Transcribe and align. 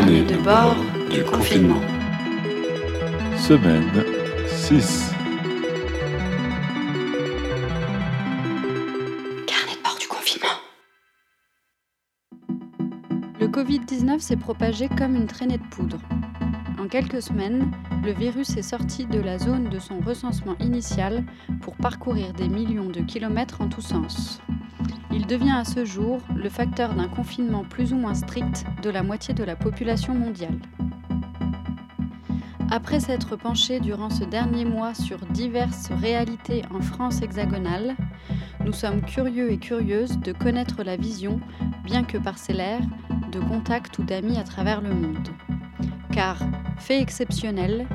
Carnet 0.00 0.22
de 0.22 0.36
bord 0.38 0.76
du 1.10 1.22
confinement. 1.24 1.82
Semaine 3.36 4.02
6. 4.46 5.12
Carnet 9.46 9.76
de 9.76 9.82
bord 9.84 9.98
du 10.00 10.08
confinement. 10.08 10.48
Le 13.40 13.46
Covid-19 13.46 14.20
s'est 14.20 14.36
propagé 14.36 14.88
comme 14.88 15.16
une 15.16 15.26
traînée 15.26 15.58
de 15.58 15.66
poudre. 15.70 15.98
En 16.78 16.88
quelques 16.88 17.20
semaines, 17.20 17.70
le 18.02 18.12
virus 18.12 18.56
est 18.56 18.62
sorti 18.62 19.04
de 19.04 19.20
la 19.20 19.36
zone 19.36 19.68
de 19.68 19.78
son 19.78 20.00
recensement 20.00 20.56
initial 20.60 21.26
pour 21.60 21.76
parcourir 21.76 22.32
des 22.32 22.48
millions 22.48 22.88
de 22.88 23.02
kilomètres 23.02 23.60
en 23.60 23.68
tous 23.68 23.82
sens. 23.82 24.40
Il 25.12 25.26
devient 25.26 25.56
à 25.56 25.64
ce 25.64 25.84
jour 25.84 26.20
le 26.34 26.48
facteur 26.48 26.94
d'un 26.94 27.08
confinement 27.08 27.64
plus 27.64 27.92
ou 27.92 27.96
moins 27.96 28.14
strict 28.14 28.64
de 28.82 28.90
la 28.90 29.02
moitié 29.02 29.34
de 29.34 29.44
la 29.44 29.56
population 29.56 30.14
mondiale. 30.14 30.58
Après 32.70 33.00
s'être 33.00 33.34
penché 33.34 33.80
durant 33.80 34.10
ce 34.10 34.22
dernier 34.22 34.64
mois 34.64 34.94
sur 34.94 35.18
diverses 35.26 35.90
réalités 35.90 36.62
en 36.72 36.80
France 36.80 37.20
hexagonale, 37.20 37.96
nous 38.64 38.72
sommes 38.72 39.02
curieux 39.02 39.50
et 39.50 39.58
curieuses 39.58 40.18
de 40.18 40.32
connaître 40.32 40.84
la 40.84 40.96
vision, 40.96 41.40
bien 41.84 42.04
que 42.04 42.16
parcellaire, 42.16 42.82
de 43.32 43.40
contacts 43.40 43.98
ou 43.98 44.04
d'amis 44.04 44.38
à 44.38 44.44
travers 44.44 44.80
le 44.80 44.94
monde. 44.94 45.28
Car, 46.12 46.38
fait 46.78 47.00
exceptionnel, 47.00 47.88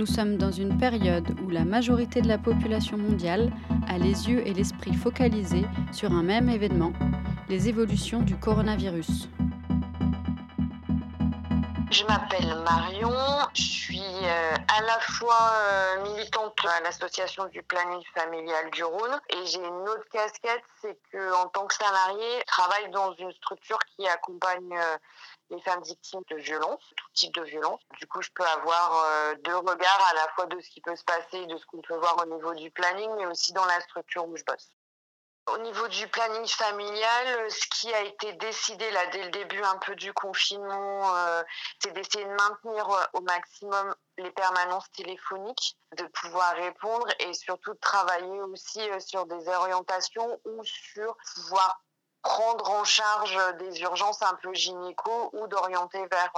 nous 0.00 0.06
sommes 0.06 0.38
dans 0.38 0.50
une 0.50 0.78
période 0.78 1.36
où 1.44 1.50
la 1.50 1.66
majorité 1.66 2.22
de 2.22 2.28
la 2.28 2.38
population 2.38 2.96
mondiale 2.96 3.52
a 3.86 3.98
les 3.98 4.30
yeux 4.30 4.46
et 4.46 4.54
l'esprit 4.54 4.94
focalisés 4.94 5.66
sur 5.92 6.10
un 6.10 6.22
même 6.22 6.48
événement, 6.48 6.94
les 7.50 7.68
évolutions 7.68 8.20
du 8.20 8.34
coronavirus. 8.34 9.28
Je 11.90 12.04
m'appelle 12.06 12.56
Marion, 12.64 13.12
je 13.52 13.60
suis 13.60 14.00
euh, 14.00 14.54
à 14.68 14.80
la 14.80 14.98
fois 15.00 15.50
euh, 15.52 16.02
militante 16.04 16.56
à 16.64 16.80
l'association 16.80 17.44
du 17.48 17.62
planning 17.62 18.02
familial 18.14 18.70
du 18.70 18.82
Rhône 18.82 19.20
et 19.28 19.44
j'ai 19.44 19.58
une 19.58 19.86
autre 19.86 20.08
casquette, 20.10 20.64
c'est 20.80 20.96
que 21.12 21.34
en 21.34 21.48
tant 21.48 21.66
que 21.66 21.74
salarié, 21.74 22.38
je 22.38 22.46
travaille 22.46 22.90
dans 22.90 23.12
une 23.16 23.32
structure 23.32 23.78
qui 23.94 24.08
accompagne 24.08 24.72
euh, 24.72 24.96
les 25.50 25.60
femmes 25.60 25.82
victimes 25.82 26.22
de 26.30 26.36
violences, 26.36 26.82
tout 26.96 27.06
type 27.14 27.34
de 27.34 27.42
violence. 27.42 27.80
Du 27.98 28.06
coup, 28.06 28.22
je 28.22 28.30
peux 28.34 28.44
avoir 28.44 29.34
deux 29.44 29.56
regards 29.56 30.08
à 30.10 30.14
la 30.14 30.28
fois 30.34 30.46
de 30.46 30.60
ce 30.60 30.70
qui 30.70 30.80
peut 30.80 30.96
se 30.96 31.04
passer, 31.04 31.46
de 31.46 31.56
ce 31.56 31.66
qu'on 31.66 31.82
peut 31.82 31.96
voir 31.96 32.16
au 32.22 32.26
niveau 32.26 32.54
du 32.54 32.70
planning, 32.70 33.10
mais 33.16 33.26
aussi 33.26 33.52
dans 33.52 33.64
la 33.64 33.80
structure 33.80 34.26
où 34.26 34.36
je 34.36 34.44
bosse. 34.44 34.72
Au 35.46 35.58
niveau 35.58 35.88
du 35.88 36.06
planning 36.06 36.46
familial, 36.46 37.50
ce 37.50 37.66
qui 37.66 37.92
a 37.92 38.02
été 38.02 38.34
décidé 38.34 38.88
là 38.92 39.06
dès 39.06 39.24
le 39.24 39.30
début 39.30 39.62
un 39.62 39.78
peu 39.78 39.96
du 39.96 40.12
confinement, 40.12 41.16
euh, 41.16 41.42
c'est 41.82 41.92
d'essayer 41.92 42.24
de 42.24 42.30
maintenir 42.30 42.88
euh, 42.88 43.02
au 43.14 43.20
maximum 43.22 43.94
les 44.18 44.30
permanences 44.30 44.88
téléphoniques, 44.92 45.76
de 45.96 46.04
pouvoir 46.04 46.54
répondre 46.54 47.06
et 47.18 47.32
surtout 47.32 47.72
de 47.72 47.78
travailler 47.78 48.40
aussi 48.42 48.80
euh, 48.90 49.00
sur 49.00 49.26
des 49.26 49.48
orientations 49.48 50.40
ou 50.44 50.62
sur 50.62 51.16
pouvoir 51.34 51.82
prendre 52.22 52.70
en 52.70 52.84
charge 52.84 53.38
des 53.58 53.80
urgences 53.80 54.22
un 54.22 54.34
peu 54.34 54.52
gynéco 54.54 55.30
ou 55.32 55.46
d'orienter 55.46 56.06
vers 56.06 56.32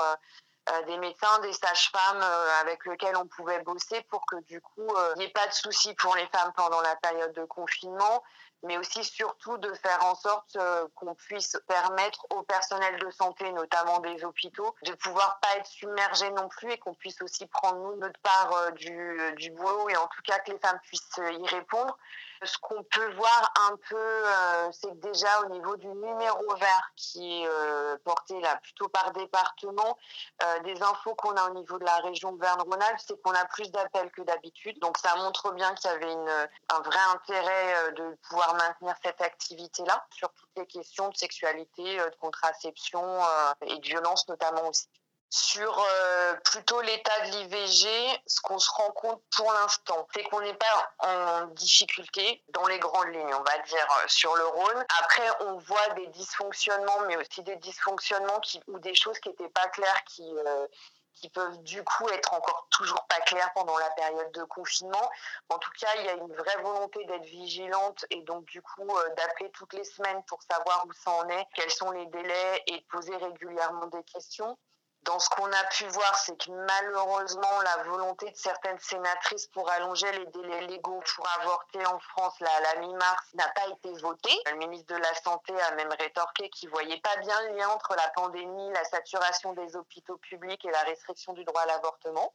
des 0.86 0.96
médecins, 0.98 1.40
des 1.40 1.52
sages-femmes 1.52 2.22
avec 2.60 2.86
lesquels 2.86 3.16
on 3.16 3.26
pouvait 3.26 3.60
bosser 3.62 4.00
pour 4.10 4.24
que 4.26 4.36
du 4.42 4.60
coup 4.60 4.88
il 5.14 5.18
n'y 5.18 5.24
ait 5.24 5.30
pas 5.30 5.46
de 5.46 5.52
soucis 5.52 5.94
pour 5.94 6.14
les 6.14 6.26
femmes 6.28 6.52
pendant 6.54 6.80
la 6.80 6.94
période 6.96 7.32
de 7.32 7.44
confinement, 7.44 8.22
mais 8.62 8.78
aussi 8.78 9.02
surtout 9.04 9.58
de 9.58 9.72
faire 9.74 10.04
en 10.04 10.14
sorte 10.14 10.56
euh, 10.56 10.86
qu'on 10.94 11.14
puisse 11.14 11.56
permettre 11.66 12.26
au 12.30 12.42
personnel 12.42 12.96
de 12.98 13.10
santé, 13.10 13.50
notamment 13.52 13.98
des 14.00 14.24
hôpitaux, 14.24 14.74
de 14.84 14.92
pouvoir 14.94 15.40
pas 15.40 15.56
être 15.56 15.66
submergé 15.66 16.30
non 16.30 16.48
plus 16.48 16.72
et 16.72 16.78
qu'on 16.78 16.94
puisse 16.94 17.20
aussi 17.22 17.46
prendre 17.46 17.78
nous 17.78 17.96
notre 17.96 18.20
part 18.20 18.52
euh, 18.52 18.70
du, 18.72 19.34
du 19.36 19.50
boulot 19.50 19.88
et 19.88 19.96
en 19.96 20.06
tout 20.06 20.22
cas 20.24 20.38
que 20.40 20.52
les 20.52 20.58
femmes 20.58 20.78
puissent 20.84 21.18
y 21.18 21.46
répondre. 21.48 21.96
Ce 22.44 22.58
qu'on 22.58 22.82
peut 22.82 23.14
voir 23.14 23.52
un 23.70 23.76
peu, 23.88 23.96
euh, 23.96 24.68
c'est 24.72 24.88
que 24.88 25.06
déjà 25.06 25.42
au 25.42 25.50
niveau 25.50 25.76
du 25.76 25.86
numéro 25.86 26.54
vert 26.56 26.90
qui 26.96 27.42
est 27.42 27.46
euh, 27.46 27.96
porté 28.04 28.40
là 28.40 28.56
plutôt 28.62 28.88
par 28.88 29.12
département, 29.12 29.96
euh, 30.42 30.58
des 30.60 30.82
infos 30.82 31.14
qu'on 31.14 31.36
a 31.36 31.48
au 31.48 31.54
niveau 31.54 31.78
de 31.78 31.84
la 31.84 31.98
région 31.98 32.34
Verne-Rhône-Alpes, 32.36 32.98
c'est 33.06 33.20
qu'on 33.22 33.32
a 33.32 33.44
plus 33.44 33.70
d'appels 33.70 34.10
que 34.10 34.22
d'habitude. 34.22 34.76
Donc 34.80 34.98
ça 34.98 35.14
montre 35.16 35.52
bien 35.52 35.72
qu'il 35.74 35.90
y 35.90 35.94
avait 35.94 36.12
une, 36.12 36.28
un 36.28 36.80
vrai 36.80 37.00
intérêt 37.14 37.92
de 37.92 38.16
pouvoir 38.28 38.54
maintenir 38.54 38.96
cette 39.04 39.20
activité-là 39.20 40.04
sur 40.10 40.32
toutes 40.32 40.50
les 40.56 40.66
questions 40.66 41.10
de 41.10 41.16
sexualité, 41.16 41.98
de 41.98 42.16
contraception 42.20 43.20
et 43.66 43.78
de 43.78 43.86
violence 43.86 44.26
notamment 44.28 44.68
aussi 44.68 44.88
sur 45.32 45.78
euh, 45.78 46.34
plutôt 46.44 46.82
l'état 46.82 47.20
de 47.20 47.30
l'IVG, 47.30 48.22
ce 48.26 48.42
qu'on 48.42 48.58
se 48.58 48.70
rend 48.70 48.90
compte 48.90 49.22
pour 49.34 49.50
l'instant, 49.50 50.06
c'est 50.14 50.24
qu'on 50.24 50.42
n'est 50.42 50.52
pas 50.52 50.92
en 50.98 51.46
difficulté 51.46 52.44
dans 52.50 52.66
les 52.66 52.78
grandes 52.78 53.08
lignes, 53.08 53.34
on 53.34 53.42
va 53.42 53.58
dire, 53.60 53.86
euh, 54.02 54.08
sur 54.08 54.36
le 54.36 54.44
Rhône. 54.44 54.84
Après, 55.00 55.26
on 55.40 55.56
voit 55.56 55.88
des 55.96 56.06
dysfonctionnements, 56.08 57.00
mais 57.06 57.16
aussi 57.16 57.42
des 57.42 57.56
dysfonctionnements 57.56 58.40
qui, 58.40 58.60
ou 58.66 58.78
des 58.78 58.94
choses 58.94 59.18
qui 59.20 59.30
n'étaient 59.30 59.48
pas 59.48 59.66
claires, 59.68 60.04
qui, 60.04 60.22
euh, 60.22 60.66
qui 61.14 61.30
peuvent 61.30 61.62
du 61.62 61.82
coup 61.82 62.06
être 62.10 62.34
encore 62.34 62.66
toujours 62.70 63.06
pas 63.06 63.20
claires 63.20 63.54
pendant 63.54 63.78
la 63.78 63.88
période 63.92 64.32
de 64.32 64.44
confinement. 64.44 65.10
En 65.48 65.56
tout 65.56 65.72
cas, 65.80 65.88
il 65.96 66.04
y 66.04 66.08
a 66.10 66.12
une 66.12 66.34
vraie 66.34 66.60
volonté 66.62 67.06
d'être 67.06 67.24
vigilante 67.24 68.04
et 68.10 68.20
donc 68.20 68.44
du 68.44 68.60
coup 68.60 68.86
d'appeler 69.16 69.50
toutes 69.52 69.72
les 69.72 69.84
semaines 69.84 70.22
pour 70.24 70.42
savoir 70.42 70.84
où 70.86 70.92
ça 70.92 71.10
en 71.10 71.28
est, 71.30 71.46
quels 71.54 71.70
sont 71.70 71.90
les 71.90 72.04
délais 72.06 72.62
et 72.66 72.80
de 72.80 72.84
poser 72.90 73.16
régulièrement 73.16 73.86
des 73.86 74.02
questions 74.04 74.58
dans 75.04 75.18
ce 75.18 75.28
qu'on 75.30 75.50
a 75.50 75.64
pu 75.64 75.84
voir, 75.88 76.16
c'est 76.16 76.36
que 76.36 76.50
malheureusement, 76.50 77.60
la 77.64 77.82
volonté 77.84 78.30
de 78.30 78.36
certaines 78.36 78.78
sénatrices 78.78 79.48
pour 79.48 79.68
allonger 79.70 80.10
les 80.12 80.26
délais 80.26 80.66
légaux 80.66 81.02
pour 81.14 81.28
avorter 81.40 81.84
en 81.86 81.98
France 81.98 82.34
à 82.40 82.60
la 82.60 82.80
mi-mars 82.80 83.26
n'a 83.34 83.48
pas 83.48 83.66
été 83.68 83.92
votée. 84.00 84.38
Le 84.50 84.58
ministre 84.58 84.94
de 84.94 85.00
la 85.00 85.14
Santé 85.14 85.54
a 85.60 85.74
même 85.74 85.92
rétorqué 85.98 86.48
qu'il 86.50 86.70
voyait 86.70 87.00
pas 87.00 87.16
bien 87.16 87.40
le 87.48 87.56
lien 87.56 87.68
entre 87.70 87.94
la 87.96 88.08
pandémie, 88.10 88.70
la 88.72 88.84
saturation 88.84 89.52
des 89.54 89.74
hôpitaux 89.76 90.18
publics 90.18 90.64
et 90.64 90.70
la 90.70 90.82
restriction 90.82 91.32
du 91.32 91.44
droit 91.44 91.62
à 91.62 91.66
l'avortement. 91.66 92.32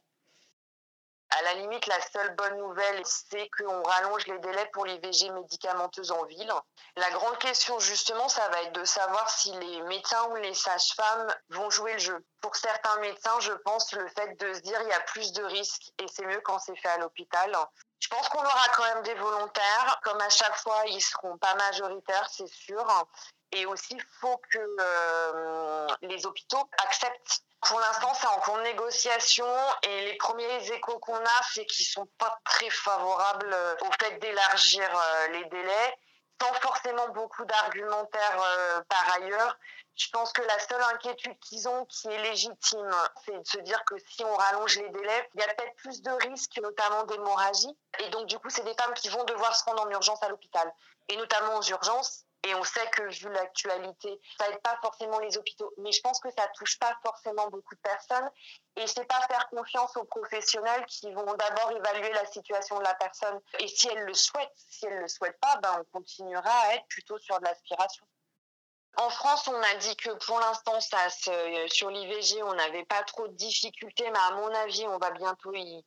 À 1.30 1.42
la 1.42 1.54
limite, 1.54 1.86
la 1.86 2.00
seule 2.00 2.34
bonne 2.36 2.56
nouvelle, 2.56 3.02
c'est 3.04 3.50
qu'on 3.50 3.82
rallonge 3.82 4.26
les 4.26 4.38
délais 4.38 4.70
pour 4.72 4.86
l'IVG 4.86 5.30
médicamenteuse 5.30 6.10
en 6.10 6.24
ville. 6.24 6.52
La 6.96 7.10
grande 7.10 7.38
question, 7.38 7.78
justement, 7.78 8.28
ça 8.28 8.48
va 8.48 8.62
être 8.62 8.72
de 8.72 8.84
savoir 8.84 9.28
si 9.28 9.52
les 9.52 9.82
médecins 9.82 10.24
ou 10.30 10.36
les 10.36 10.54
sages-femmes 10.54 11.34
vont 11.50 11.68
jouer 11.68 11.92
le 11.92 11.98
jeu. 11.98 12.24
Pour 12.40 12.56
certains 12.56 12.96
médecins, 13.00 13.38
je 13.40 13.52
pense 13.52 13.92
le 13.92 14.08
fait 14.08 14.38
de 14.40 14.54
se 14.54 14.60
dire 14.60 14.80
il 14.82 14.88
y 14.88 14.92
a 14.92 15.00
plus 15.00 15.32
de 15.32 15.44
risques 15.44 15.92
et 15.98 16.06
c'est 16.08 16.24
mieux 16.24 16.40
quand 16.40 16.58
c'est 16.60 16.76
fait 16.76 16.88
à 16.88 16.98
l'hôpital. 16.98 17.54
Je 18.00 18.08
pense 18.08 18.28
qu'on 18.28 18.44
aura 18.44 18.68
quand 18.74 18.84
même 18.94 19.02
des 19.02 19.14
volontaires. 19.14 20.00
Comme 20.04 20.20
à 20.20 20.30
chaque 20.30 20.56
fois, 20.56 20.82
ils 20.86 21.02
seront 21.02 21.36
pas 21.36 21.54
majoritaires, 21.56 22.28
c'est 22.30 22.48
sûr. 22.48 22.86
Et 23.52 23.66
aussi, 23.66 23.94
il 23.94 24.04
faut 24.20 24.40
que 24.52 24.58
euh, 24.80 25.86
les 26.02 26.26
hôpitaux 26.26 26.68
acceptent 26.84 27.42
pour 27.60 27.80
l'instant, 27.80 28.14
c'est 28.14 28.50
en 28.50 28.58
négociation 28.58 29.46
et 29.82 30.04
les 30.06 30.16
premiers 30.16 30.72
échos 30.72 30.98
qu'on 31.00 31.16
a, 31.16 31.42
c'est 31.52 31.66
qu'ils 31.66 31.86
sont 31.86 32.06
pas 32.18 32.38
très 32.44 32.70
favorables 32.70 33.52
euh, 33.52 33.74
au 33.80 33.90
fait 34.00 34.16
d'élargir 34.20 34.88
euh, 34.88 35.28
les 35.32 35.44
délais, 35.46 35.98
sans 36.40 36.52
forcément 36.60 37.08
beaucoup 37.08 37.44
d'argumentaires 37.46 38.84
par 38.88 39.14
ailleurs. 39.16 39.58
Je 39.96 40.08
pense 40.10 40.32
que 40.32 40.42
la 40.42 40.58
seule 40.60 40.82
inquiétude 40.94 41.36
qu'ils 41.40 41.68
ont, 41.68 41.84
qui 41.86 42.06
est 42.06 42.22
légitime, 42.22 42.90
c'est 43.24 43.36
de 43.36 43.46
se 43.46 43.58
dire 43.58 43.84
que 43.84 43.96
si 44.08 44.24
on 44.24 44.36
rallonge 44.36 44.78
les 44.78 44.88
délais, 44.90 45.28
il 45.34 45.40
y 45.40 45.42
a 45.42 45.48
peut-être 45.48 45.74
plus 45.74 46.00
de 46.02 46.12
risques, 46.12 46.60
notamment 46.62 47.02
d'hémorragie. 47.02 47.76
Et 47.98 48.08
donc, 48.10 48.26
du 48.26 48.38
coup, 48.38 48.50
c'est 48.50 48.62
des 48.62 48.74
femmes 48.74 48.94
qui 48.94 49.08
vont 49.08 49.24
devoir 49.24 49.56
se 49.56 49.64
rendre 49.64 49.82
en 49.82 49.90
urgence 49.90 50.22
à 50.22 50.28
l'hôpital, 50.28 50.72
et 51.08 51.16
notamment 51.16 51.56
aux 51.56 51.62
urgences. 51.62 52.27
Et 52.44 52.54
on 52.54 52.62
sait 52.62 52.88
que 52.90 53.02
vu 53.02 53.28
l'actualité, 53.30 54.20
ça 54.38 54.48
aide 54.48 54.60
pas 54.62 54.78
forcément 54.80 55.18
les 55.18 55.36
hôpitaux. 55.36 55.72
Mais 55.78 55.92
je 55.92 56.00
pense 56.00 56.20
que 56.20 56.30
ça 56.30 56.46
touche 56.54 56.78
pas 56.78 56.96
forcément 57.02 57.48
beaucoup 57.48 57.74
de 57.74 57.80
personnes. 57.80 58.30
Et 58.76 58.86
c'est 58.86 59.04
pas 59.06 59.20
faire 59.26 59.48
confiance 59.50 59.96
aux 59.96 60.04
professionnels 60.04 60.84
qui 60.86 61.12
vont 61.12 61.34
d'abord 61.34 61.72
évaluer 61.72 62.12
la 62.12 62.26
situation 62.26 62.78
de 62.78 62.84
la 62.84 62.94
personne. 62.94 63.40
Et 63.58 63.66
si 63.66 63.88
elle 63.88 64.04
le 64.04 64.14
souhaite, 64.14 64.52
si 64.56 64.86
elle 64.86 64.98
le 64.98 65.08
souhaite 65.08 65.38
pas, 65.40 65.56
ben 65.56 65.80
on 65.80 65.98
continuera 65.98 66.50
à 66.50 66.74
être 66.74 66.86
plutôt 66.86 67.18
sur 67.18 67.38
de 67.40 67.44
l'aspiration. 67.44 68.06
En 68.96 69.10
France, 69.10 69.46
on 69.48 69.62
a 69.62 69.74
dit 69.76 69.96
que 69.96 70.10
pour 70.26 70.40
l'instant, 70.40 70.80
ça, 70.80 71.08
sur 71.68 71.90
l'IVG, 71.90 72.42
on 72.42 72.54
n'avait 72.54 72.84
pas 72.84 73.02
trop 73.04 73.28
de 73.28 73.34
difficultés, 73.34 74.10
mais 74.10 74.18
à 74.18 74.32
mon 74.32 74.52
avis, 74.54 74.86
on 74.86 74.98
va 74.98 75.10
bientôt 75.10 75.54
y, 75.54 75.84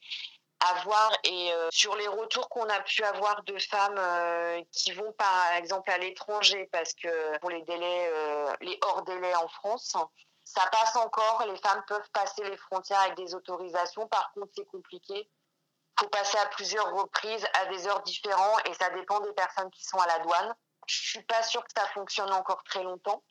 avoir 0.70 1.12
et 1.24 1.54
euh, 1.54 1.70
sur 1.72 1.96
les 1.96 2.08
retours 2.08 2.48
qu'on 2.50 2.68
a 2.70 2.80
pu 2.82 3.04
avoir 3.04 3.44
de 3.44 3.58
femmes 3.58 3.98
euh, 3.98 4.62
qui 4.72 4.92
vont 4.92 5.12
par 5.14 5.54
exemple 5.54 5.90
à 5.90 5.98
l'étranger 5.98 6.70
parce 6.72 6.94
que 6.94 7.38
pour 7.40 7.50
les 7.50 7.64
délais 7.64 8.10
euh, 8.14 8.54
les 8.62 8.78
hors 8.84 9.02
délais 9.04 9.34
en 9.36 9.48
France 9.48 9.96
ça 10.44 10.68
passe 10.72 10.96
encore. 10.98 11.46
Les 11.48 11.58
femmes 11.58 11.84
peuvent 11.88 12.10
passer 12.12 12.44
les 12.44 12.58
frontières 12.58 13.00
avec 13.02 13.16
des 13.16 13.34
autorisations. 13.36 14.08
Par 14.08 14.32
contre 14.34 14.52
c'est 14.56 14.66
compliqué. 14.66 15.30
Faut 16.00 16.10
passer 16.10 16.38
à 16.38 16.46
plusieurs 16.48 16.94
reprises 16.94 17.46
à 17.62 17.66
des 17.68 17.88
heures 17.88 18.02
différentes 18.04 18.68
et 18.68 18.74
ça 18.74 18.90
dépend 18.92 19.20
des 19.22 19.34
personnes 19.34 19.70
qui 19.72 19.84
sont 19.84 20.00
à 20.00 20.08
la 20.08 20.20
douane. 20.20 20.56
Je 20.88 20.96
suis 20.96 21.24
pas 21.24 21.42
sûre 21.44 21.64
que 21.64 21.72
ça 21.76 21.88
fonctionne 21.90 22.32
encore 22.34 22.64
très 22.64 22.84
longtemps. 22.84 23.24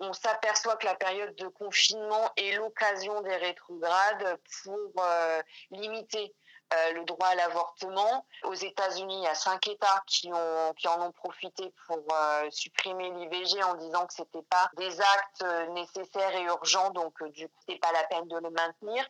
On 0.00 0.12
s'aperçoit 0.12 0.76
que 0.76 0.86
la 0.86 0.94
période 0.94 1.34
de 1.36 1.48
confinement 1.48 2.30
est 2.36 2.56
l'occasion 2.56 3.20
des 3.22 3.36
rétrogrades 3.36 4.38
pour 4.62 5.04
limiter 5.70 6.34
euh, 6.74 6.92
le 6.92 7.04
droit 7.04 7.28
à 7.28 7.34
l'avortement. 7.34 8.26
Aux 8.44 8.54
États-Unis, 8.54 9.18
il 9.18 9.24
y 9.24 9.28
a 9.28 9.34
cinq 9.34 9.68
États 9.68 10.02
qui, 10.06 10.32
en 10.32 11.00
ont 11.00 11.12
profité 11.12 11.72
pour 11.86 12.02
euh, 12.12 12.50
supprimer 12.50 13.10
l'IVG 13.10 13.62
en 13.62 13.74
disant 13.74 14.06
que 14.06 14.14
c'était 14.14 14.42
pas 14.42 14.70
des 14.76 15.00
actes 15.00 15.44
nécessaires 15.70 16.34
et 16.36 16.42
urgents, 16.42 16.90
donc 16.90 17.22
du 17.32 17.48
coup, 17.48 17.60
c'est 17.68 17.78
pas 17.78 17.92
la 17.92 18.04
peine 18.04 18.28
de 18.28 18.38
le 18.38 18.50
maintenir. 18.50 19.04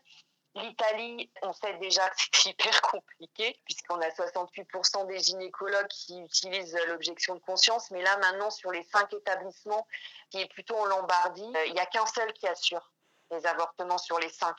L'Italie, 0.57 1.31
on 1.43 1.53
sait 1.53 1.75
déjà 1.75 2.09
que 2.09 2.17
c'est 2.17 2.47
hyper 2.51 2.81
compliqué, 2.81 3.59
puisqu'on 3.65 4.01
a 4.01 4.09
68% 4.09 5.07
des 5.07 5.19
gynécologues 5.19 5.89
qui 5.89 6.19
utilisent 6.19 6.79
l'objection 6.89 7.35
de 7.35 7.41
conscience. 7.41 7.91
Mais 7.91 8.03
là, 8.03 8.17
maintenant, 8.19 8.51
sur 8.51 8.71
les 8.71 8.83
cinq 8.85 9.13
établissements, 9.13 9.87
qui 10.31 10.41
est 10.41 10.49
plutôt 10.49 10.77
en 10.77 10.87
Lombardie, 10.87 11.53
euh, 11.57 11.67
il 11.67 11.75
n'y 11.75 11.81
a 11.81 11.87
qu'un 11.87 12.07
seul 12.07 12.33
qui 12.33 12.47
assure 12.49 12.91
les 13.31 13.45
avortements 13.47 13.99
sur 13.99 14.19
les 14.19 14.31
cinq. 14.31 14.57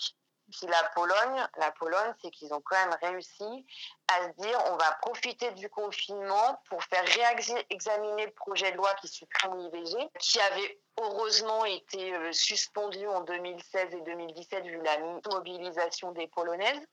La 0.64 0.84
Pologne, 0.96 1.48
la 1.58 1.72
Pologne, 1.72 2.14
c'est 2.22 2.32
qu'ils 2.32 2.54
ont 2.54 2.62
quand 2.62 2.78
même 2.78 2.98
réussi 3.02 3.66
à 4.08 4.24
se 4.24 4.42
dire 4.42 4.58
on 4.72 4.78
va 4.78 4.92
profiter 5.02 5.52
du 5.52 5.70
confinement 5.70 6.62
pour 6.70 6.82
faire 6.86 7.04
réexaminer 7.04 8.28
le 8.28 8.32
projet 8.32 8.72
de 8.72 8.78
loi 8.78 8.94
qui 8.96 9.10
supprime 9.10 9.58
l'IVG, 9.58 10.10
qui 10.20 10.40
avait 10.40 10.80
heureusement 11.02 11.66
été 11.66 12.14
euh, 12.14 12.32
suspendu 12.32 13.06
en 13.08 13.22
2016 13.22 13.94
et 13.94 14.02
2017 14.02 14.66
vu 14.66 14.82
la 14.82 14.98
mobilisation 15.34 16.12
des 16.14 16.28
Polonaises. 16.28 16.88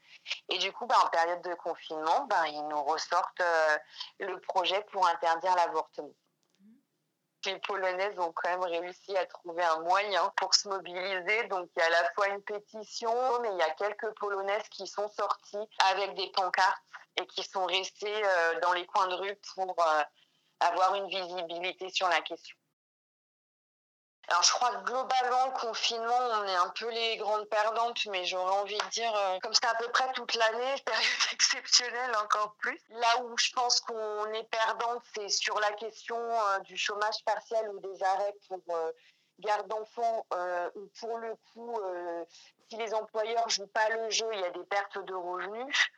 Et 0.48 0.58
du 0.58 0.72
coup, 0.72 0.86
bah, 0.86 0.96
en 1.04 1.08
période 1.08 1.42
de 1.42 1.54
confinement, 1.54 2.26
bah, 2.28 2.48
ils 2.48 2.68
nous 2.68 2.82
ressortent 2.82 3.40
euh, 3.40 3.78
le 4.18 4.40
projet 4.40 4.84
pour 4.90 5.06
interdire 5.06 5.54
l'avortement 5.54 6.10
les 7.44 7.58
Polonaises 7.58 8.18
ont 8.18 8.32
quand 8.32 8.48
même 8.48 8.62
réussi 8.62 9.16
à 9.16 9.26
trouver 9.26 9.62
un 9.62 9.80
moyen 9.80 10.32
pour 10.36 10.54
se 10.54 10.68
mobiliser. 10.68 11.44
Donc 11.48 11.68
il 11.76 11.80
y 11.80 11.82
a 11.82 11.86
à 11.86 11.90
la 11.90 12.10
fois 12.12 12.28
une 12.28 12.42
pétition, 12.42 13.14
mais 13.42 13.50
il 13.52 13.58
y 13.58 13.62
a 13.62 13.70
quelques 13.70 14.10
Polonaises 14.18 14.68
qui 14.70 14.86
sont 14.86 15.08
sorties 15.08 15.68
avec 15.92 16.14
des 16.14 16.30
pancartes 16.30 16.82
et 17.16 17.26
qui 17.26 17.42
sont 17.42 17.66
restées 17.66 18.24
euh, 18.24 18.60
dans 18.60 18.72
les 18.72 18.86
coins 18.86 19.06
de 19.08 19.14
rue 19.14 19.36
pour 19.54 19.76
euh, 19.78 20.02
avoir 20.60 20.94
une 20.96 21.08
visibilité 21.08 21.88
sur 21.90 22.08
la 22.08 22.20
question. 22.20 22.56
Alors, 24.28 24.42
je 24.42 24.52
crois 24.52 24.70
que 24.70 24.84
globalement, 24.84 25.46
le 25.46 25.60
confinement, 25.60 26.18
on 26.40 26.44
est 26.44 26.54
un 26.54 26.70
peu 26.70 26.88
les 26.90 27.16
grandes 27.18 27.46
perdantes, 27.46 28.06
mais 28.06 28.24
j'aurais 28.24 28.56
envie 28.56 28.78
de 28.78 28.88
dire, 28.90 29.14
euh, 29.14 29.38
comme 29.40 29.52
c'est 29.52 29.66
à 29.66 29.74
peu 29.74 29.88
près 29.88 30.10
toute 30.12 30.34
l'année, 30.34 30.74
période 30.86 31.32
exceptionnelle 31.32 32.16
encore 32.22 32.54
plus. 32.58 32.80
Là 32.90 33.22
où 33.22 33.36
je 33.36 33.52
pense 33.52 33.80
qu'on 33.80 34.32
est 34.32 34.48
perdante, 34.50 35.02
c'est 35.14 35.28
sur 35.28 35.58
la 35.60 35.72
question 35.72 36.16
euh, 36.18 36.58
du 36.60 36.76
chômage 36.76 37.22
partiel 37.24 37.68
ou 37.68 37.80
des 37.80 38.02
arrêts 38.02 38.34
pour 38.48 38.60
euh, 38.70 38.92
garde 39.40 39.68
d'enfants, 39.68 40.24
où 40.76 40.88
pour 41.00 41.18
le 41.18 41.34
coup, 41.52 41.76
si 42.70 42.76
les 42.76 42.94
employeurs 42.94 43.48
jouent 43.48 43.66
pas 43.66 43.88
le 43.88 44.08
jeu, 44.08 44.28
il 44.32 44.40
y 44.40 44.44
a 44.44 44.50
des 44.50 44.62
pertes 44.64 44.98
de 45.04 45.12
revenus. 45.12 45.90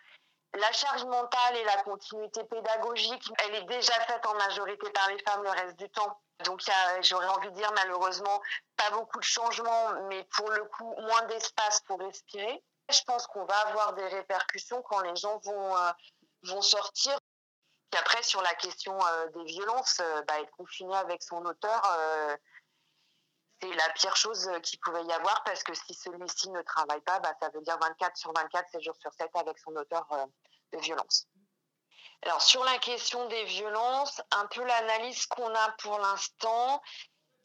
La 0.57 0.73
charge 0.73 1.05
mentale 1.05 1.57
et 1.57 1.65
la 1.65 1.83
continuité 1.83 2.43
pédagogique, 2.45 3.31
elle 3.45 3.57
est 3.57 3.65
déjà 3.65 3.93
faite 4.07 4.25
en 4.25 4.35
majorité 4.35 4.89
par 4.91 5.09
les 5.09 5.19
femmes 5.23 5.43
le 5.43 5.51
reste 5.51 5.77
du 5.79 5.89
temps. 5.91 6.19
Donc 6.45 6.63
j'aurais 7.03 7.29
envie 7.29 7.51
de 7.51 7.55
dire 7.55 7.71
malheureusement 7.75 8.41
pas 8.77 8.91
beaucoup 8.91 9.19
de 9.19 9.25
changements, 9.25 10.01
mais 10.09 10.25
pour 10.37 10.51
le 10.51 10.65
coup 10.65 10.95
moins 10.99 11.23
d'espace 11.27 11.81
pour 11.87 11.99
respirer. 12.01 12.63
Je 12.89 13.03
pense 13.03 13.27
qu'on 13.27 13.45
va 13.45 13.57
avoir 13.69 13.95
des 13.95 14.07
répercussions 14.07 14.81
quand 14.83 15.01
les 15.01 15.17
gens 15.17 15.39
vont, 15.45 15.77
euh, 15.77 15.91
vont 16.45 16.63
sortir. 16.63 17.19
Puis 17.91 18.01
après 18.01 18.23
sur 18.23 18.41
la 18.41 18.55
question 18.55 18.99
euh, 18.99 19.27
des 19.29 19.45
violences, 19.45 20.01
euh, 20.01 20.23
bah, 20.23 20.41
être 20.41 20.51
confiné 20.53 20.95
avec 20.97 21.23
son 21.23 21.45
auteur, 21.45 21.83
c'est 23.61 23.75
la 23.75 23.89
pire 23.91 24.17
chose 24.17 24.51
qu'il 24.63 24.79
pouvait 24.81 25.05
y 25.05 25.13
avoir 25.13 25.43
parce 25.45 25.63
que 25.63 25.75
si 25.75 25.95
celui-ci 25.95 26.51
ne 26.51 26.63
travaille 26.63 27.01
pas, 27.03 27.21
bah, 27.21 27.33
ça 27.41 27.49
veut 27.51 27.63
dire 27.63 27.79
24 27.81 28.17
sur 28.17 28.33
24, 28.33 28.69
7 28.71 28.83
jours 28.83 28.97
sur 28.97 29.13
7 29.13 29.31
avec 29.35 29.59
son 29.59 29.75
auteur 29.77 30.07
de 30.73 30.79
violence. 30.79 31.27
Alors 32.23 32.43
sur 32.43 32.65
la 32.65 32.79
question 32.79 33.27
des 33.29 33.45
violences, 33.45 34.21
un 34.33 34.47
peu 34.47 34.65
l'analyse 34.65 35.27
qu'on 35.27 35.55
a 35.55 35.73
pour 35.79 35.99
l'instant, 35.99 36.83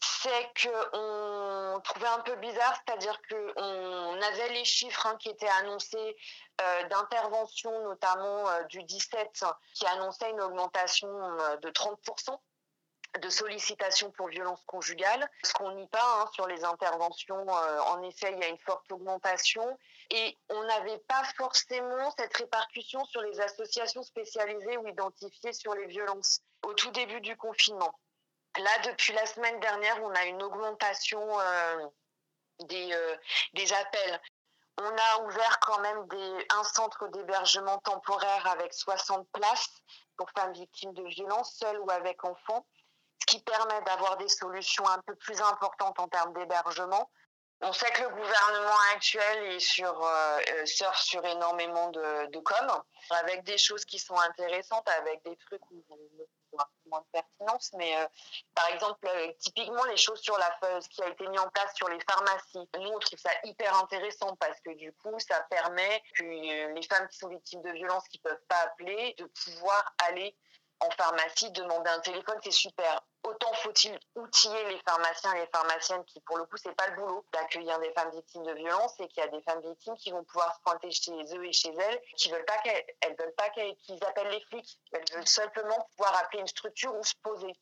c'est 0.02 0.52
qu'on 0.62 1.82
trouvait 1.84 2.08
un 2.08 2.20
peu 2.20 2.36
bizarre, 2.38 2.76
c'est-à-dire 2.86 3.20
qu'on 3.30 4.22
avait 4.22 4.50
les 4.50 4.66
chiffres 4.66 5.06
hein, 5.06 5.16
qui 5.18 5.30
étaient 5.30 5.48
annoncés 5.48 6.18
euh, 6.62 6.88
d'intervention, 6.88 7.84
notamment 7.84 8.50
euh, 8.50 8.64
du 8.64 8.84
17, 8.84 9.46
qui 9.76 9.86
annonçait 9.88 10.30
une 10.32 10.42
augmentation 10.42 11.10
euh, 11.10 11.58
de 11.58 11.70
30% 11.70 12.40
de 13.20 13.30
sollicitations 13.30 14.12
pour 14.12 14.28
violences 14.28 14.64
conjugales. 14.66 15.30
Ce 15.44 15.54
qu'on 15.54 15.72
nie 15.72 15.88
pas 15.88 16.22
hein, 16.22 16.30
sur 16.34 16.48
les 16.48 16.64
interventions, 16.64 17.48
en 17.48 18.02
effet, 18.04 18.32
il 18.32 18.40
y 18.40 18.44
a 18.44 18.48
une 18.48 18.60
forte 18.60 18.92
augmentation 18.92 19.78
et 20.12 20.38
on 20.50 20.64
n'avait 20.64 21.00
pas 21.08 21.24
forcément 21.38 22.12
cette 22.18 22.36
répercussion 22.36 23.04
sur 23.06 23.22
les 23.22 23.40
associations 23.40 24.04
spécialisées 24.04 24.78
ou 24.78 24.88
identifiées 24.88 25.54
sur 25.54 25.74
les 25.74 25.88
violences 25.88 26.42
au 26.64 26.74
tout 26.74 26.92
début 26.92 27.22
du 27.22 27.36
confinement. 27.38 27.94
Là, 28.58 28.80
depuis 28.86 29.14
la 29.14 29.26
semaine 29.26 29.60
dernière, 29.62 30.04
on 30.04 30.12
a 30.12 30.26
une 30.26 30.44
augmentation 30.44 31.40
euh, 31.40 31.88
des, 32.66 32.92
euh, 32.92 33.16
des 33.54 33.72
appels. 33.72 34.22
On 34.78 34.90
a 34.90 35.24
ouvert 35.24 35.60
quand 35.62 35.80
même 35.80 36.06
un 36.50 36.64
centre 36.64 37.08
d'hébergement 37.10 37.78
temporaire 37.80 38.48
avec 38.48 38.74
60 38.74 39.28
places 39.32 39.82
pour 40.18 40.30
femmes 40.32 40.54
victimes 40.54 40.94
de 40.94 41.04
violences, 41.04 41.56
seules 41.56 41.80
ou 41.80 41.90
avec 41.92 42.26
enfants, 42.26 42.66
ce 43.22 43.26
qui 43.28 43.42
permet 43.44 43.82
d'avoir 43.82 44.18
des 44.18 44.28
solutions 44.28 44.88
un 44.88 45.00
peu 45.06 45.16
plus 45.16 45.40
importantes 45.42 46.00
en 46.00 46.08
termes 46.08 46.34
d'hébergement 46.34 47.10
on 47.64 47.74
sait 47.74 47.92
que 47.92 48.02
le 48.02 48.10
gouvernement 48.10 48.78
actuel 48.94 49.46
est 49.52 49.60
sur, 49.60 50.04
euh, 50.04 50.40
euh, 50.50 50.66
sur 50.66 51.24
énormément 51.26 51.90
de, 51.90 52.28
de 52.32 52.40
com, 52.40 52.84
avec 53.12 53.44
des 53.44 53.58
choses 53.58 53.86
qui 53.86 54.00
sont 54.00 54.18
intéressantes, 54.18 54.88
avec 54.90 55.24
des 55.24 55.36
trucs 55.38 55.62
où 55.72 55.84
moins 56.88 57.00
de 57.00 57.06
pertinence. 57.14 57.72
Mais 57.78 57.96
euh, 57.98 58.06
par 58.56 58.68
exemple, 58.70 59.08
typiquement 59.40 59.84
les 59.86 59.98
choses 59.98 60.20
sur 60.22 60.38
la 60.38 60.82
ce 60.82 60.90
qui 60.90 61.04
a 61.04 61.10
été 61.10 61.28
mis 61.28 61.38
en 61.38 61.50
place 61.50 61.74
sur 61.76 61.88
les 61.88 62.00
pharmacies. 62.02 62.68
Nous, 62.80 62.90
on 62.90 63.00
trouve 63.00 63.20
ça 63.20 63.32
hyper 63.44 63.76
intéressant 63.78 64.36
parce 64.38 64.60
que 64.62 64.72
du 64.72 64.92
coup, 64.94 65.18
ça 65.20 65.42
permet 65.50 66.04
que 66.18 66.24
les 66.24 66.88
femmes 66.90 67.08
qui 67.10 67.18
sont 67.20 67.30
victimes 67.30 67.62
de 67.62 67.72
violences, 67.72 68.08
qui 68.08 68.20
peuvent 68.20 68.44
pas 68.48 68.60
appeler, 68.64 69.14
de 69.20 69.26
pouvoir 69.26 69.94
aller 70.10 70.36
en 70.80 70.90
pharmacie, 70.92 71.52
demander 71.52 71.92
un 71.92 72.00
téléphone, 72.00 72.40
c'est 72.44 72.52
super. 72.52 73.02
Autant 73.24 73.54
faut-il 73.54 74.00
outiller 74.16 74.64
les 74.70 74.80
pharmaciens 74.80 75.34
et 75.34 75.42
les 75.42 75.48
pharmaciennes 75.48 76.04
qui, 76.06 76.20
pour 76.22 76.40
le 76.40 76.46
coup, 76.46 76.58
c'est 76.58 76.76
pas 76.76 76.88
le 76.88 76.96
boulot 76.96 77.24
d'accueillir 77.32 77.80
des 77.80 77.92
femmes 77.94 78.10
victimes 78.12 78.44
de 78.44 78.54
violences 78.54 79.00
et 79.00 79.08
qu'il 79.10 79.24
y 79.24 79.28
a 79.28 79.30
des 79.30 79.42
femmes 79.44 79.62
victimes 79.62 79.96
qui 79.96 80.12
vont 80.12 80.24
pouvoir 80.24 80.56
se 80.56 80.62
pointer 80.62 80.90
chez 80.90 81.12
eux 81.12 81.46
et 81.46 81.54
chez 81.54 81.72
elles, 81.72 82.02
qui 82.18 82.32
veulent 82.32 82.46
pas 82.46 82.58
qu'elles 82.60 83.16
veulent 83.20 83.36
pas 83.36 83.50
qu'ils 83.50 84.04
appellent 84.06 84.32
les 84.32 84.42
flics. 84.42 84.80
Elles 84.92 85.06
veulent 85.14 85.28
simplement 85.28 85.88
pouvoir 85.96 86.18
appeler 86.18 86.40
une 86.40 86.48
structure 86.48 86.96
ou 86.96 87.04
se 87.04 87.14
poser. 87.22 87.54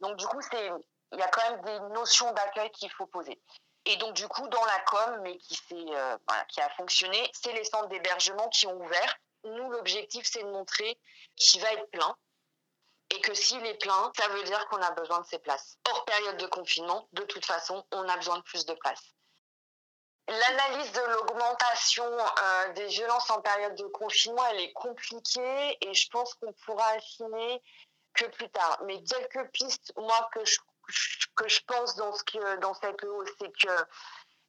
Donc, 0.00 0.16
du 0.16 0.26
coup, 0.26 0.40
c'est, 0.42 0.70
il 1.12 1.18
y 1.18 1.22
a 1.22 1.28
quand 1.28 1.50
même 1.50 1.62
des 1.62 1.80
notions 1.94 2.30
d'accueil 2.32 2.70
qu'il 2.70 2.90
faut 2.90 3.06
poser. 3.06 3.40
Et 3.86 3.96
donc, 3.96 4.12
du 4.12 4.28
coup, 4.28 4.46
dans 4.48 4.64
la 4.66 4.80
com, 4.80 5.20
mais 5.22 5.38
qui, 5.38 5.58
euh, 5.94 6.16
qui 6.48 6.60
a 6.60 6.68
fonctionné, 6.70 7.30
c'est 7.32 7.52
les 7.52 7.64
centres 7.64 7.88
d'hébergement 7.88 8.48
qui 8.50 8.66
ont 8.66 8.78
ouvert. 8.78 9.16
Nous, 9.44 9.70
l'objectif, 9.70 10.26
c'est 10.30 10.42
de 10.42 10.50
montrer 10.50 10.98
qu'il 11.36 11.62
va 11.62 11.72
être 11.72 11.90
plein, 11.90 12.14
et 13.10 13.20
que 13.20 13.34
s'il 13.34 13.64
est 13.66 13.80
plein, 13.82 14.12
ça 14.16 14.28
veut 14.28 14.42
dire 14.44 14.66
qu'on 14.68 14.80
a 14.82 14.90
besoin 14.92 15.20
de 15.20 15.26
ces 15.26 15.38
places. 15.38 15.76
Hors 15.88 16.04
période 16.04 16.36
de 16.36 16.46
confinement, 16.46 17.08
de 17.12 17.22
toute 17.22 17.44
façon, 17.44 17.84
on 17.92 18.08
a 18.08 18.16
besoin 18.16 18.38
de 18.38 18.42
plus 18.42 18.64
de 18.64 18.74
places. 18.74 19.14
L'analyse 20.28 20.92
de 20.92 21.00
l'augmentation 21.12 22.04
euh, 22.04 22.72
des 22.74 22.86
violences 22.86 23.28
en 23.30 23.40
période 23.40 23.74
de 23.74 23.86
confinement, 23.86 24.46
elle 24.46 24.60
est 24.60 24.72
compliquée 24.74 25.78
et 25.80 25.92
je 25.92 26.08
pense 26.08 26.34
qu'on 26.34 26.52
pourra 26.64 26.86
affiner 26.90 27.60
que 28.14 28.26
plus 28.26 28.48
tard. 28.50 28.80
Mais 28.84 29.02
quelques 29.02 29.50
pistes, 29.50 29.92
moi, 29.96 30.30
que 30.32 30.44
je, 30.44 30.58
que 31.34 31.48
je 31.48 31.60
pense 31.66 31.96
dans, 31.96 32.14
ce 32.14 32.22
que, 32.22 32.56
dans 32.56 32.74
cette 32.74 33.02
hausse, 33.02 33.28
c'est 33.40 33.52
que 33.52 33.86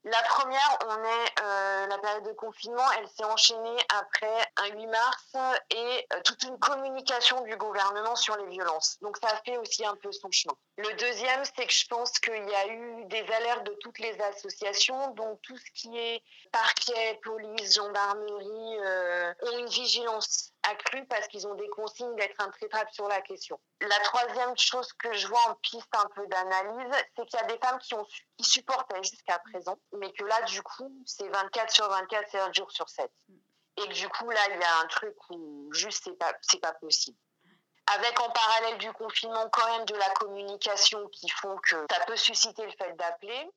la 0.04 0.22
première, 0.24 0.80
on 0.88 1.04
est 1.04 1.42
euh, 1.44 1.88
la 1.88 1.98
période 2.00 2.24
de 2.24 2.32
confinement, 2.32 2.92
elle 2.98 3.08
s'est 3.08 3.24
enchaînée 3.24 3.78
après 4.00 4.52
un 4.58 4.76
8 4.76 4.88
mars 4.88 5.36
et 5.70 6.08
euh, 6.14 6.22
toute 6.26 6.42
une 6.44 6.58
communication 6.58 7.42
du 7.42 7.56
gouvernement 7.56 8.16
sur 8.16 8.36
les 8.38 8.48
violences. 8.48 8.98
Donc 9.02 9.18
ça 9.18 9.30
fait 9.46 9.58
aussi 9.58 9.86
un 9.86 9.96
peu 9.96 10.12
son 10.12 10.32
chemin. 10.32 10.56
Le 10.78 10.92
deuxième, 10.94 11.44
c'est 11.56 11.68
que 11.68 11.74
je 11.74 11.86
pense 11.88 12.18
qu'il 12.20 12.50
y 12.50 12.56
a 12.56 12.68
eu 12.68 13.06
des 13.06 13.24
alertes 13.32 13.64
de 13.64 13.78
toutes 13.82 14.00
les 14.00 14.20
associations, 14.22 15.12
donc 15.12 15.40
tout 15.44 15.58
ce 15.58 15.72
qui 15.76 15.96
est 15.96 16.24
parquet, 16.52 17.20
police, 17.24 17.76
gendarmerie, 17.76 18.80
euh, 18.80 19.34
ont 19.44 19.60
une 19.60 19.68
vigilance 19.68 20.51
accrue 20.64 21.06
parce 21.08 21.28
qu'ils 21.28 21.48
ont 21.48 21.56
des 21.56 21.68
consignes 21.70 22.16
d'être 22.16 22.40
intraitables 22.40 22.90
sur 22.92 23.08
la 23.08 23.22
question. 23.22 23.60
La 23.82 24.00
troisième 24.00 24.56
chose 24.58 24.92
que 24.94 25.14
je 25.14 25.28
vois 25.28 25.42
en 25.50 25.56
piste 25.56 25.94
un 25.94 26.08
peu 26.16 26.26
d'analyse, 26.28 26.96
c'est 27.16 27.26
qu'il 27.26 27.40
y 27.40 27.44
a 27.44 27.48
des 27.48 27.58
femmes 27.58 27.80
qui, 27.80 27.94
ont, 27.94 28.06
qui 28.38 28.44
supportaient 28.44 29.04
jusqu'à 29.04 29.40
présent, 29.40 29.78
mais 29.94 30.12
que 30.14 30.24
là, 30.24 30.42
du 30.44 30.62
coup, 30.62 30.92
c'est 31.06 31.28
24 31.28 31.72
sur 31.72 31.90
24, 31.90 32.30
7 32.30 32.56
jours 32.56 32.72
sur 32.72 32.90
7. 32.90 33.10
Et 33.78 33.88
que 33.88 33.94
du 33.94 34.10
coup, 34.10 34.30
là, 34.30 34.40
il 34.50 34.60
y 34.60 34.64
a 34.64 34.80
un 34.84 34.88
truc 34.88 35.16
où 35.30 35.70
juste, 35.74 36.04
c'est 36.04 36.18
pas, 36.18 36.34
c'est 36.42 36.60
pas 36.60 36.74
possible. 36.74 37.18
avec 37.88 38.20
en 38.20 38.30
parallèle 38.30 38.78
du 38.78 38.92
confinement 38.94 39.50
quand 39.50 39.66
même 39.78 39.86
de 39.86 39.96
la 39.96 40.10
communication 40.12 41.08
qui 41.10 41.30
font 41.30 41.58
que 41.58 41.86
ça 41.90 42.06
peut 42.06 42.16
susciter 42.16 42.64
le 42.66 42.72
fait 42.72 42.96
d'appeler. 42.96 43.50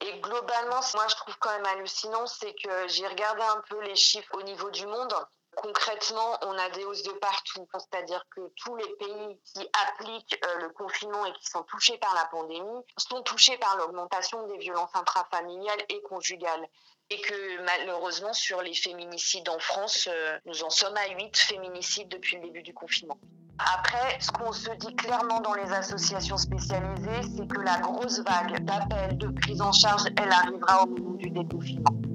Et 0.00 0.20
globalement, 0.20 0.80
moi 0.94 1.08
je 1.08 1.16
trouve 1.16 1.36
quand 1.38 1.50
même 1.50 1.66
hallucinant, 1.66 2.26
c'est 2.26 2.54
que 2.54 2.88
j'ai 2.88 3.06
regardé 3.06 3.42
un 3.42 3.62
peu 3.68 3.80
les 3.80 3.96
chiffres 3.96 4.34
au 4.34 4.42
niveau 4.42 4.70
du 4.70 4.86
monde. 4.86 5.14
Concrètement, 5.56 6.38
on 6.42 6.58
a 6.58 6.68
des 6.70 6.84
hausses 6.84 7.02
de 7.02 7.12
partout, 7.12 7.66
c'est-à-dire 7.72 8.22
que 8.30 8.42
tous 8.56 8.76
les 8.76 8.88
pays 8.96 9.40
qui 9.42 9.66
appliquent 9.88 10.38
euh, 10.44 10.56
le 10.56 10.68
confinement 10.68 11.24
et 11.24 11.32
qui 11.32 11.46
sont 11.46 11.62
touchés 11.62 11.96
par 11.96 12.14
la 12.14 12.26
pandémie 12.26 12.84
sont 12.98 13.22
touchés 13.22 13.56
par 13.56 13.76
l'augmentation 13.78 14.46
des 14.48 14.58
violences 14.58 14.94
intrafamiliales 14.94 15.82
et 15.88 16.02
conjugales 16.02 16.68
et 17.10 17.20
que 17.20 17.64
malheureusement 17.64 18.32
sur 18.32 18.62
les 18.62 18.74
féminicides 18.74 19.48
en 19.48 19.58
France, 19.58 20.08
euh, 20.10 20.38
nous 20.44 20.62
en 20.62 20.70
sommes 20.70 20.96
à 20.96 21.08
8 21.14 21.36
féminicides 21.36 22.08
depuis 22.08 22.36
le 22.36 22.42
début 22.42 22.62
du 22.62 22.74
confinement. 22.74 23.18
Après, 23.58 24.18
ce 24.20 24.30
qu'on 24.30 24.52
se 24.52 24.70
dit 24.72 24.94
clairement 24.96 25.40
dans 25.40 25.54
les 25.54 25.72
associations 25.72 26.36
spécialisées, 26.36 27.22
c'est 27.36 27.46
que 27.46 27.60
la 27.60 27.78
grosse 27.78 28.20
vague 28.20 28.62
d'appels, 28.64 29.16
de 29.16 29.28
prise 29.28 29.62
en 29.62 29.72
charge, 29.72 30.02
elle 30.20 30.30
arrivera 30.30 30.82
au 30.82 30.86
moment 30.86 31.14
du 31.14 31.30
déconfinement. 31.30 32.05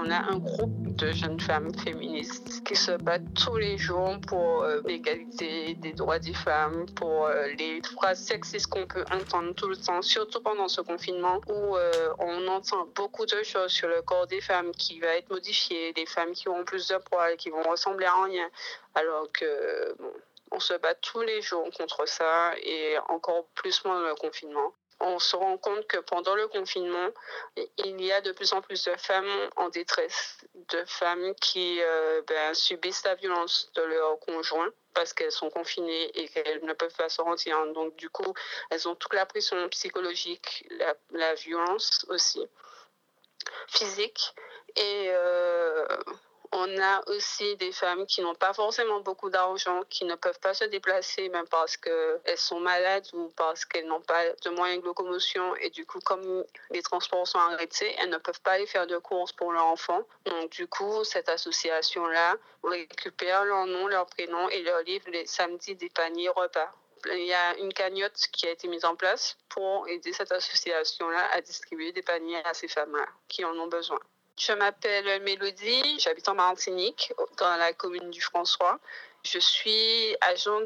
On 0.00 0.10
a 0.12 0.30
un 0.30 0.38
groupe 0.38 0.96
de 0.96 1.10
jeunes 1.10 1.40
femmes 1.40 1.74
féministes 1.74 2.62
qui 2.64 2.76
se 2.76 2.92
battent 2.92 3.34
tous 3.34 3.56
les 3.56 3.76
jours 3.76 4.16
pour 4.28 4.62
euh, 4.62 4.80
l'égalité 4.84 5.74
des 5.74 5.92
droits 5.92 6.20
des 6.20 6.34
femmes, 6.34 6.86
pour 6.94 7.26
euh, 7.26 7.48
les 7.58 7.82
phrases 7.82 8.22
sexistes 8.22 8.68
qu'on 8.68 8.86
peut 8.86 9.04
entendre 9.10 9.54
tout 9.54 9.68
le 9.68 9.76
temps, 9.76 10.00
surtout 10.02 10.40
pendant 10.40 10.68
ce 10.68 10.82
confinement 10.82 11.40
où 11.48 11.76
euh, 11.76 12.14
on 12.20 12.46
entend 12.46 12.86
beaucoup 12.94 13.26
de 13.26 13.42
choses 13.42 13.72
sur 13.72 13.88
le 13.88 14.00
corps 14.02 14.28
des 14.28 14.40
femmes 14.40 14.70
qui 14.70 15.00
va 15.00 15.16
être 15.16 15.30
modifié, 15.30 15.92
des 15.94 16.06
femmes 16.06 16.32
qui 16.32 16.48
auront 16.48 16.64
plus 16.64 16.86
de 16.86 16.96
poids, 16.98 17.34
qui 17.36 17.50
vont 17.50 17.62
ressembler 17.62 18.06
à 18.06 18.22
rien, 18.22 18.48
alors 18.94 19.26
que 19.32 19.96
on 20.52 20.60
se 20.60 20.74
bat 20.74 20.94
tous 20.94 21.22
les 21.22 21.42
jours 21.42 21.68
contre 21.76 22.06
ça 22.06 22.52
et 22.62 22.96
encore 23.08 23.46
plus 23.54 23.80
pendant 23.80 24.00
le 24.00 24.14
confinement 24.14 24.72
on 25.00 25.18
se 25.18 25.36
rend 25.36 25.56
compte 25.58 25.86
que 25.86 25.98
pendant 25.98 26.34
le 26.34 26.48
confinement, 26.48 27.10
il 27.56 28.00
y 28.00 28.12
a 28.12 28.20
de 28.20 28.32
plus 28.32 28.52
en 28.52 28.60
plus 28.60 28.84
de 28.84 28.94
femmes 28.96 29.50
en 29.56 29.68
détresse, 29.68 30.38
de 30.54 30.84
femmes 30.86 31.34
qui 31.36 31.80
euh, 31.80 32.22
ben, 32.26 32.54
subissent 32.54 33.04
la 33.04 33.14
violence 33.14 33.70
de 33.74 33.82
leur 33.82 34.18
conjoint 34.20 34.70
parce 34.94 35.12
qu'elles 35.12 35.32
sont 35.32 35.50
confinées 35.50 36.10
et 36.18 36.28
qu'elles 36.28 36.64
ne 36.64 36.72
peuvent 36.72 36.96
pas 36.96 37.08
se 37.08 37.20
rendre. 37.20 37.72
Donc, 37.72 37.94
du 37.96 38.10
coup, 38.10 38.34
elles 38.70 38.88
ont 38.88 38.96
toute 38.96 39.14
la 39.14 39.26
pression 39.26 39.68
psychologique, 39.68 40.66
la, 41.10 41.34
violence 41.34 42.04
aussi, 42.08 42.44
physique. 43.68 44.34
Et 44.74 45.06
euh, 45.10 45.86
on 46.52 46.78
a 46.80 47.02
aussi 47.08 47.56
des 47.56 47.72
femmes 47.72 48.06
qui 48.06 48.22
n'ont 48.22 48.34
pas 48.34 48.52
forcément 48.52 49.00
beaucoup 49.00 49.30
d'argent, 49.30 49.82
qui 49.90 50.04
ne 50.04 50.14
peuvent 50.14 50.38
pas 50.40 50.54
se 50.54 50.64
déplacer, 50.64 51.28
même 51.28 51.46
parce 51.48 51.76
qu'elles 51.76 52.20
sont 52.36 52.60
malades 52.60 53.06
ou 53.12 53.28
parce 53.36 53.64
qu'elles 53.64 53.86
n'ont 53.86 54.00
pas 54.00 54.30
de 54.44 54.50
moyens 54.50 54.82
de 54.82 54.86
locomotion. 54.86 55.54
Et 55.56 55.70
du 55.70 55.84
coup, 55.84 56.00
comme 56.00 56.44
les 56.70 56.82
transports 56.82 57.26
sont 57.26 57.38
arrêtés, 57.38 57.94
elles 57.98 58.10
ne 58.10 58.18
peuvent 58.18 58.40
pas 58.40 58.52
aller 58.52 58.66
faire 58.66 58.86
de 58.86 58.98
courses 58.98 59.32
pour 59.32 59.52
leur 59.52 59.66
enfant. 59.66 60.02
Donc, 60.24 60.50
du 60.50 60.66
coup, 60.66 61.04
cette 61.04 61.28
association-là 61.28 62.36
récupère 62.64 63.44
leur 63.44 63.66
nom, 63.66 63.86
leur 63.86 64.06
prénom 64.06 64.48
et 64.48 64.62
leur 64.62 64.82
livre 64.82 65.06
les 65.10 65.26
samedis 65.26 65.76
des 65.76 65.90
paniers 65.90 66.30
repas. 66.30 66.72
Il 67.12 67.24
y 67.24 67.32
a 67.32 67.56
une 67.58 67.72
cagnotte 67.72 68.26
qui 68.32 68.46
a 68.48 68.50
été 68.50 68.66
mise 68.68 68.84
en 68.84 68.96
place 68.96 69.36
pour 69.48 69.86
aider 69.88 70.12
cette 70.12 70.32
association-là 70.32 71.30
à 71.32 71.40
distribuer 71.40 71.92
des 71.92 72.02
paniers 72.02 72.42
à 72.44 72.54
ces 72.54 72.68
femmes-là 72.68 73.06
qui 73.28 73.44
en 73.44 73.56
ont 73.56 73.68
besoin. 73.68 74.00
Je 74.38 74.52
m'appelle 74.52 75.22
Mélodie, 75.22 75.98
j'habite 75.98 76.28
en 76.28 76.34
Martinique, 76.34 77.12
dans 77.38 77.56
la 77.56 77.72
commune 77.72 78.10
du 78.10 78.20
François. 78.20 78.78
Je 79.24 79.38
suis 79.38 80.16
agent 80.20 80.64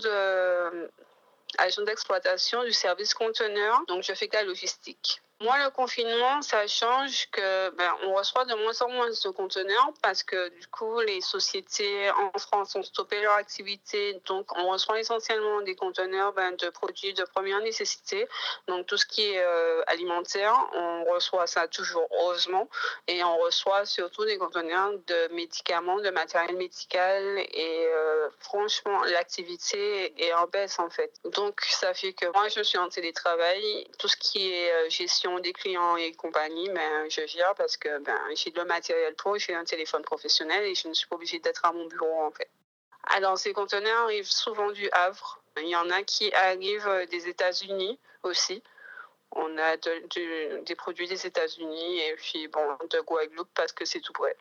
agent 1.58 1.82
d'exploitation 1.82 2.64
du 2.64 2.72
service 2.72 3.14
conteneur, 3.14 3.82
donc 3.88 4.02
je 4.02 4.12
fais 4.12 4.26
de 4.28 4.34
la 4.34 4.42
logistique. 4.42 5.22
Moi, 5.42 5.58
le 5.64 5.70
confinement, 5.70 6.40
ça 6.40 6.68
change 6.68 7.28
que 7.32 7.70
ben, 7.70 7.92
on 8.04 8.14
reçoit 8.14 8.44
de 8.44 8.54
moins 8.54 8.80
en 8.82 8.88
moins 8.90 9.10
de 9.10 9.30
conteneurs 9.30 9.92
parce 10.00 10.22
que 10.22 10.50
du 10.50 10.68
coup, 10.68 11.00
les 11.00 11.20
sociétés 11.20 12.10
en 12.12 12.38
France 12.38 12.76
ont 12.76 12.82
stoppé 12.84 13.20
leur 13.20 13.34
activité. 13.34 14.20
Donc, 14.26 14.56
on 14.56 14.70
reçoit 14.70 15.00
essentiellement 15.00 15.60
des 15.62 15.74
conteneurs 15.74 16.32
ben, 16.32 16.54
de 16.54 16.68
produits 16.70 17.12
de 17.14 17.24
première 17.24 17.60
nécessité. 17.60 18.28
Donc, 18.68 18.86
tout 18.86 18.96
ce 18.96 19.04
qui 19.04 19.22
est 19.22 19.42
euh, 19.42 19.82
alimentaire, 19.88 20.54
on 20.74 21.04
reçoit 21.12 21.48
ça 21.48 21.66
toujours 21.66 22.06
heureusement. 22.20 22.68
Et 23.08 23.24
on 23.24 23.36
reçoit 23.38 23.84
surtout 23.84 24.24
des 24.24 24.38
conteneurs 24.38 24.92
de 25.08 25.34
médicaments, 25.34 25.98
de 25.98 26.10
matériel 26.10 26.56
médical. 26.56 27.38
Et 27.38 27.86
euh, 27.88 28.28
franchement, 28.38 29.02
l'activité 29.06 30.14
est 30.22 30.32
en 30.34 30.46
baisse 30.46 30.78
en 30.78 30.88
fait. 30.88 31.12
Donc, 31.24 31.60
ça 31.62 31.94
fait 31.94 32.12
que 32.12 32.26
moi, 32.26 32.46
je 32.48 32.62
suis 32.62 32.78
en 32.78 32.88
télétravail. 32.88 33.88
Tout 33.98 34.06
ce 34.06 34.16
qui 34.16 34.52
est 34.52 34.72
euh, 34.72 34.88
gestion 34.88 35.31
des 35.40 35.52
clients 35.52 35.96
et 35.96 36.12
compagnie, 36.12 36.68
ben, 36.70 37.08
je 37.08 37.22
viens 37.22 37.52
parce 37.56 37.76
que 37.76 37.98
ben, 37.98 38.18
j'ai 38.34 38.50
le 38.50 38.64
matériel 38.64 39.14
pour, 39.14 39.38
j'ai 39.38 39.54
un 39.54 39.64
téléphone 39.64 40.02
professionnel 40.02 40.64
et 40.64 40.74
je 40.74 40.88
ne 40.88 40.94
suis 40.94 41.06
pas 41.06 41.16
obligée 41.16 41.38
d'être 41.38 41.64
à 41.64 41.72
mon 41.72 41.86
bureau 41.86 42.22
en 42.22 42.30
fait. 42.30 42.50
Alors 43.04 43.36
ces 43.38 43.52
conteneurs 43.52 44.04
arrivent 44.04 44.30
souvent 44.30 44.70
du 44.70 44.88
Havre. 44.92 45.40
Il 45.58 45.68
y 45.68 45.76
en 45.76 45.90
a 45.90 46.02
qui 46.02 46.32
arrivent 46.34 46.88
euh, 46.88 47.06
des 47.06 47.28
États-Unis 47.28 47.98
aussi. 48.22 48.62
On 49.32 49.58
a 49.58 49.76
des 49.76 50.74
produits 50.76 51.08
des 51.08 51.26
États-Unis 51.26 52.00
et 52.00 52.14
puis 52.16 52.48
bon 52.48 52.76
de 52.90 53.00
Guadeloupe 53.00 53.50
parce 53.54 53.72
que 53.72 53.84
c'est 53.84 54.00
tout 54.00 54.12
près. 54.12 54.36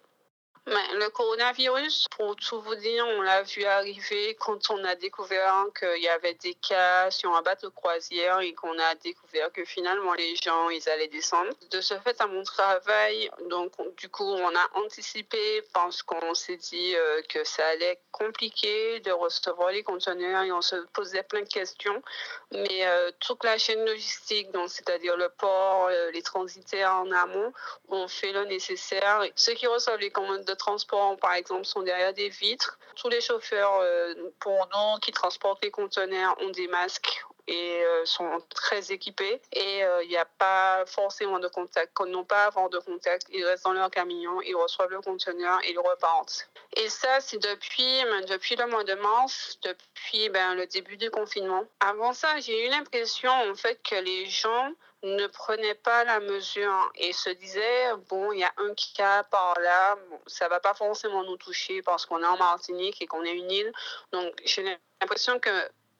Le 0.67 1.09
coronavirus, 1.09 2.05
pour 2.15 2.35
tout 2.35 2.61
vous 2.61 2.75
dire, 2.75 3.03
on 3.07 3.21
l'a 3.21 3.41
vu 3.41 3.63
arriver 3.63 4.35
quand 4.39 4.69
on 4.69 4.83
a 4.83 4.93
découvert 4.93 5.65
qu'il 5.77 6.03
y 6.03 6.07
avait 6.07 6.35
des 6.35 6.53
cas 6.53 7.09
sur 7.09 7.35
un 7.35 7.41
bateau 7.41 7.71
croisière 7.71 8.41
et 8.41 8.53
qu'on 8.53 8.77
a 8.77 8.93
découvert 8.95 9.51
que 9.51 9.65
finalement 9.65 10.13
les 10.13 10.35
gens, 10.35 10.69
ils 10.69 10.87
allaient 10.87 11.07
descendre. 11.07 11.49
De 11.71 11.81
ce 11.81 11.97
fait, 12.01 12.21
à 12.21 12.27
mon 12.27 12.43
travail, 12.43 13.31
donc 13.49 13.71
du 13.97 14.07
coup, 14.09 14.23
on 14.23 14.55
a 14.55 14.69
anticipé 14.75 15.63
parce 15.73 16.03
qu'on 16.03 16.35
s'est 16.35 16.57
dit 16.57 16.95
euh, 16.95 17.23
que 17.27 17.43
ça 17.43 17.65
allait 17.65 17.93
être 17.93 18.03
compliqué 18.11 18.99
de 18.99 19.11
recevoir 19.11 19.71
les 19.71 19.81
conteneurs 19.81 20.43
et 20.43 20.51
on 20.51 20.61
se 20.61 20.75
posait 20.93 21.23
plein 21.23 21.41
de 21.41 21.49
questions. 21.49 22.03
Mais 22.51 22.85
euh, 22.85 23.09
toute 23.19 23.43
la 23.43 23.57
chaîne 23.57 23.83
logistique, 23.83 24.51
donc 24.51 24.69
c'est-à-dire 24.69 25.17
le 25.17 25.29
port, 25.29 25.87
euh, 25.87 26.11
les 26.11 26.21
transitaires 26.21 26.93
en 26.93 27.09
amont, 27.11 27.51
ont 27.89 28.07
fait 28.07 28.31
le 28.31 28.45
nécessaire. 28.45 29.23
Ceux 29.35 29.53
qui 29.53 29.65
reçoivent 29.65 29.99
les 29.99 30.11
commandes 30.11 30.50
de 30.51 30.55
transport, 30.55 31.17
par 31.17 31.33
exemple, 31.33 31.65
sont 31.65 31.81
derrière 31.81 32.13
des 32.13 32.29
vitres. 32.29 32.77
Tous 32.95 33.09
les 33.09 33.21
chauffeurs, 33.21 33.79
euh, 33.81 34.13
pour 34.39 34.67
nous, 34.73 34.99
qui 34.99 35.11
transportent 35.11 35.63
les 35.63 35.71
conteneurs, 35.71 36.35
ont 36.41 36.49
des 36.49 36.67
masques 36.67 37.23
et 37.47 37.83
euh, 37.83 38.05
sont 38.05 38.41
très 38.53 38.91
équipés 38.91 39.41
et 39.51 39.79
il 39.79 39.83
euh, 39.83 40.05
n'y 40.05 40.17
a 40.17 40.25
pas 40.25 40.85
forcément 40.85 41.39
de 41.39 41.47
contact. 41.47 41.91
Quand 41.93 42.05
ils 42.05 42.11
n'ont 42.11 42.23
pas 42.23 42.45
avant 42.45 42.69
de 42.69 42.77
contact, 42.79 43.25
ils 43.31 43.43
restent 43.43 43.65
dans 43.65 43.73
leur 43.73 43.89
camion, 43.89 44.41
ils 44.41 44.55
reçoivent 44.55 44.91
le 44.91 45.01
conteneur 45.01 45.59
et 45.63 45.71
ils 45.71 45.79
repartent. 45.79 46.49
Et 46.77 46.87
ça, 46.89 47.19
c'est 47.19 47.39
depuis, 47.39 48.03
ben, 48.03 48.25
depuis 48.25 48.55
le 48.55 48.67
mois 48.67 48.83
de 48.83 48.93
mars, 48.93 49.57
depuis 49.63 50.29
ben, 50.29 50.55
le 50.55 50.67
début 50.67 50.97
du 50.97 51.09
confinement. 51.09 51.63
Avant 51.79 52.13
ça, 52.13 52.39
j'ai 52.39 52.67
eu 52.67 52.69
l'impression 52.69 53.31
en 53.31 53.55
fait 53.55 53.79
que 53.83 53.95
les 53.95 54.27
gens 54.27 54.71
ne 55.03 55.27
prenaient 55.27 55.75
pas 55.75 56.03
la 56.03 56.19
mesure 56.19 56.91
et 56.95 57.11
se 57.13 57.29
disaient 57.29 57.89
bon 58.09 58.31
il 58.31 58.39
y 58.39 58.43
a 58.43 58.53
un 58.57 58.73
cas 58.95 59.23
par 59.23 59.59
là 59.59 59.97
ça 60.27 60.47
va 60.47 60.59
pas 60.59 60.73
forcément 60.73 61.23
nous 61.23 61.37
toucher 61.37 61.81
parce 61.81 62.05
qu'on 62.05 62.21
est 62.21 62.25
en 62.25 62.37
Martinique 62.37 63.01
et 63.01 63.07
qu'on 63.07 63.23
est 63.23 63.33
une 63.33 63.49
île 63.49 63.73
donc 64.11 64.33
j'ai 64.45 64.63
l'impression 65.01 65.39
que 65.39 65.49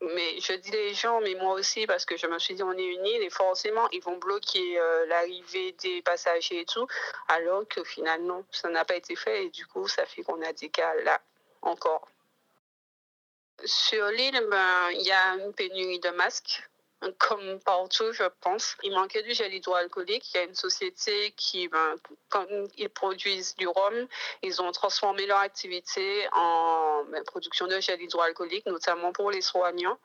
mais 0.01 0.39
je 0.39 0.53
dis 0.53 0.71
les 0.71 0.93
gens, 0.95 1.21
mais 1.21 1.35
moi 1.35 1.53
aussi, 1.53 1.85
parce 1.85 2.05
que 2.05 2.17
je 2.17 2.25
me 2.25 2.39
suis 2.39 2.55
dit, 2.55 2.63
on 2.63 2.73
est 2.73 2.83
une 2.83 3.05
île 3.05 3.21
et 3.21 3.29
forcément, 3.29 3.87
ils 3.91 4.01
vont 4.01 4.17
bloquer 4.17 4.79
euh, 4.79 5.05
l'arrivée 5.05 5.73
des 5.73 6.01
passagers 6.01 6.61
et 6.61 6.65
tout, 6.65 6.87
alors 7.27 7.63
qu'au 7.67 7.83
final, 7.83 8.21
non, 8.23 8.43
ça 8.51 8.69
n'a 8.69 8.83
pas 8.83 8.95
été 8.95 9.15
fait 9.15 9.45
et 9.45 9.49
du 9.49 9.65
coup, 9.67 9.87
ça 9.87 10.05
fait 10.05 10.23
qu'on 10.23 10.41
a 10.41 10.53
des 10.53 10.69
cas 10.69 10.93
là 11.03 11.21
encore. 11.61 12.07
Sur 13.63 14.07
l'île, 14.07 14.47
ben, 14.49 14.89
il 14.93 15.01
y 15.01 15.11
a 15.11 15.35
une 15.35 15.53
pénurie 15.53 15.99
de 15.99 16.09
masques 16.09 16.67
comme 17.17 17.59
partout, 17.59 18.11
je 18.13 18.23
pense. 18.41 18.77
Il 18.83 18.93
manquait 18.93 19.23
du 19.23 19.33
gel 19.33 19.53
hydroalcoolique. 19.53 20.33
Il 20.33 20.37
y 20.37 20.39
a 20.39 20.43
une 20.43 20.55
société 20.55 21.31
qui, 21.35 21.67
ben, 21.67 21.95
comme 22.29 22.67
ils 22.77 22.89
produisent 22.89 23.55
du 23.55 23.67
rhum, 23.67 24.07
ils 24.43 24.61
ont 24.61 24.71
transformé 24.71 25.25
leur 25.25 25.39
activité 25.39 26.27
en 26.33 27.03
ben, 27.05 27.23
production 27.23 27.67
de 27.67 27.79
gel 27.79 28.01
hydroalcoolique, 28.01 28.65
notamment 28.67 29.11
pour 29.13 29.31
les 29.31 29.41
soignants. 29.41 29.97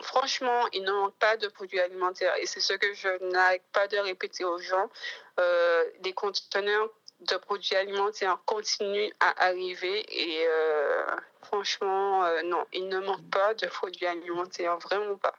Franchement, 0.00 0.68
il 0.72 0.84
ne 0.84 0.92
manque 0.92 1.16
pas 1.16 1.36
de 1.36 1.48
produits 1.48 1.80
alimentaires 1.80 2.34
et 2.36 2.46
c'est 2.46 2.60
ce 2.60 2.74
que 2.74 2.94
je 2.94 3.08
n'arrête 3.32 3.64
pas 3.72 3.88
de 3.88 3.96
répéter 3.98 4.44
aux 4.44 4.58
gens. 4.58 4.88
Euh, 5.40 5.84
les 6.04 6.12
conteneurs 6.12 6.88
de 7.20 7.36
produits 7.36 7.74
alimentaires 7.74 8.38
continuent 8.46 9.10
à 9.18 9.46
arriver 9.46 10.04
et 10.08 10.46
euh, 10.46 11.04
franchement, 11.42 12.24
euh, 12.24 12.42
non, 12.42 12.64
il 12.72 12.86
ne 12.86 13.00
manque 13.00 13.28
pas 13.28 13.54
de 13.54 13.66
produits 13.66 14.06
alimentaires, 14.06 14.78
vraiment 14.78 15.16
pas 15.16 15.34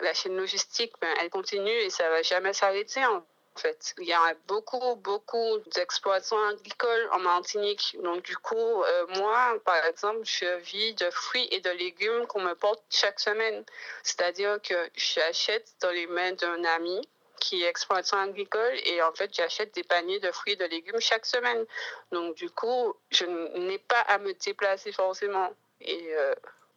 la 0.00 0.14
chaîne 0.14 0.36
logistique, 0.36 0.92
ben, 1.00 1.14
elle 1.20 1.30
continue 1.30 1.70
et 1.70 1.90
ça 1.90 2.08
va 2.08 2.22
jamais 2.22 2.52
s'arrêter. 2.52 3.04
En 3.04 3.22
fait, 3.56 3.94
il 3.98 4.08
y 4.08 4.12
a 4.12 4.34
beaucoup, 4.48 4.96
beaucoup 4.96 5.58
d'exploitants 5.74 6.48
agricoles 6.48 7.08
en 7.12 7.20
Martinique. 7.20 7.96
Donc, 8.02 8.24
du 8.24 8.36
coup, 8.36 8.56
euh, 8.56 9.06
moi, 9.16 9.56
par 9.64 9.84
exemple, 9.86 10.22
je 10.24 10.58
vis 10.58 10.94
de 10.94 11.08
fruits 11.10 11.48
et 11.52 11.60
de 11.60 11.70
légumes 11.70 12.26
qu'on 12.26 12.40
me 12.40 12.54
porte 12.54 12.82
chaque 12.90 13.20
semaine. 13.20 13.64
C'est-à-dire 14.02 14.60
que 14.60 14.74
j'achète 14.96 15.72
dans 15.80 15.90
les 15.90 16.06
mains 16.08 16.32
d'un 16.32 16.64
ami 16.64 17.00
qui 17.40 17.62
est 17.62 17.68
exploitant 17.68 18.18
agricole 18.18 18.74
et 18.84 19.02
en 19.02 19.12
fait, 19.12 19.32
j'achète 19.34 19.74
des 19.74 19.84
paniers 19.84 20.18
de 20.18 20.32
fruits 20.32 20.54
et 20.54 20.56
de 20.56 20.64
légumes 20.64 21.00
chaque 21.00 21.26
semaine. 21.26 21.64
Donc, 22.10 22.34
du 22.36 22.50
coup, 22.50 22.96
je 23.10 23.24
n'ai 23.26 23.78
pas 23.78 24.00
à 24.00 24.18
me 24.18 24.32
déplacer 24.32 24.92
forcément. 24.92 25.52
Et 25.80 26.14
euh, 26.14 26.34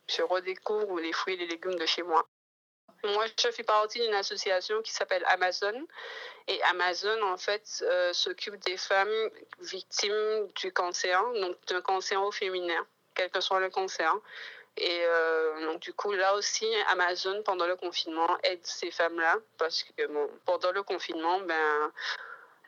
je 0.08 0.22
redécouvre 0.22 1.00
les 1.00 1.14
fruits 1.14 1.36
et 1.36 1.38
les 1.38 1.48
légumes 1.48 1.76
de 1.76 1.86
chez 1.86 2.04
moi. 2.04 2.28
Moi, 3.04 3.26
je 3.42 3.52
fais 3.52 3.64
partie 3.64 4.00
d'une 4.00 4.16
association 4.16 4.82
qui 4.82 4.92
s'appelle 4.92 5.24
Amazon. 5.28 5.86
Et 6.48 6.62
Amazon, 6.64 7.22
en 7.24 7.38
fait, 7.38 7.84
euh, 7.84 8.14
s'occupe 8.14 8.58
des 8.66 8.78
femmes 8.78 9.30
victimes 9.60 10.48
du 10.56 10.72
cancer, 10.72 11.22
donc 11.34 11.58
d'un 11.68 11.82
cancer 11.82 12.22
au 12.24 12.32
féminin, 12.32 12.86
quel 13.14 13.30
que 13.30 13.42
soit 13.42 13.60
le 13.60 13.70
cancer. 13.70 14.16
Et 14.78 15.02
euh, 15.06 15.66
donc, 15.66 15.82
du 15.82 15.94
coup, 15.94 16.12
là 16.14 16.36
aussi, 16.36 16.68
Amazon, 16.90 17.42
pendant 17.44 17.68
le 17.68 17.76
confinement, 17.76 18.38
aide 18.44 18.66
ces 18.66 18.92
femmes-là. 18.92 19.38
Parce 19.58 19.84
que, 19.84 20.08
bon, 20.08 20.30
pendant 20.46 20.72
le 20.72 20.84
confinement, 20.84 21.40
ben, 21.42 21.92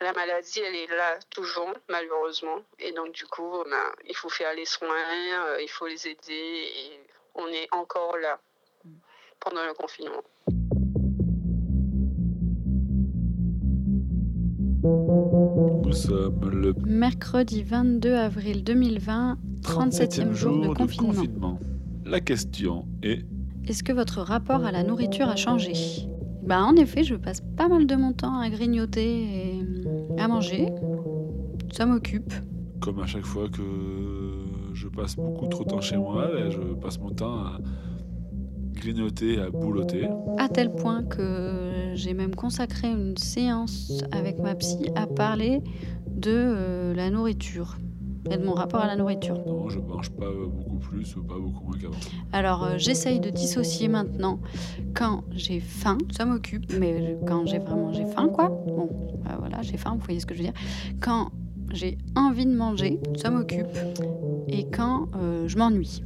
la 0.00 0.12
maladie, 0.12 0.60
elle 0.60 0.76
est 0.76 0.86
là 0.88 1.18
toujours, 1.30 1.72
malheureusement. 1.88 2.62
Et 2.78 2.92
donc, 2.92 3.12
du 3.12 3.26
coup, 3.26 3.64
ben, 3.64 3.92
il 4.04 4.16
faut 4.16 4.28
faire 4.28 4.54
les 4.54 4.64
soins, 4.64 4.88
euh, 4.88 5.60
il 5.60 5.70
faut 5.70 5.86
les 5.86 6.08
aider. 6.08 6.72
Et 6.76 7.00
on 7.34 7.48
est 7.48 7.68
encore 7.72 8.16
là 8.16 8.40
pendant 9.40 9.62
le 9.66 9.74
confinement. 9.74 10.22
Nous 15.84 15.92
sommes 15.92 16.50
le 16.50 16.74
Mercredi 16.86 17.62
22 17.62 18.14
avril 18.14 18.64
2020, 18.64 19.38
37e 19.62 20.32
jour 20.32 20.68
de 20.68 20.74
confinement. 20.74 21.58
La 22.04 22.20
question 22.20 22.86
est 23.02 23.24
Est-ce 23.66 23.82
que 23.82 23.92
votre 23.92 24.20
rapport 24.20 24.64
à 24.64 24.72
la 24.72 24.82
nourriture 24.82 25.28
a 25.28 25.36
changé? 25.36 25.72
Bah 26.42 26.62
en 26.62 26.76
effet, 26.76 27.02
je 27.02 27.14
passe 27.14 27.40
pas 27.56 27.68
mal 27.68 27.86
de 27.86 27.94
mon 27.96 28.12
temps 28.12 28.38
à 28.38 28.48
grignoter 28.50 29.58
et 29.58 30.20
à 30.20 30.28
manger. 30.28 30.68
Ça 31.72 31.86
m'occupe. 31.86 32.32
comme 32.80 33.00
à 33.00 33.06
chaque 33.06 33.26
fois 33.26 33.48
que 33.48 33.62
je 34.72 34.88
passe 34.88 35.16
beaucoup 35.16 35.46
trop 35.46 35.64
de 35.64 35.70
temps 35.70 35.80
chez 35.80 35.96
moi, 35.96 36.28
ben, 36.32 36.50
je 36.50 36.60
passe 36.80 36.98
mon 36.98 37.10
temps 37.10 37.38
à 37.38 37.58
grignoter, 38.80 39.38
à 39.38 39.50
boulotter. 39.50 40.08
À 40.38 40.48
tel 40.48 40.72
point 40.72 41.04
que 41.04 41.92
j'ai 41.94 42.14
même 42.14 42.34
consacré 42.34 42.88
une 42.88 43.16
séance 43.16 44.02
avec 44.10 44.38
ma 44.38 44.54
psy 44.54 44.90
à 44.96 45.06
parler 45.06 45.60
de 46.08 46.32
euh, 46.32 46.94
la 46.94 47.10
nourriture 47.10 47.76
et 48.30 48.36
de 48.36 48.44
mon 48.44 48.52
rapport 48.52 48.80
à 48.80 48.86
la 48.86 48.96
nourriture. 48.96 49.38
Non, 49.46 49.68
je 49.68 49.78
mange 49.78 50.10
pas 50.10 50.30
beaucoup 50.30 50.78
plus 50.78 51.16
ou 51.16 51.22
pas 51.22 51.38
beaucoup 51.38 51.64
moins 51.64 51.78
qu'avant. 51.78 51.94
Alors 52.32 52.64
euh, 52.64 52.74
j'essaye 52.76 53.20
de 53.20 53.30
dissocier 53.30 53.88
maintenant 53.88 54.40
quand 54.94 55.24
j'ai 55.30 55.60
faim, 55.60 55.98
ça 56.10 56.24
m'occupe, 56.24 56.72
mais 56.78 57.16
quand 57.26 57.46
j'ai 57.46 57.58
vraiment 57.58 57.92
j'ai 57.92 58.06
faim 58.06 58.28
quoi. 58.28 58.48
Bon, 58.48 58.88
bah 59.24 59.36
voilà, 59.38 59.62
j'ai 59.62 59.76
faim, 59.76 59.96
vous 59.98 60.04
voyez 60.04 60.20
ce 60.20 60.26
que 60.26 60.34
je 60.34 60.40
veux 60.40 60.46
dire. 60.46 60.60
Quand 61.00 61.30
j'ai 61.72 61.98
envie 62.16 62.46
de 62.46 62.54
manger, 62.54 62.98
ça 63.16 63.30
m'occupe, 63.30 63.68
et 64.48 64.66
quand 64.70 65.08
euh, 65.16 65.46
je 65.46 65.56
m'ennuie. 65.56 66.02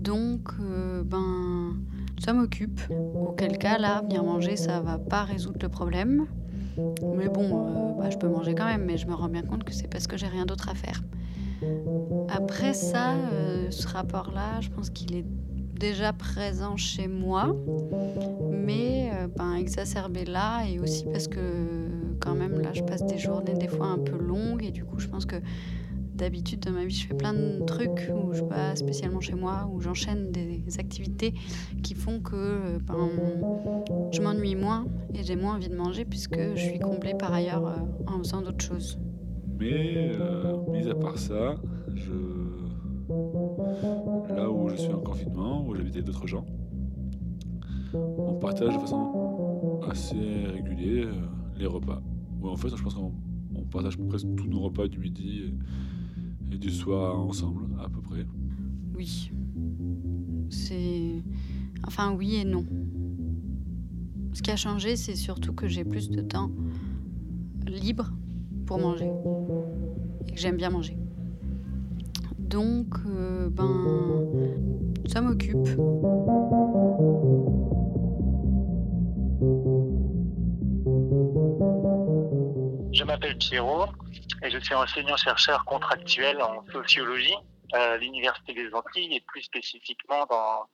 Donc 0.00 0.50
euh, 0.60 1.02
ben 1.02 1.76
ça 2.18 2.32
m'occupe. 2.32 2.80
Auquel 3.14 3.58
cas 3.58 3.78
là, 3.78 4.02
venir 4.02 4.24
manger, 4.24 4.56
ça 4.56 4.80
va 4.80 4.98
pas 4.98 5.24
résoudre 5.24 5.58
le 5.62 5.68
problème. 5.68 6.26
Mais 7.16 7.28
bon, 7.28 7.66
euh, 7.66 7.92
bah, 7.98 8.10
je 8.10 8.16
peux 8.16 8.28
manger 8.28 8.54
quand 8.54 8.64
même, 8.64 8.84
mais 8.84 8.96
je 8.96 9.06
me 9.06 9.14
rends 9.14 9.28
bien 9.28 9.42
compte 9.42 9.64
que 9.64 9.72
c'est 9.72 9.88
parce 9.88 10.06
que 10.06 10.16
j'ai 10.16 10.26
rien 10.26 10.46
d'autre 10.46 10.68
à 10.68 10.74
faire. 10.74 11.02
Après 12.28 12.74
ça, 12.74 13.14
euh, 13.14 13.70
ce 13.70 13.86
rapport-là, 13.86 14.60
je 14.60 14.70
pense 14.70 14.90
qu'il 14.90 15.14
est 15.14 15.24
déjà 15.78 16.12
présent 16.12 16.76
chez 16.76 17.08
moi, 17.08 17.56
mais 18.50 19.10
euh, 19.14 19.28
ben, 19.36 19.54
exacerbé 19.54 20.24
là, 20.24 20.64
et 20.66 20.78
aussi 20.78 21.04
parce 21.04 21.28
que 21.28 21.38
quand 22.20 22.34
même 22.34 22.60
là, 22.60 22.70
je 22.72 22.82
passe 22.82 23.04
des 23.04 23.18
journées 23.18 23.54
des 23.54 23.68
fois 23.68 23.86
un 23.86 23.98
peu 23.98 24.16
longues, 24.16 24.64
et 24.64 24.70
du 24.70 24.84
coup, 24.84 24.98
je 24.98 25.08
pense 25.08 25.26
que 25.26 25.36
d'habitude 26.14 26.60
dans 26.60 26.72
ma 26.72 26.84
vie, 26.84 26.94
je 26.94 27.06
fais 27.06 27.14
plein 27.14 27.32
de 27.32 27.64
trucs 27.64 28.10
où 28.14 28.32
je 28.32 28.42
pas 28.42 28.76
spécialement 28.76 29.20
chez 29.20 29.34
moi, 29.34 29.68
où 29.72 29.80
j'enchaîne 29.80 30.30
des 30.30 30.62
activités 30.78 31.34
qui 31.82 31.94
font 31.94 32.20
que 32.20 32.34
euh, 32.34 32.78
ben, 32.86 33.10
je 34.12 34.20
m'ennuie 34.20 34.54
moins 34.54 34.86
et 35.12 35.22
j'ai 35.22 35.36
moins 35.36 35.56
envie 35.56 35.68
de 35.68 35.76
manger 35.76 36.04
puisque 36.04 36.38
je 36.54 36.60
suis 36.60 36.78
comblée 36.78 37.14
par 37.14 37.32
ailleurs 37.32 37.66
euh, 37.66 37.76
en 38.06 38.18
faisant 38.18 38.42
d'autres 38.42 38.64
choses. 38.64 38.98
Mais, 39.58 40.12
euh, 40.18 40.56
mis 40.70 40.88
à 40.88 40.94
part 40.94 41.18
ça, 41.18 41.56
je... 41.94 42.12
là 44.34 44.50
où 44.50 44.68
je 44.68 44.76
suis 44.76 44.92
en 44.92 45.00
confinement, 45.00 45.66
où 45.66 45.74
j'habite 45.74 45.94
avec 45.94 46.06
d'autres 46.06 46.26
gens, 46.26 46.44
on 47.94 48.34
partage 48.34 48.74
de 48.74 48.80
façon 48.80 49.80
assez 49.88 50.16
régulière 50.52 51.14
les 51.56 51.66
repas. 51.66 52.02
En 52.42 52.56
fait, 52.56 52.68
je 52.76 52.82
pense 52.82 52.94
qu'on 52.94 53.12
on 53.54 53.62
partage 53.62 53.96
presque 53.96 54.26
tous 54.36 54.46
nos 54.46 54.60
repas 54.60 54.88
du 54.88 54.98
midi 54.98 55.54
et, 56.52 56.58
du 56.58 56.70
soir 56.70 57.18
ensemble, 57.18 57.66
à 57.80 57.88
peu 57.88 58.00
près. 58.00 58.26
Oui. 58.94 59.30
C'est. 60.50 61.22
Enfin, 61.86 62.14
oui 62.14 62.36
et 62.36 62.44
non. 62.44 62.64
Ce 64.32 64.42
qui 64.42 64.50
a 64.50 64.56
changé, 64.56 64.96
c'est 64.96 65.16
surtout 65.16 65.52
que 65.52 65.68
j'ai 65.68 65.84
plus 65.84 66.10
de 66.10 66.20
temps 66.20 66.50
libre 67.66 68.12
pour 68.66 68.78
manger. 68.78 69.10
Et 70.26 70.32
que 70.32 70.38
j'aime 70.38 70.56
bien 70.56 70.70
manger. 70.70 70.96
Donc, 72.38 72.94
euh, 73.06 73.48
ben. 73.50 74.26
Ça 75.06 75.20
m'occupe. 75.20 75.66
Je 82.92 83.04
m'appelle 83.04 83.36
Pierrot 83.38 83.86
et 84.44 84.50
je 84.50 84.58
suis 84.58 84.74
enseignant-chercheur 84.74 85.64
contractuel 85.64 86.42
en 86.42 86.64
sociologie 86.70 87.36
à 87.72 87.96
l'Université 87.96 88.52
des 88.52 88.74
Antilles 88.74 89.16
et 89.16 89.20
plus 89.22 89.42
spécifiquement 89.42 90.26
dans 90.26 90.68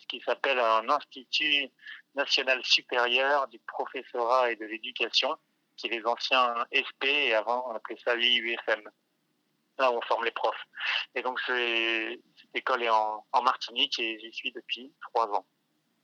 ce 0.00 0.06
qui 0.08 0.20
s'appelle 0.20 0.58
un 0.58 0.88
Institut 0.88 1.70
national 2.16 2.60
supérieur 2.64 3.46
du 3.46 3.60
professorat 3.60 4.50
et 4.50 4.56
de 4.56 4.64
l'éducation, 4.64 5.36
qui 5.76 5.86
est 5.86 5.90
les 5.90 6.04
anciens 6.04 6.52
SP 6.74 7.04
et 7.04 7.34
avant 7.34 7.64
on 7.70 7.76
appelait 7.76 7.98
ça 8.04 8.16
l'IUFM. 8.16 8.90
Là 9.78 9.92
où 9.92 9.98
on 9.98 10.02
forme 10.02 10.24
les 10.24 10.32
profs. 10.32 10.66
Et 11.14 11.22
donc 11.22 11.40
cette 11.46 12.18
école 12.54 12.82
est 12.82 12.90
en, 12.90 13.24
Martinique 13.42 14.00
et 14.00 14.18
j'y 14.20 14.32
suis 14.32 14.50
depuis 14.52 14.92
trois 15.00 15.28
ans. 15.28 15.46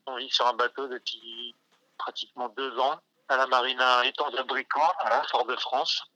On 0.05 0.15
vit 0.15 0.29
sur 0.29 0.47
un 0.47 0.53
bateau 0.53 0.87
depuis 0.87 1.53
pratiquement 1.97 2.47
deux 2.49 2.79
ans 2.79 2.97
à 3.27 3.35
la 3.35 3.45
marina 3.45 4.05
Étang 4.05 4.31
de 4.31 4.41
Bricon, 4.43 4.81
à 4.99 5.21
Fort-de-France. 5.23 6.09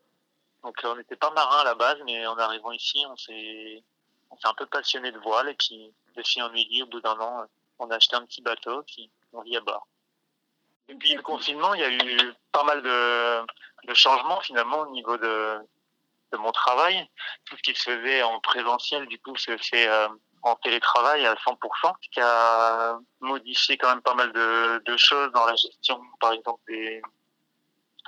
Donc 0.63 0.75
euh, 0.83 0.93
on 0.93 0.95
n'était 0.95 1.15
pas 1.15 1.31
marin 1.31 1.59
à 1.59 1.63
la 1.63 1.75
base, 1.75 1.97
mais 2.05 2.25
en 2.25 2.37
arrivant 2.37 2.71
ici, 2.71 3.03
on 3.09 3.17
s'est 3.17 3.83
on 4.31 4.37
s'est 4.37 4.47
un 4.47 4.53
peu 4.53 4.65
passionné 4.65 5.11
de 5.11 5.19
voile 5.19 5.49
et 5.49 5.53
puis 5.53 5.93
de 6.15 6.23
fil 6.23 6.41
en 6.43 6.53
aiguille, 6.53 6.83
au 6.83 6.87
bout 6.87 7.01
d'un 7.01 7.19
an, 7.19 7.45
on 7.79 7.89
a 7.89 7.95
acheté 7.95 8.15
un 8.15 8.25
petit 8.25 8.41
bateau 8.41 8.83
puis 8.83 9.09
on 9.33 9.41
vit 9.41 9.57
à 9.57 9.61
bord. 9.61 9.87
Depuis 10.89 11.15
le 11.15 11.21
confinement, 11.21 11.73
il 11.73 11.81
y 11.81 11.83
a 11.83 11.89
eu 11.89 12.33
pas 12.51 12.63
mal 12.63 12.81
de, 12.81 13.45
de 13.87 13.93
changements 13.93 14.41
finalement 14.41 14.79
au 14.79 14.91
niveau 14.91 15.17
de, 15.17 15.59
de 16.33 16.37
mon 16.37 16.51
travail. 16.51 17.07
Tout 17.45 17.55
ce 17.55 17.61
qui 17.61 17.75
se 17.75 17.83
faisait 17.83 18.21
en 18.23 18.39
présentiel, 18.41 19.07
du 19.07 19.17
coup, 19.19 19.35
se 19.37 19.55
fait 19.57 19.87
euh, 19.87 20.09
en 20.41 20.55
télétravail 20.57 21.25
à 21.25 21.35
100%, 21.35 21.93
ce 22.01 22.09
qui 22.09 22.19
a 22.19 22.99
modifié 23.21 23.77
quand 23.77 23.89
même 23.89 24.01
pas 24.01 24.13
mal 24.13 24.33
de, 24.33 24.83
de 24.85 24.97
choses 24.97 25.31
dans 25.31 25.45
la 25.45 25.55
gestion, 25.55 26.01
par 26.19 26.33
exemple, 26.33 26.61
des, 26.67 27.01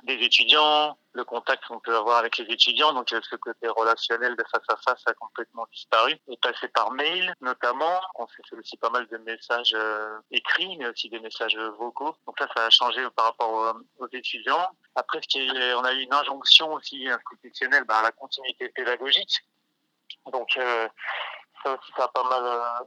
des 0.03 0.15
étudiants, 0.15 0.97
le 1.15 1.23
contact 1.23 1.65
qu'on 1.65 1.79
peut 1.79 1.95
avoir 1.95 2.17
avec 2.17 2.37
les 2.37 2.45
étudiants, 2.53 2.93
donc 2.93 3.11
euh, 3.13 3.21
ce 3.29 3.35
côté 3.37 3.67
relationnel 3.69 4.35
de 4.35 4.43
face 4.51 4.67
à 4.67 4.75
face 4.85 5.01
a 5.07 5.13
complètement 5.13 5.65
disparu, 5.71 6.13
et 6.27 6.37
passé 6.37 6.67
par 6.67 6.91
mail 6.91 7.33
notamment, 7.41 8.01
on 8.15 8.27
s'est 8.27 8.43
fait 8.49 8.57
aussi 8.57 8.75
pas 8.77 8.89
mal 8.89 9.07
de 9.07 9.17
messages 9.19 9.73
euh, 9.73 10.19
écrits, 10.31 10.75
mais 10.77 10.87
aussi 10.87 11.09
des 11.09 11.19
messages 11.21 11.57
vocaux, 11.79 12.15
donc 12.27 12.35
ça, 12.37 12.47
ça 12.55 12.65
a 12.65 12.69
changé 12.69 13.01
par 13.15 13.25
rapport 13.25 13.51
aux, 13.51 14.03
aux 14.03 14.09
étudiants. 14.11 14.67
Après, 14.95 15.19
ce 15.21 15.27
qui 15.27 15.39
est- 15.39 15.73
on 15.73 15.83
a 15.85 15.93
eu 15.93 16.01
une 16.01 16.13
injonction 16.13 16.73
aussi 16.73 17.07
institutionnelle 17.07 17.85
bah, 17.85 17.99
à 17.99 18.03
la 18.03 18.11
continuité 18.11 18.69
pédagogique, 18.69 19.39
donc 20.33 20.57
euh, 20.57 20.87
ça 21.63 21.73
aussi, 21.73 21.91
ça 21.97 22.03
a 22.03 22.07
pas 22.09 22.23
mal 22.23 22.43
euh, 22.43 22.85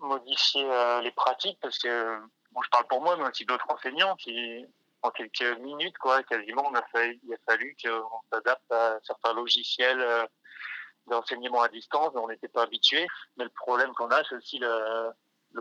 modifié 0.00 0.64
euh, 0.68 1.00
les 1.02 1.12
pratiques, 1.12 1.58
parce 1.62 1.78
que, 1.78 2.18
bon, 2.50 2.62
je 2.62 2.70
parle 2.70 2.86
pour 2.88 3.00
moi, 3.00 3.16
mais 3.16 3.28
aussi 3.28 3.44
d'autres 3.44 3.66
enseignants 3.68 4.16
qui 4.16 4.66
en 5.04 5.10
quelques 5.10 5.58
minutes, 5.60 5.98
quoi, 5.98 6.22
quasiment, 6.22 6.72
il 6.72 7.34
a 7.34 7.36
fallu 7.46 7.76
qu'on 7.82 8.20
s'adapte 8.32 8.72
à 8.72 8.98
certains 9.02 9.34
logiciels 9.34 10.00
euh, 10.00 10.24
d'enseignement 11.06 11.60
à 11.60 11.68
distance 11.68 12.12
on 12.14 12.28
n'était 12.28 12.48
pas 12.48 12.62
habitué. 12.62 13.06
Mais 13.36 13.44
le 13.44 13.50
problème 13.50 13.92
qu'on 13.92 14.08
a, 14.08 14.24
c'est 14.24 14.36
aussi 14.36 14.58
le, 14.58 15.12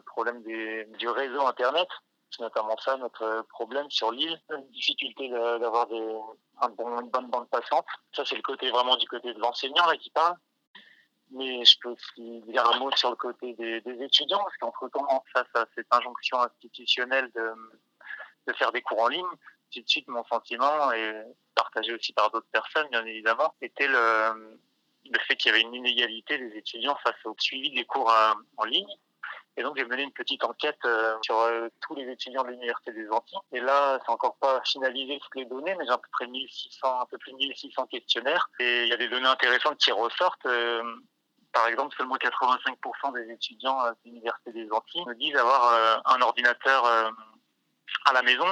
problème 0.06 0.42
des, 0.44 0.86
du 0.98 1.10
réseau 1.10 1.46
Internet, 1.46 1.90
C'est 2.32 2.42
notamment 2.42 2.78
ça 2.78 2.96
notre 2.96 3.46
problème 3.50 3.90
sur 3.92 4.12
l'île, 4.12 4.42
la 4.48 4.62
difficulté 4.62 5.30
d'avoir 5.30 5.92
une 5.92 7.10
bonne 7.10 7.28
bande 7.28 7.50
passante. 7.50 7.86
Ça, 8.16 8.24
c'est 8.24 8.38
le 8.38 8.42
côté 8.42 8.72
vraiment 8.72 8.96
du 8.96 9.08
côté 9.10 9.34
de 9.34 9.40
l'enseignant 9.40 9.90
qui 10.00 10.10
parle. 10.10 10.38
Mais 11.32 11.66
je 11.66 11.78
peux 11.82 11.90
aussi 11.90 12.42
dire 12.44 12.66
un 12.70 12.80
mot 12.80 12.92
sur 12.96 13.10
le 13.10 13.16
côté 13.18 13.54
des, 13.56 13.82
des 13.82 14.04
étudiants, 14.04 14.44
parce 14.44 14.56
qu'entre-temps, 14.58 15.24
face 15.34 15.48
à 15.56 15.66
cette 15.76 15.88
injonction 15.92 16.40
institutionnelle 16.40 17.30
de, 17.34 17.54
de 18.48 18.54
faire 18.54 18.72
des 18.72 18.82
cours 18.82 19.02
en 19.02 19.08
ligne, 19.08 19.26
tout 19.74 19.82
de 19.82 19.90
suite, 19.90 20.08
mon 20.08 20.24
sentiment, 20.26 20.92
et 20.92 21.24
partagé 21.56 21.94
aussi 21.94 22.14
par 22.14 22.32
d'autres 22.32 22.48
personnes, 22.52 22.88
bien 22.92 23.06
évidemment, 23.06 23.54
était 23.62 23.88
le, 23.88 24.60
fait 25.28 25.36
qu'il 25.36 25.52
y 25.52 25.54
avait 25.54 25.64
une 25.64 25.74
inégalité 25.74 26.38
des 26.38 26.58
étudiants 26.58 26.98
face 27.04 27.16
au 27.26 27.36
suivi 27.40 27.72
des 27.72 27.86
cours 27.86 28.12
euh, 28.12 28.34
en 28.58 28.66
ligne. 28.66 28.94
Et 29.56 29.62
donc 29.62 29.78
j'ai 29.78 29.86
mené 29.86 30.02
une 30.02 30.12
petite 30.12 30.44
enquête 30.44 30.80
euh, 30.86 31.16
sur 31.22 31.38
euh, 31.38 31.68
tous 31.82 31.94
les 31.94 32.12
étudiants 32.12 32.44
de 32.44 32.50
l'université 32.50 32.92
des 32.92 33.08
Antilles. 33.10 33.38
Et 33.52 33.60
là, 33.60 34.00
c'est 34.04 34.12
encore 34.12 34.36
pas 34.38 34.62
finalisé 34.66 35.20
toutes 35.20 35.36
les 35.36 35.46
données, 35.46 35.76
mais 35.76 35.86
j'ai 35.86 35.92
à 35.92 35.98
peu 36.00 36.10
près 36.12 36.26
1600, 36.26 37.02
un 37.02 37.06
peu 37.06 37.20
plus 37.20 37.34
de 37.34 37.38
1600 37.38 37.86
questionnaires. 37.86 38.50
Et 38.60 38.84
il 38.84 38.90
y 38.90 38.94
a 38.94 38.98
des 38.98 39.10
données 39.10 39.28
intéressantes 39.28 39.78
qui 39.78 39.92
ressortent. 39.92 40.48
par 41.52 41.68
exemple, 41.68 41.96
seulement 41.96 42.16
85% 42.16 43.14
des 43.14 43.32
étudiants 43.32 43.78
de 43.84 43.96
l'université 44.06 44.54
des 44.54 44.72
Antilles 44.72 45.06
me 45.06 45.14
disent 45.14 45.36
avoir 45.36 46.02
un 46.06 46.22
ordinateur 46.22 47.14
à 48.06 48.14
la 48.14 48.22
maison. 48.22 48.48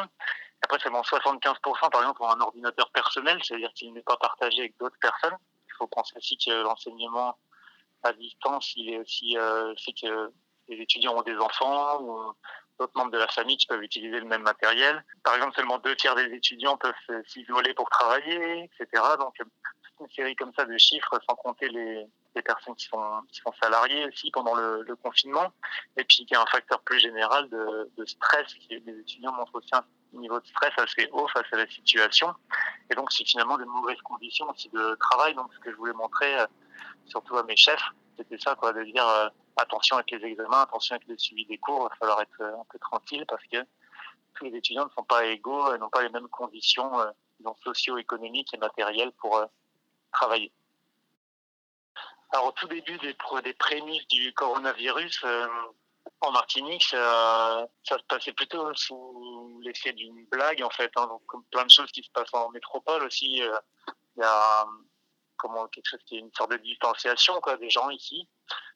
Après, 0.63 0.79
seulement 0.79 1.01
75% 1.01 1.89
par 1.89 2.01
exemple 2.01 2.21
ont 2.23 2.29
un 2.29 2.39
ordinateur 2.39 2.91
personnel, 2.91 3.39
c'est-à-dire 3.43 3.73
qu'il 3.73 3.93
n'est 3.93 4.03
pas 4.03 4.17
partagé 4.17 4.59
avec 4.59 4.77
d'autres 4.77 4.99
personnes 5.01 5.37
faut 5.81 5.87
penser 5.87 6.15
aussi 6.17 6.37
que 6.37 6.51
l'enseignement 6.63 7.37
à 8.03 8.13
distance, 8.13 8.73
il 8.75 8.89
est 8.93 8.99
aussi 8.99 9.37
euh, 9.37 9.73
que 9.99 10.31
les 10.67 10.77
étudiants 10.77 11.17
ont 11.17 11.23
des 11.23 11.37
enfants 11.37 12.01
ou 12.01 12.33
d'autres 12.79 12.95
membres 12.95 13.11
de 13.11 13.17
la 13.17 13.27
famille 13.27 13.57
qui 13.57 13.67
peuvent 13.67 13.83
utiliser 13.83 14.19
le 14.19 14.25
même 14.25 14.43
matériel. 14.43 15.03
Par 15.23 15.35
exemple, 15.35 15.55
seulement 15.55 15.79
deux 15.79 15.95
tiers 15.95 16.15
des 16.15 16.33
étudiants 16.33 16.77
peuvent 16.77 17.23
s'isoler 17.27 17.73
pour 17.73 17.89
travailler, 17.89 18.63
etc. 18.63 19.03
Donc, 19.19 19.35
une 19.99 20.09
série 20.09 20.35
comme 20.35 20.53
ça 20.55 20.65
de 20.65 20.77
chiffres, 20.77 21.19
sans 21.27 21.35
compter 21.35 21.69
les, 21.69 22.07
les 22.35 22.41
personnes 22.41 22.75
qui 22.75 22.85
sont, 22.85 23.21
qui 23.31 23.39
sont 23.41 23.53
salariées 23.61 24.05
aussi 24.05 24.31
pendant 24.31 24.55
le, 24.55 24.83
le 24.83 24.95
confinement. 24.95 25.51
Et 25.97 26.03
puis, 26.03 26.25
y 26.29 26.35
a 26.35 26.41
un 26.41 26.45
facteur 26.45 26.81
plus 26.81 26.99
général 26.99 27.49
de, 27.49 27.91
de 27.97 28.05
stress. 28.05 28.47
Les 28.69 28.99
étudiants 28.99 29.33
montrent 29.33 29.55
aussi 29.55 29.69
un 29.73 29.83
niveau 30.13 30.39
de 30.39 30.45
stress 30.45 30.71
assez 30.77 31.09
haut 31.11 31.27
face 31.27 31.45
à 31.51 31.57
la 31.57 31.67
situation. 31.67 32.33
Et 32.89 32.95
donc, 32.95 33.11
c'est 33.11 33.25
finalement 33.25 33.57
de 33.57 33.65
mauvaises 33.65 34.01
conditions 34.01 34.49
aussi 34.49 34.69
de 34.69 34.95
travail. 34.95 35.35
Donc, 35.35 35.53
ce 35.53 35.59
que 35.59 35.71
je 35.71 35.75
voulais 35.75 35.93
montrer, 35.93 36.39
euh, 36.39 36.47
surtout 37.05 37.37
à 37.37 37.43
mes 37.43 37.57
chefs, 37.57 37.83
c'était 38.17 38.37
ça, 38.37 38.55
quoi, 38.55 38.71
de 38.73 38.83
dire 38.83 39.05
euh, 39.05 39.29
attention 39.57 39.97
avec 39.97 40.11
les 40.11 40.25
examens, 40.25 40.61
attention 40.61 40.95
avec 40.95 41.07
le 41.07 41.17
suivi 41.17 41.45
des 41.45 41.57
cours, 41.57 41.79
il 41.79 41.89
va 41.89 41.95
falloir 41.95 42.21
être 42.21 42.41
euh, 42.41 42.59
un 42.59 42.65
peu 42.69 42.79
tranquille 42.79 43.25
parce 43.27 43.43
que 43.51 43.57
tous 44.35 44.45
les 44.45 44.55
étudiants 44.55 44.85
ne 44.85 44.91
sont 44.91 45.03
pas 45.03 45.25
égaux, 45.25 45.77
n'ont 45.77 45.89
pas 45.89 46.03
les 46.03 46.09
mêmes 46.09 46.29
conditions 46.29 46.91
socio-économiques 47.63 48.53
et 48.53 48.57
matérielles 48.57 49.11
pour 49.13 49.43
travailler. 50.13 50.53
Alors, 52.31 52.47
au 52.47 52.51
tout 52.53 52.67
début 52.67 52.97
des, 52.99 53.13
prémices 53.53 54.07
du 54.07 54.33
coronavirus, 54.33 55.25
en 56.21 56.31
Martinique, 56.31 56.83
ça, 56.83 57.67
se 57.83 57.95
passait 58.07 58.33
plutôt 58.33 58.73
sous 58.75 59.59
l'effet 59.63 59.93
d'une 59.93 60.25
blague, 60.27 60.61
en 60.63 60.69
fait. 60.69 60.91
Hein, 60.95 61.07
donc, 61.07 61.25
comme 61.25 61.43
plein 61.45 61.65
de 61.65 61.71
choses 61.71 61.91
qui 61.91 62.03
se 62.03 62.11
passent 62.11 62.33
en 62.33 62.49
métropole 62.51 63.03
aussi, 63.03 63.41
euh, 63.41 63.57
il 64.15 64.21
y 64.21 64.23
a 64.23 64.65
comment, 65.37 65.67
quelque 65.67 65.89
chose 65.89 66.03
qui 66.05 66.17
est 66.17 66.19
une 66.19 66.31
sorte 66.33 66.51
de 66.51 66.57
distanciation 66.57 67.39
quoi, 67.41 67.57
des 67.57 67.69
gens 67.69 67.89
ici. 67.89 68.27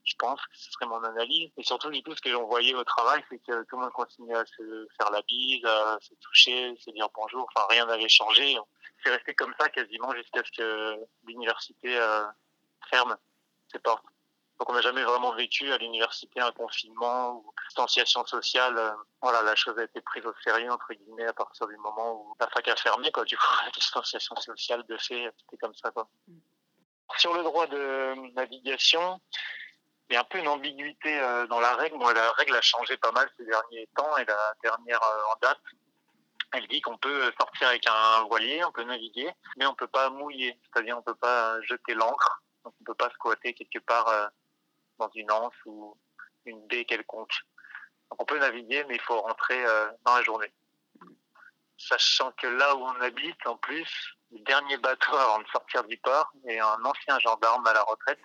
Je 0.04 0.14
pense 0.18 0.40
que 0.42 0.58
ce 0.58 0.72
serait 0.72 0.88
mon 0.88 1.04
analyse. 1.04 1.52
Et 1.58 1.64
surtout, 1.64 1.90
du 1.90 2.02
coup, 2.04 2.16
ce 2.16 2.22
que 2.22 2.32
j'en 2.32 2.46
voyais 2.46 2.74
au 2.74 2.84
travail, 2.84 3.24
c'est 3.30 3.40
que 3.40 3.64
tout 3.64 3.76
le 3.76 3.84
monde 3.84 3.92
continuait 3.92 4.38
à 4.38 4.46
se 4.46 4.88
faire 4.98 5.12
la 5.12 5.22
bise, 5.24 5.66
à 5.66 5.98
se 6.02 6.14
toucher, 6.16 6.76
se 6.80 6.90
dire 6.92 7.10
bonjour. 7.14 7.48
Enfin, 7.56 7.68
rien 7.70 7.86
n'avait 7.86 8.10
changé. 8.10 8.58
C'est 9.04 9.12
resté 9.12 9.36
comme 9.36 9.54
ça 9.60 9.70
quasiment 9.70 10.14
jusqu'à 10.16 10.44
ce 10.44 10.52
que 10.52 11.00
l'université 11.28 11.98
euh, 11.98 12.26
ferme 12.90 13.18
Donc 13.84 14.70
on 14.70 14.74
n'a 14.74 14.82
jamais 14.82 15.04
vraiment 15.04 15.34
vécu 15.34 15.72
à 15.72 15.78
l'université 15.78 16.40
un 16.40 16.52
confinement 16.52 17.34
ou 17.34 17.54
distanciation 17.68 18.26
sociale. 18.26 18.78
Euh, 18.78 18.92
voilà, 19.22 19.42
la 19.42 19.56
chose 19.56 19.78
a 19.78 19.84
été 19.84 20.00
prise 20.02 20.26
au 20.26 20.34
sérieux 20.44 20.72
entre 20.72 20.94
guillemets 20.94 21.28
à 21.28 21.34
partir 21.34 21.68
du 21.68 21.76
moment 21.78 22.14
où 22.14 22.36
la 22.40 22.48
fac 22.48 22.68
a 22.70 22.76
fermé. 22.78 23.12
Du 23.26 23.38
coup, 23.38 23.44
la 23.66 23.72
distanciation 23.72 24.36
sociale 24.38 24.86
de 24.88 24.98
fait, 24.98 25.34
c'était 25.40 25.58
comme 25.58 25.76
ça. 25.76 25.92
Quoi. 25.92 26.08
Sur 27.18 27.34
le 27.34 27.44
droit 27.44 27.68
de 27.68 28.34
navigation, 28.34 29.20
il 30.10 30.14
y 30.14 30.18
a 30.18 30.22
un 30.22 30.26
peu 30.26 30.38
une 30.38 30.48
ambiguïté 30.48 31.20
euh, 31.20 31.48
dans 31.48 31.60
la 31.60 31.76
règle. 31.76 31.98
La 32.14 32.32
règle 32.34 32.56
a 32.56 32.62
changé 32.62 32.96
pas 32.98 33.12
mal 33.12 33.30
ces 33.38 33.46
derniers 33.46 33.90
temps 33.96 34.16
et 34.18 34.26
la 34.26 34.54
dernière 34.64 35.04
euh, 35.04 35.34
en 35.34 35.40
date, 35.42 35.60
elle 36.54 36.68
dit 36.68 36.80
qu'on 36.80 36.98
peut 36.98 37.32
sortir 37.38 37.68
avec 37.68 37.86
un 37.88 38.24
voilier, 38.24 38.64
on 38.64 38.72
peut 38.72 38.84
naviguer, 38.84 39.30
mais 39.58 39.66
on 39.66 39.76
peut 39.76 39.88
pas 39.88 40.10
mouiller, 40.10 40.58
c'est-à-dire 40.64 40.98
on 40.98 41.02
peut 41.02 41.16
pas 41.16 41.60
jeter 41.62 41.94
l'ancre, 41.94 42.42
donc 42.66 42.74
on 42.82 42.84
peut 42.84 42.96
pas 42.96 43.10
squatter 43.12 43.54
quelque 43.54 43.80
part 43.80 44.32
dans 44.98 45.10
une 45.16 45.32
anse 45.32 45.54
ou 45.66 45.96
une 46.46 46.66
baie 46.68 46.86
quelconque. 46.86 47.34
On 48.18 48.26
peut 48.26 48.40
naviguer, 48.40 48.84
mais 48.86 48.96
il 48.96 49.02
faut 49.02 49.20
rentrer 49.22 49.66
euh, 49.66 49.92
dans 50.06 50.16
la 50.16 50.24
journée. 50.24 50.54
Sachant 51.78 52.32
que 52.34 52.48
là 52.48 52.76
où 52.76 52.84
on 52.84 53.02
habite, 53.02 53.46
en 53.46 53.58
plus, 53.58 54.16
le 54.32 54.40
dernier 54.40 54.78
bateau 54.78 55.16
avant 55.16 55.40
de 55.40 55.48
sortir 55.48 55.84
du 55.86 55.98
port 55.98 56.32
est 56.48 56.60
un 56.60 56.84
ancien 56.84 57.20
gendarme 57.20 57.66
à 57.68 57.74
la 57.74 57.84
retraite. 57.84 58.20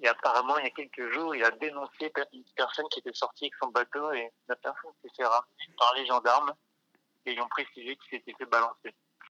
Et 0.00 0.08
apparemment, 0.08 0.58
il 0.58 0.64
y 0.64 0.66
a 0.66 0.70
quelques 0.70 1.12
jours, 1.12 1.34
il 1.36 1.44
a 1.44 1.50
dénoncé 1.50 2.12
une 2.32 2.44
personne 2.56 2.88
qui 2.90 3.00
était 3.00 3.12
sortie 3.12 3.44
avec 3.44 3.54
son 3.62 3.68
bateau 3.68 4.10
et 4.12 4.32
la 4.48 4.56
personne 4.56 4.90
s'est 5.00 5.10
fait 5.16 5.24
ramener 5.24 5.76
par 5.78 5.94
les 5.94 6.06
gendarmes 6.06 6.52
et 7.24 7.32
ils 7.32 7.40
ont 7.40 7.48
précisé 7.48 7.96
qu'il 7.96 8.18
s'était 8.18 8.34
fait 8.36 8.46
balancer 8.46 8.94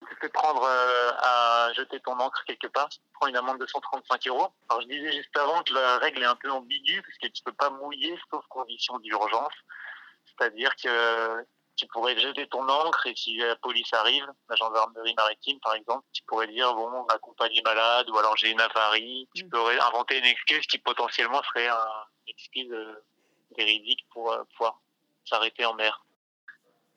tu 0.08 0.16
peux 0.16 0.28
prendre 0.28 0.62
euh, 0.62 1.10
à 1.18 1.72
jeter 1.74 2.00
ton 2.00 2.18
encre 2.18 2.44
quelque 2.44 2.66
part, 2.66 2.88
tu 2.88 2.98
prends 3.14 3.28
une 3.28 3.36
amende 3.36 3.58
de 3.58 3.66
135 3.66 4.26
euros. 4.28 4.48
Alors 4.68 4.82
je 4.82 4.88
disais 4.88 5.12
juste 5.12 5.36
avant 5.36 5.62
que 5.62 5.74
la 5.74 5.98
règle 5.98 6.22
est 6.22 6.26
un 6.26 6.36
peu 6.36 6.50
ambiguë 6.50 7.02
parce 7.02 7.18
que 7.18 7.28
tu 7.28 7.42
peux 7.42 7.52
pas 7.52 7.70
mouiller 7.70 8.18
sauf 8.30 8.44
condition 8.48 8.98
d'urgence. 8.98 9.54
C'est-à-dire 10.26 10.74
que 10.76 11.44
tu 11.76 11.86
pourrais 11.86 12.18
jeter 12.18 12.46
ton 12.48 12.68
encre 12.68 13.06
et 13.06 13.14
si 13.16 13.36
la 13.38 13.56
police 13.56 13.92
arrive, 13.92 14.26
la 14.48 14.56
gendarmerie 14.56 15.14
maritime 15.14 15.58
par 15.60 15.74
exemple, 15.74 16.04
tu 16.12 16.22
pourrais 16.24 16.46
dire 16.46 16.74
bon, 16.74 17.04
ma 17.06 17.14
est 17.46 17.64
malade 17.64 18.08
ou 18.10 18.18
alors 18.18 18.36
j'ai 18.36 18.50
une 18.50 18.60
avarie. 18.60 19.28
Tu 19.34 19.44
mm. 19.44 19.50
pourrais 19.50 19.78
inventer 19.78 20.18
une 20.18 20.26
excuse 20.26 20.66
qui 20.66 20.78
potentiellement 20.78 21.42
serait 21.42 21.68
une 21.68 22.28
excuse 22.28 22.72
euh, 22.72 23.04
véridique 23.56 24.06
pour 24.10 24.32
euh, 24.32 24.42
pouvoir 24.56 24.80
s'arrêter 25.24 25.64
en 25.64 25.74
mer 25.74 26.04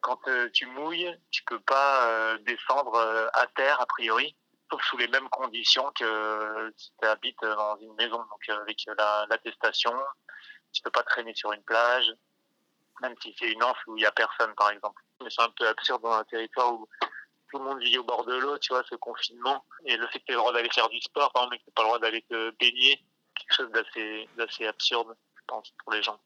quand 0.05 0.27
euh, 0.27 0.49
tu 0.53 0.67
mouilles, 0.67 1.11
tu 1.31 1.43
peux 1.45 1.59
pas 1.61 2.07
euh, 2.07 2.37
descendre 2.45 2.93
euh, 2.93 3.27
à 3.33 3.47
terre 3.47 3.81
a 3.81 3.87
priori, 3.87 4.35
sauf 4.69 4.79
sous 4.83 4.97
les 4.97 5.07
mêmes 5.07 5.27
conditions 5.29 5.91
que 5.93 6.71
si 6.77 6.91
tu 7.01 7.07
habites 7.07 7.41
dans 7.41 7.75
une 7.77 7.95
maison. 7.95 8.17
Donc 8.17 8.49
avec 8.49 8.85
l'attestation, 9.29 9.91
la, 9.95 10.07
tu 10.71 10.83
peux 10.83 10.91
pas 10.91 11.01
traîner 11.01 11.33
sur 11.33 11.53
une 11.53 11.63
plage, 11.63 12.13
même 13.01 13.15
si 13.19 13.35
c'est 13.39 13.51
une 13.51 13.63
anse 13.63 13.77
où 13.87 13.97
il 13.97 14.03
y 14.03 14.05
a 14.05 14.11
personne 14.11 14.53
par 14.53 14.69
exemple. 14.69 15.01
Mais 15.23 15.29
c'est 15.31 15.41
un 15.41 15.49
peu 15.49 15.67
absurde 15.67 16.03
dans 16.03 16.13
un 16.13 16.23
territoire 16.25 16.71
où 16.71 16.87
tout 17.49 17.57
le 17.57 17.63
monde 17.63 17.81
vit 17.81 17.97
au 17.97 18.03
bord 18.03 18.25
de 18.25 18.35
l'eau, 18.35 18.59
tu 18.59 18.73
vois, 18.73 18.83
ce 18.87 18.93
confinement. 18.93 19.65
Et 19.85 19.97
le 19.97 20.05
fait 20.09 20.19
que 20.19 20.25
tu 20.25 20.33
le 20.33 20.37
droit 20.37 20.53
d'aller 20.53 20.69
faire 20.69 20.89
du 20.89 21.01
sport, 21.01 21.31
par 21.31 21.45
exemple, 21.45 21.57
que 21.57 21.63
tu 21.63 21.71
pas 21.71 21.81
le 21.81 21.87
droit 21.87 21.99
d'aller 21.99 22.21
te 22.29 22.51
baigner, 22.59 23.03
quelque 23.33 23.55
chose 23.55 23.71
d'assez 24.37 24.67
absurde, 24.67 25.17
je 25.35 25.41
pense, 25.47 25.71
pour 25.83 25.93
les 25.93 26.03
gens. 26.03 26.19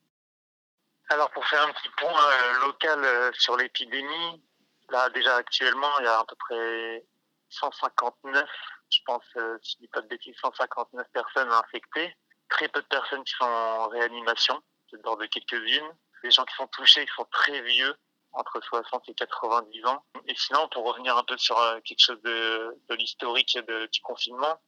Alors 1.10 1.28
pour 1.32 1.44
faire 1.48 1.66
un 1.66 1.72
petit 1.72 1.88
point 1.96 2.24
euh, 2.24 2.66
local 2.66 3.04
euh, 3.04 3.32
sur 3.34 3.56
l'épidémie, 3.56 4.44
là 4.90 5.10
déjà 5.10 5.34
actuellement 5.36 5.90
il 5.98 6.04
y 6.04 6.06
a 6.08 6.20
à 6.20 6.24
peu 6.24 6.36
près 6.36 7.04
159, 7.48 8.48
je 8.90 8.98
pense, 9.04 9.24
euh, 9.36 9.58
si 9.60 9.72
je 9.72 9.78
dis 9.78 9.88
pas 9.88 10.02
de 10.02 10.06
bêtises, 10.06 10.36
159 10.40 11.04
personnes 11.12 11.50
infectées, 11.50 12.16
très 12.48 12.68
peu 12.68 12.80
de 12.80 12.86
personnes 12.86 13.24
qui 13.24 13.34
sont 13.34 13.44
en 13.44 13.88
réanimation, 13.88 14.62
c'est 14.88 15.02
de 15.02 15.26
quelques-unes, 15.26 15.92
des 16.22 16.30
gens 16.30 16.44
qui 16.44 16.54
sont 16.54 16.68
touchés, 16.68 17.04
qui 17.04 17.12
sont 17.16 17.26
très 17.32 17.60
vieux, 17.62 17.96
entre 18.32 18.60
60 18.62 19.08
et 19.08 19.14
90 19.14 19.86
ans. 19.86 20.04
Et 20.28 20.34
sinon, 20.36 20.68
pour 20.68 20.84
revenir 20.84 21.16
un 21.16 21.24
peu 21.24 21.36
sur 21.38 21.56
quelque 21.84 22.00
chose 22.00 22.22
de, 22.22 22.78
de 22.88 22.94
l'historique 22.94 23.58
du 23.58 24.00
confinement, 24.02 24.60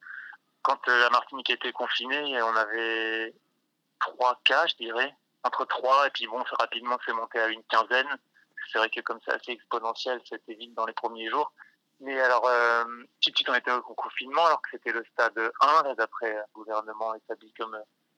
quand 0.63 0.85
la 0.89 1.11
Martinique 1.11 1.51
était 1.51 1.73
confinée, 1.73 2.43
on 2.43 2.57
avait 2.57 3.33
trois 4.01 4.41
cas, 4.45 4.67
je 4.67 4.75
dirais, 4.75 5.15
entre 5.45 5.65
trois, 5.65 6.07
et 6.07 6.11
puis 6.11 6.27
bon, 6.27 6.43
rapidement, 6.59 6.99
c'est 7.05 7.13
monté 7.13 7.39
à 7.41 7.49
une 7.49 7.63
quinzaine. 7.65 8.09
C'est 8.71 8.79
vrai 8.79 8.91
que 8.91 9.01
comme 9.01 9.19
c'est 9.25 9.33
assez 9.33 9.53
exponentiel, 9.53 10.21
c'était 10.29 10.55
vite 10.55 10.75
dans 10.75 10.87
les 10.87 10.93
premiers 10.93 11.29
jours. 11.29 11.53
Mais 12.01 12.21
alors, 12.21 12.47
euh, 12.47 12.85
suite, 13.21 13.49
on 13.49 13.55
était 13.55 13.71
au 13.71 13.95
confinement, 13.95 14.45
alors 14.47 14.63
que 14.63 14.71
c'était 14.73 14.93
le 14.93 15.05
stade 15.13 15.39
1, 15.61 15.95
d'après 15.95 16.33
le 16.33 16.43
gouvernement 16.53 17.15
établi 17.15 17.53
comme 17.55 17.77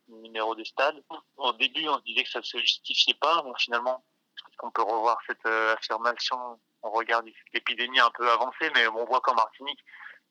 numéro 0.08 0.54
de 0.54 0.64
stade. 0.64 1.02
Au 1.36 1.52
début, 1.52 1.88
on 1.88 1.98
se 1.98 2.02
disait 2.04 2.24
que 2.24 2.30
ça 2.30 2.42
se 2.42 2.58
justifiait 2.58 3.14
pas. 3.14 3.42
Bon, 3.42 3.54
finalement, 3.56 4.04
est-ce 4.48 4.56
qu'on 4.56 4.70
peut 4.70 4.82
revoir 4.82 5.18
cette 5.26 5.44
euh, 5.46 5.74
affirmation? 5.74 6.58
On 6.82 6.90
regarde 6.90 7.26
l'épidémie 7.52 8.00
un 8.00 8.10
peu 8.10 8.30
avancée, 8.30 8.70
mais 8.74 8.86
on 8.88 9.04
voit 9.04 9.20
qu'en 9.20 9.34
Martinique, 9.34 9.80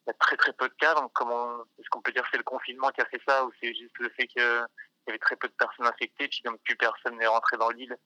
il 0.05 0.09
y 0.09 0.11
a 0.11 0.13
très 0.13 0.37
très 0.37 0.53
peu 0.53 0.67
de 0.67 0.73
cas. 0.75 0.95
Donc, 0.95 1.11
comment 1.13 1.61
est-ce 1.79 1.89
qu'on 1.89 2.01
peut 2.01 2.11
dire 2.11 2.23
que 2.23 2.29
c'est 2.31 2.37
le 2.37 2.43
confinement 2.43 2.89
qui 2.89 3.01
a 3.01 3.05
fait 3.05 3.21
ça, 3.27 3.45
ou 3.45 3.51
c'est 3.61 3.73
juste 3.73 3.97
le 3.99 4.09
fait 4.09 4.27
que 4.27 4.63
il 5.05 5.09
y 5.09 5.11
avait 5.11 5.19
très 5.19 5.35
peu 5.35 5.47
de 5.47 5.53
personnes 5.53 5.87
infectées, 5.87 6.27
puis 6.27 6.41
comme 6.43 6.57
plus 6.59 6.75
personne 6.75 7.17
n'est 7.17 7.27
rentré 7.27 7.57
dans 7.57 7.69
l'île, 7.69 7.97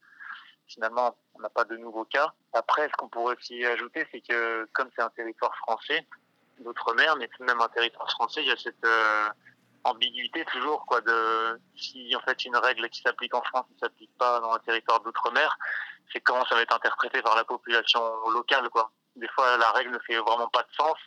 finalement, 0.68 1.18
on 1.36 1.42
n'a 1.42 1.50
pas 1.50 1.64
de 1.64 1.78
nouveaux 1.78 2.06
cas. 2.06 2.34
Après, 2.54 2.88
ce 2.88 2.94
qu'on 2.94 3.10
pourrait 3.10 3.36
aussi 3.36 3.66
ajouter, 3.66 4.08
c'est 4.12 4.22
que 4.22 4.68
comme 4.74 4.90
c'est 4.96 5.02
un 5.02 5.10
territoire 5.12 5.56
français, 5.58 6.06
d'outre-mer, 6.60 7.16
mais 7.18 7.30
même 7.40 7.62
un 7.62 7.70
territoire 7.70 8.10
français, 8.12 8.42
il 8.42 8.48
y 8.48 8.52
a 8.52 8.58
cette 8.58 8.84
euh, 8.84 9.30
ambiguïté 9.84 10.44
toujours, 10.46 10.86
quoi, 10.86 11.02
de 11.02 11.60
si 11.76 12.16
en 12.16 12.22
fait 12.22 12.46
une 12.46 12.58
règle 12.58 12.90
qui 12.90 13.02
s'applique 13.02 13.34
en 13.36 13.44
France 13.44 13.66
ne 13.74 13.78
s'applique 13.80 14.16
pas 14.18 14.40
dans 14.40 14.52
un 14.54 14.60
territoire 14.60 15.00
d'outre-mer, 15.02 15.56
c'est 16.12 16.22
comment 16.22 16.46
ça 16.46 16.56
va 16.56 16.62
être 16.62 16.76
interprété 16.76 17.22
par 17.22 17.36
la 17.36 17.44
population 17.44 18.02
locale, 18.30 18.70
quoi. 18.70 18.92
Des 19.16 19.28
fois, 19.30 19.58
la 19.58 19.72
règle 19.72 19.92
ne 19.92 20.00
fait 20.00 20.18
vraiment 20.18 20.48
pas 20.48 20.64
de 20.64 20.74
sens 20.74 20.98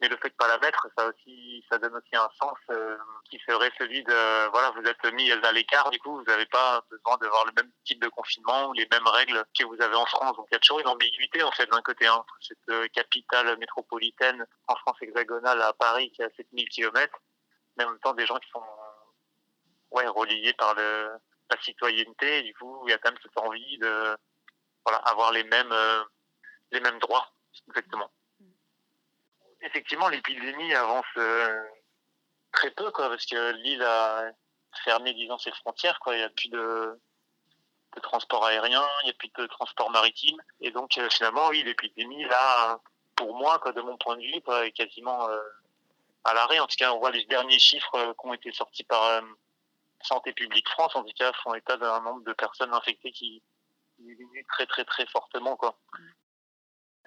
mais 0.00 0.08
le 0.08 0.16
fait 0.16 0.28
de 0.28 0.34
pas 0.34 0.48
la 0.48 0.58
mettre, 0.58 0.86
ça 0.96 1.06
aussi, 1.06 1.64
ça 1.70 1.78
donne 1.78 1.94
aussi 1.94 2.16
un 2.16 2.28
sens 2.40 2.58
euh, 2.70 2.96
qui 3.30 3.38
serait 3.46 3.70
celui 3.78 4.02
de, 4.02 4.50
voilà, 4.50 4.70
vous 4.70 4.82
êtes 4.82 5.04
mis 5.12 5.30
à 5.30 5.52
l'écart, 5.52 5.90
du 5.90 5.98
coup, 5.98 6.16
vous 6.16 6.24
n'avez 6.24 6.46
pas 6.46 6.84
besoin 6.90 7.16
d'avoir 7.18 7.46
le 7.46 7.52
même 7.56 7.70
type 7.84 8.02
de 8.02 8.08
confinement 8.08 8.68
ou 8.68 8.72
les 8.72 8.88
mêmes 8.90 9.06
règles 9.06 9.44
que 9.58 9.64
vous 9.64 9.80
avez 9.80 9.94
en 9.94 10.06
France. 10.06 10.36
Donc 10.36 10.46
il 10.50 10.54
y 10.54 10.56
a 10.56 10.60
toujours 10.60 10.80
une 10.80 10.88
ambiguïté 10.88 11.42
en 11.42 11.52
fait 11.52 11.66
d'un 11.66 11.82
côté 11.82 12.06
hein, 12.06 12.24
cette 12.40 12.58
euh, 12.70 12.88
capitale 12.88 13.56
métropolitaine 13.58 14.44
en 14.68 14.76
France 14.76 14.96
hexagonale 15.00 15.62
à 15.62 15.72
Paris 15.72 16.10
qui 16.10 16.22
a 16.22 16.30
7000 16.36 16.68
km, 16.68 17.18
mais 17.76 17.84
en 17.84 17.90
même 17.90 18.00
temps 18.00 18.14
des 18.14 18.26
gens 18.26 18.38
qui 18.38 18.50
sont 18.50 18.62
ouais 19.92 20.06
reliés 20.08 20.54
par 20.54 20.74
le, 20.74 21.10
la 21.50 21.62
citoyenneté. 21.62 22.38
Et 22.38 22.42
du 22.42 22.54
coup, 22.54 22.82
il 22.86 22.90
y 22.90 22.94
a 22.94 22.98
quand 22.98 23.10
même 23.10 23.20
cette 23.22 23.38
envie 23.38 23.78
de 23.78 24.16
voilà 24.84 24.98
avoir 24.98 25.32
les 25.32 25.44
mêmes 25.44 25.72
euh, 25.72 26.02
les 26.72 26.80
mêmes 26.80 26.98
droits 26.98 27.32
exactement 27.68 28.10
effectivement, 29.64 30.08
l'épidémie 30.08 30.74
avance 30.74 31.06
euh, 31.16 31.62
très 32.52 32.70
peu, 32.70 32.90
quoi, 32.90 33.08
parce 33.08 33.26
que 33.26 33.52
l'île 33.52 33.82
a 33.82 34.30
fermé, 34.84 35.14
disons, 35.14 35.38
ses 35.38 35.52
frontières, 35.52 35.98
quoi. 36.00 36.14
Il 36.14 36.18
n'y 36.18 36.24
a 36.24 36.30
plus 36.30 36.48
de, 36.48 37.00
transport 38.02 38.44
aérien, 38.44 38.84
il 39.02 39.06
n'y 39.06 39.10
a 39.10 39.14
plus 39.14 39.30
de 39.36 39.46
transport 39.46 39.90
maritime. 39.90 40.40
Et 40.60 40.70
donc, 40.70 40.98
euh, 40.98 41.08
finalement, 41.10 41.48
oui, 41.48 41.62
l'épidémie, 41.62 42.24
là, 42.24 42.80
pour 43.16 43.34
moi, 43.36 43.58
quoi, 43.58 43.72
de 43.72 43.80
mon 43.80 43.96
point 43.96 44.16
de 44.16 44.22
vue, 44.22 44.42
est 44.64 44.72
quasiment 44.72 45.28
euh, 45.28 45.40
à 46.24 46.34
l'arrêt. 46.34 46.58
En 46.58 46.66
tout 46.66 46.76
cas, 46.76 46.92
on 46.92 46.98
voit 46.98 47.10
les 47.10 47.24
derniers 47.26 47.58
chiffres 47.58 48.14
qui 48.18 48.26
ont 48.26 48.34
été 48.34 48.52
sortis 48.52 48.84
par 48.84 49.22
Santé 50.02 50.32
publique 50.32 50.68
France, 50.68 50.94
en 50.96 51.04
tout 51.04 51.14
cas, 51.16 51.32
font 51.42 51.54
état 51.54 51.76
d'un 51.76 52.00
nombre 52.00 52.24
de 52.24 52.32
personnes 52.32 52.74
infectées 52.74 53.12
qui 53.12 53.42
diminue 53.98 54.44
très, 54.52 54.66
très, 54.66 54.84
très 54.84 55.06
fortement, 55.06 55.56
quoi. 55.56 55.78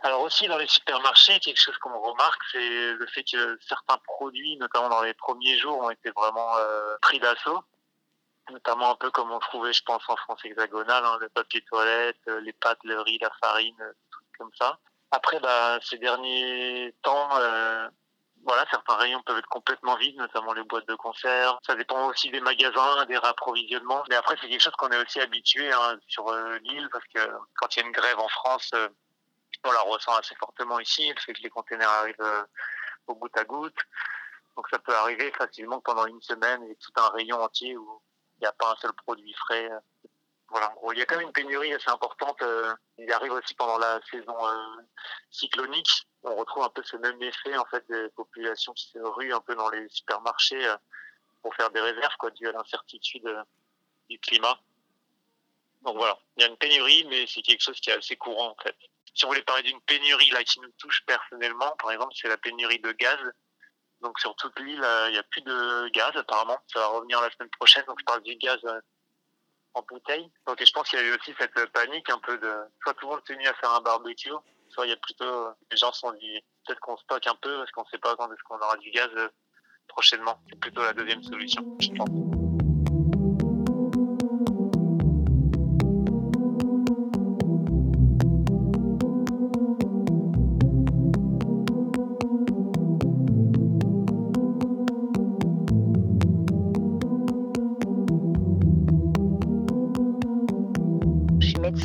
Alors 0.03 0.21
aussi 0.21 0.47
dans 0.47 0.57
les 0.57 0.67
supermarchés, 0.67 1.39
quelque 1.39 1.59
chose 1.59 1.77
qu'on 1.79 1.99
remarque, 1.99 2.41
c'est 2.51 2.93
le 2.93 3.07
fait 3.07 3.23
que 3.23 3.57
certains 3.67 3.97
produits, 3.97 4.55
notamment 4.57 4.89
dans 4.89 5.01
les 5.01 5.15
premiers 5.15 5.57
jours, 5.57 5.79
ont 5.79 5.89
été 5.89 6.11
vraiment 6.11 6.55
euh, 6.57 6.95
pris 7.01 7.19
d'assaut. 7.19 7.63
Notamment 8.51 8.91
un 8.91 8.95
peu 8.95 9.09
comme 9.11 9.31
on 9.31 9.39
trouvait, 9.39 9.73
je 9.73 9.83
pense, 9.83 10.03
en 10.07 10.15
France 10.15 10.39
hexagonale, 10.45 11.03
hein, 11.03 11.17
le 11.19 11.29
papier 11.29 11.61
toilette, 11.63 12.19
euh, 12.27 12.39
les 12.41 12.53
pâtes, 12.53 12.79
le 12.83 13.01
riz, 13.01 13.17
la 13.19 13.31
farine, 13.41 13.75
euh, 13.81 13.91
tout 14.11 14.19
comme 14.37 14.51
ça. 14.57 14.79
Après, 15.11 15.39
bah, 15.39 15.79
ces 15.81 15.97
derniers 15.97 16.93
temps, 17.01 17.29
voilà, 18.43 18.65
certains 18.69 18.95
rayons 18.95 19.21
peuvent 19.23 19.37
être 19.37 19.47
complètement 19.47 19.95
vides, 19.95 20.17
notamment 20.17 20.53
les 20.53 20.63
boîtes 20.63 20.87
de 20.87 20.95
conserve. 20.95 21.57
Ça 21.65 21.75
dépend 21.75 22.07
aussi 22.07 22.29
des 22.29 22.41
magasins, 22.41 23.05
des 23.05 23.17
rapprovisionnements. 23.17 24.03
Mais 24.09 24.15
après, 24.15 24.35
c'est 24.39 24.49
quelque 24.49 24.61
chose 24.61 24.75
qu'on 24.77 24.89
est 24.89 25.01
aussi 25.01 25.19
habitué 25.19 25.71
hein, 25.71 25.97
sur 26.07 26.31
l'île, 26.63 26.89
parce 26.91 27.05
que 27.13 27.19
quand 27.55 27.75
il 27.75 27.79
y 27.79 27.83
a 27.83 27.85
une 27.85 27.93
grève 27.93 28.19
en 28.19 28.27
France, 28.27 28.73
on 29.67 29.71
la 29.71 29.81
ressent 29.81 30.15
assez 30.15 30.35
fortement 30.35 30.79
ici, 30.79 31.09
le 31.09 31.19
fait 31.21 31.33
que 31.33 31.41
les 31.41 31.49
containers 31.49 31.89
arrivent 31.89 32.15
euh, 32.21 32.43
au 33.07 33.15
goutte 33.15 33.37
à 33.37 33.43
goutte. 33.43 33.77
Donc 34.55 34.67
ça 34.69 34.79
peut 34.79 34.95
arriver 34.95 35.31
facilement 35.31 35.79
pendant 35.81 36.05
une 36.05 36.21
semaine 36.21 36.63
et 36.63 36.75
tout 36.75 36.91
un 36.95 37.09
rayon 37.09 37.41
entier 37.41 37.77
où 37.77 38.01
il 38.37 38.41
n'y 38.41 38.47
a 38.47 38.53
pas 38.53 38.71
un 38.71 38.75
seul 38.77 38.93
produit 38.93 39.33
frais. 39.33 39.69
Voilà, 40.49 40.73
il 40.93 40.97
y 40.97 41.01
a 41.01 41.05
quand 41.05 41.17
même 41.17 41.27
une 41.27 41.33
pénurie 41.33 41.73
assez 41.73 41.89
importante. 41.89 42.41
Euh, 42.41 42.73
il 42.97 43.11
arrive 43.11 43.33
aussi 43.33 43.53
pendant 43.53 43.77
la 43.77 43.99
saison 44.09 44.35
euh, 44.47 44.81
cyclonique. 45.29 46.07
On 46.23 46.35
retrouve 46.35 46.63
un 46.63 46.69
peu 46.69 46.83
ce 46.83 46.97
même 46.97 47.21
effet 47.21 47.57
en 47.57 47.65
fait 47.65 47.85
des 47.89 48.09
populations 48.09 48.73
qui 48.73 48.89
se 48.89 48.99
ruent 48.99 49.33
un 49.33 49.41
peu 49.41 49.55
dans 49.55 49.69
les 49.69 49.87
supermarchés 49.89 50.75
pour 51.41 51.53
faire 51.55 51.69
des 51.69 51.81
réserves 51.81 52.15
quoi, 52.17 52.31
dû 52.31 52.47
à 52.47 52.51
l'incertitude 52.51 53.45
du 54.09 54.19
climat. 54.19 54.59
Donc 55.83 55.97
voilà, 55.97 56.17
il 56.35 56.41
y 56.41 56.45
a 56.45 56.49
une 56.49 56.57
pénurie, 56.57 57.05
mais 57.09 57.27
c'est 57.27 57.41
quelque 57.41 57.61
chose 57.61 57.79
qui 57.79 57.91
est 57.91 57.97
assez 57.97 58.15
courant 58.15 58.49
en 58.49 58.63
fait 58.63 58.75
si 59.17 59.25
on 59.25 59.29
voulait 59.29 59.41
parler 59.41 59.63
d'une 59.63 59.81
pénurie 59.81 60.29
là 60.29 60.43
qui 60.43 60.59
nous 60.59 60.71
touche 60.77 61.03
personnellement, 61.07 61.75
par 61.79 61.91
exemple, 61.91 62.13
c'est 62.15 62.27
la 62.27 62.37
pénurie 62.37 62.79
de 62.79 62.91
gaz. 62.91 63.17
Donc 64.01 64.19
sur 64.19 64.35
toute 64.35 64.57
l'île, 64.59 64.83
euh, 64.83 65.09
il 65.09 65.13
n'y 65.13 65.17
a 65.17 65.23
plus 65.23 65.41
de 65.41 65.89
gaz 65.89 66.15
apparemment. 66.15 66.59
Ça 66.71 66.79
va 66.79 66.87
revenir 66.87 67.19
la 67.19 67.31
semaine 67.31 67.49
prochaine. 67.49 67.83
Donc 67.87 67.99
je 67.99 68.05
parle 68.05 68.21
du 68.21 68.35
gaz 68.35 68.59
euh, 68.65 68.79
en 69.73 69.81
bouteille. 69.81 70.31
Donc 70.45 70.63
je 70.63 70.71
pense 70.71 70.87
qu'il 70.87 70.99
y 70.99 71.01
a 71.01 71.05
eu 71.05 71.15
aussi 71.15 71.33
cette 71.39 71.65
panique 71.71 72.09
un 72.11 72.19
peu 72.19 72.37
de 72.37 72.53
soit 72.83 72.93
tout 72.93 73.07
le 73.07 73.13
monde 73.13 73.21
s'est 73.25 73.35
mis 73.35 73.47
à 73.47 73.55
faire 73.55 73.71
un 73.71 73.81
barbecue, 73.81 74.29
soit 74.69 74.85
il 74.85 74.89
y 74.89 74.93
a 74.93 74.97
plutôt 74.97 75.25
euh, 75.25 75.51
les 75.71 75.77
gens 75.77 75.91
se 75.91 76.01
sont 76.01 76.11
dit 76.11 76.39
peut-être 76.65 76.79
qu'on 76.79 76.97
stocke 76.97 77.25
un 77.25 77.35
peu 77.41 77.57
parce 77.57 77.71
qu'on 77.71 77.81
ne 77.81 77.89
sait 77.89 77.97
pas 77.97 78.15
quand 78.15 78.31
est-ce 78.31 78.43
qu'on 78.43 78.59
aura 78.59 78.77
du 78.77 78.91
gaz 78.91 79.09
prochainement. 79.87 80.39
C'est 80.47 80.59
plutôt 80.59 80.83
la 80.83 80.93
deuxième 80.93 81.23
solution, 81.23 81.75
je 81.79 81.89
pense. 81.89 82.26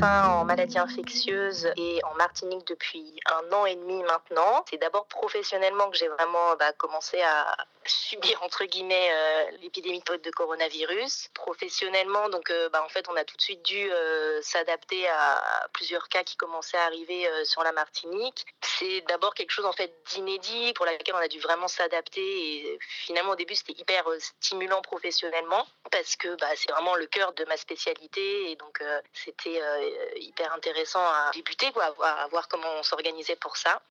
En 0.01 0.45
maladies 0.45 0.79
infectieuses 0.79 1.69
et 1.77 2.01
en 2.05 2.15
Martinique 2.17 2.67
depuis 2.67 3.15
un 3.27 3.53
an 3.55 3.67
et 3.67 3.77
demi 3.77 4.03
maintenant. 4.05 4.65
C'est 4.71 4.79
d'abord 4.79 5.07
professionnellement 5.07 5.91
que 5.91 5.97
j'ai 5.97 6.09
vraiment 6.09 6.57
bah, 6.59 6.73
commencé 6.79 7.21
à 7.23 7.57
subir 7.87 8.43
entre 8.43 8.65
guillemets 8.65 9.11
euh, 9.13 9.51
l'épidémie 9.63 10.01
de 10.01 10.31
coronavirus. 10.31 11.29
Professionnellement, 11.35 12.29
donc 12.29 12.51
euh, 12.51 12.69
bah, 12.69 12.83
en 12.85 12.89
fait, 12.89 13.09
on 13.09 13.17
a 13.17 13.25
tout 13.25 13.37
de 13.37 13.43
suite 13.43 13.63
dû 13.63 13.91
euh, 13.91 14.41
s'adapter 14.43 15.09
à 15.09 15.69
plusieurs 15.73 16.09
cas 16.09 16.23
qui 16.25 16.37
commençaient 16.37 16.77
à 16.77 16.85
arriver 16.85 17.29
sur 17.45 17.63
la 17.63 17.73
Martinique. 17.73 18.47
C'est 18.63 19.03
d'abord 19.03 19.35
quelque 19.35 19.51
chose 19.51 19.67
en 19.67 19.73
fait 19.73 19.93
d'inédit 20.11 20.73
pour 20.75 20.87
laquelle 20.87 21.15
on 21.15 21.19
a 21.19 21.29
dû 21.29 21.41
vraiment 21.41 21.69
s'adapter 21.69 22.21
et 22.21 22.79
finalement 22.81 23.33
au 23.33 23.37
début 23.37 23.55
c'était 23.55 23.79
hyper 23.81 24.05
stimulant 24.19 24.83
professionnellement 24.83 25.67
parce 25.91 26.17
que 26.17 26.35
bah, 26.37 26.49
c'est 26.57 26.71
vraiment 26.71 26.95
le 26.95 27.07
cœur 27.07 27.33
de 27.33 27.45
ma 27.45 27.57
spécialité 27.57 28.51
et 28.51 28.57
donc 28.57 28.83
c'était 29.13 29.61
hyper 30.17 30.53
intéressant 30.53 31.05
à 31.05 31.31
débuter, 31.35 31.71
quoi, 31.73 31.95
à 32.03 32.29
voir 32.29 32.49
comment 32.49 32.73
on 32.79 32.83
s'organisait 32.83 33.37
pour 33.37 33.57
ça 33.57 33.83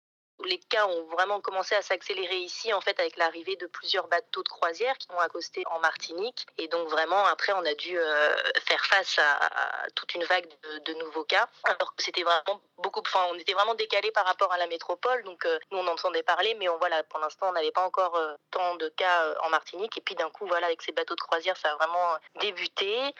les 0.45 0.58
cas 0.58 0.88
ont 0.88 1.04
vraiment 1.06 1.41
commencé 1.41 1.75
à 1.75 1.82
s'accélérer 1.82 2.38
ici, 2.38 2.73
en 2.73 2.82
fait, 2.82 2.99
avec 2.99 3.17
l'arrivée 3.17 3.56
de 3.56 3.67
plusieurs 3.67 4.08
bateaux 4.08 4.43
de 4.43 4.49
croisière 4.49 4.97
qui 4.97 5.08
ont 5.12 5.19
accosté 5.19 5.63
en 5.67 5.80
Martinique. 5.80 6.45
Et 6.58 6.67
donc, 6.67 6.88
vraiment, 6.89 7.25
après, 7.25 7.54
on 7.54 7.65
a 7.65 7.73
dû 7.73 7.97
euh, 7.97 8.36
faire 8.67 8.84
face 8.86 9.19
à, 9.19 9.88
toute 9.95 10.13
une 10.15 10.23
vague 10.23 10.47
de, 10.86 10.93
nouveaux 10.93 11.23
cas. 11.23 11.47
Alors 11.63 11.95
que 11.95 12.04
c'était 12.04 12.23
vraiment 12.23 12.62
beaucoup, 12.77 13.01
enfin, 13.01 13.27
on 13.32 13.36
était 13.36 13.54
vraiment 13.54 13.75
décalé 13.75 14.12
par 14.12 14.25
rapport 14.25 14.51
à 14.51 14.58
la 14.58 14.67
métropole. 14.67 15.23
Donc, 15.23 15.45
euh, 15.45 15.60
nous, 15.71 15.80
on 15.80 15.88
entendait 15.88 16.23
parler, 16.23 16.56
mais 16.56 16.69
on, 16.69 16.77
voilà, 16.77 17.04
pour 17.04 17.19
l'instant, 17.19 17.49
on 17.49 17.54
n'avait 17.54 17.71
pas 17.71 17.86
encore 17.86 18.15
euh, 18.15 18.36
tant 18.51 18.75
de 18.75 18.89
cas 18.89 19.36
en 19.43 19.49
Martinique. 19.49 19.97
Et 19.97 20.01
puis, 20.01 20.15
d'un 20.15 20.30
coup, 20.30 20.45
voilà, 20.47 20.67
avec 20.67 20.82
ces 20.82 20.91
bateaux 20.91 21.15
de 21.15 21.21
croisière, 21.21 21.58
ça 21.58 21.71
a 21.71 21.75
vraiment 21.75 22.15
débuté. 22.39 23.13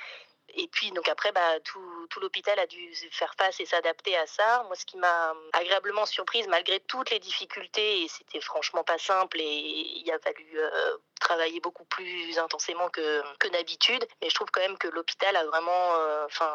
Et 0.56 0.68
puis, 0.68 0.92
donc 0.92 1.08
après, 1.08 1.32
bah, 1.32 1.60
tout, 1.62 2.20
l'hôpital 2.20 2.58
a 2.60 2.68
dû 2.68 2.94
faire 3.12 3.34
face 3.38 3.60
et 3.60 3.66
s'adapter 3.66 4.18
à 4.18 4.28
ça. 4.28 4.64
Moi, 4.68 4.76
ce 4.76 4.86
qui 4.86 4.98
m'a 4.98 5.34
agréablement 5.54 6.06
surprise, 6.06 6.48
malgré 6.48 6.80
toutes 6.82 7.10
les 7.10 7.20
difficultés, 7.20 8.04
et 8.04 8.08
c'était 8.08 8.42
franchement 8.42 8.84
pas 8.84 8.98
simple, 8.98 9.40
et 9.40 9.44
il 9.46 10.12
a 10.12 10.20
fallu 10.20 10.60
euh, 10.60 10.98
travailler 11.20 11.60
beaucoup 11.60 11.86
plus 11.86 12.38
intensément 12.38 12.90
que, 12.90 13.48
d'habitude, 13.50 14.06
mais 14.22 14.30
je 14.30 14.36
trouve 14.36 14.50
quand 14.52 14.62
même 14.62 14.78
que 14.78 14.88
l'hôpital 14.88 15.36
a 15.36 15.46
vraiment, 15.46 15.96
euh, 15.96 16.26
enfin, 16.26 16.54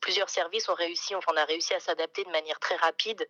plusieurs 0.00 0.30
services 0.30 0.68
ont 0.68 0.74
réussi, 0.74 1.14
enfin, 1.14 1.32
on 1.34 1.36
a 1.36 1.44
réussi 1.44 1.74
à 1.74 1.80
s'adapter 1.80 2.24
de 2.24 2.30
manière 2.30 2.58
très 2.60 2.76
rapide 2.76 3.26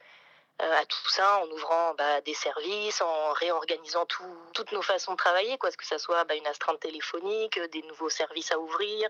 à 0.58 0.84
tout 0.86 1.08
ça 1.08 1.38
en 1.38 1.50
ouvrant 1.50 1.94
bah, 1.94 2.20
des 2.20 2.34
services, 2.34 3.00
en 3.00 3.32
réorganisant 3.32 4.06
toutes 4.52 4.72
nos 4.72 4.82
façons 4.82 5.12
de 5.12 5.16
travailler, 5.16 5.58
quoi, 5.58 5.70
que 5.72 5.84
ce 5.84 5.98
soit 5.98 6.24
bah, 6.24 6.34
une 6.34 6.46
astreinte 6.46 6.80
téléphonique, 6.80 7.58
des 7.58 7.82
nouveaux 7.82 8.10
services 8.10 8.52
à 8.52 8.58
ouvrir, 8.58 9.08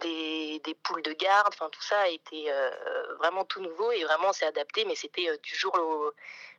des, 0.00 0.60
poules 0.82 1.02
de 1.02 1.12
garde, 1.12 1.48
enfin 1.54 1.68
tout 1.70 1.82
ça 1.82 2.00
a 2.00 2.08
été 2.08 2.52
euh, 2.52 2.70
vraiment 3.18 3.44
tout 3.44 3.60
nouveau 3.60 3.92
et 3.92 4.04
vraiment 4.04 4.32
s'est 4.32 4.46
adapté, 4.46 4.84
mais 4.84 4.94
c'était 4.94 5.28
euh, 5.28 5.36
du, 5.38 5.54
jour 5.54 5.74
au, 5.74 6.12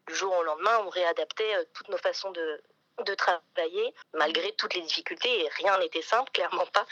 jour 0.08 0.36
au 0.36 0.44
lendemain, 0.44 0.80
on 0.86 0.90
réadaptait 0.90 1.54
toutes 1.74 1.90
nos 1.90 1.98
façons 1.98 2.32
de, 2.32 2.62
de 3.06 3.14
travailler, 3.16 3.94
malgré 4.14 4.52
toutes 4.54 4.74
les 4.74 4.82
difficultés, 4.82 5.46
et 5.46 5.50
rien 5.50 5.78
n'était 5.78 6.02
simple, 6.02 6.32
clairement 6.34 6.66
pas, 6.68 6.86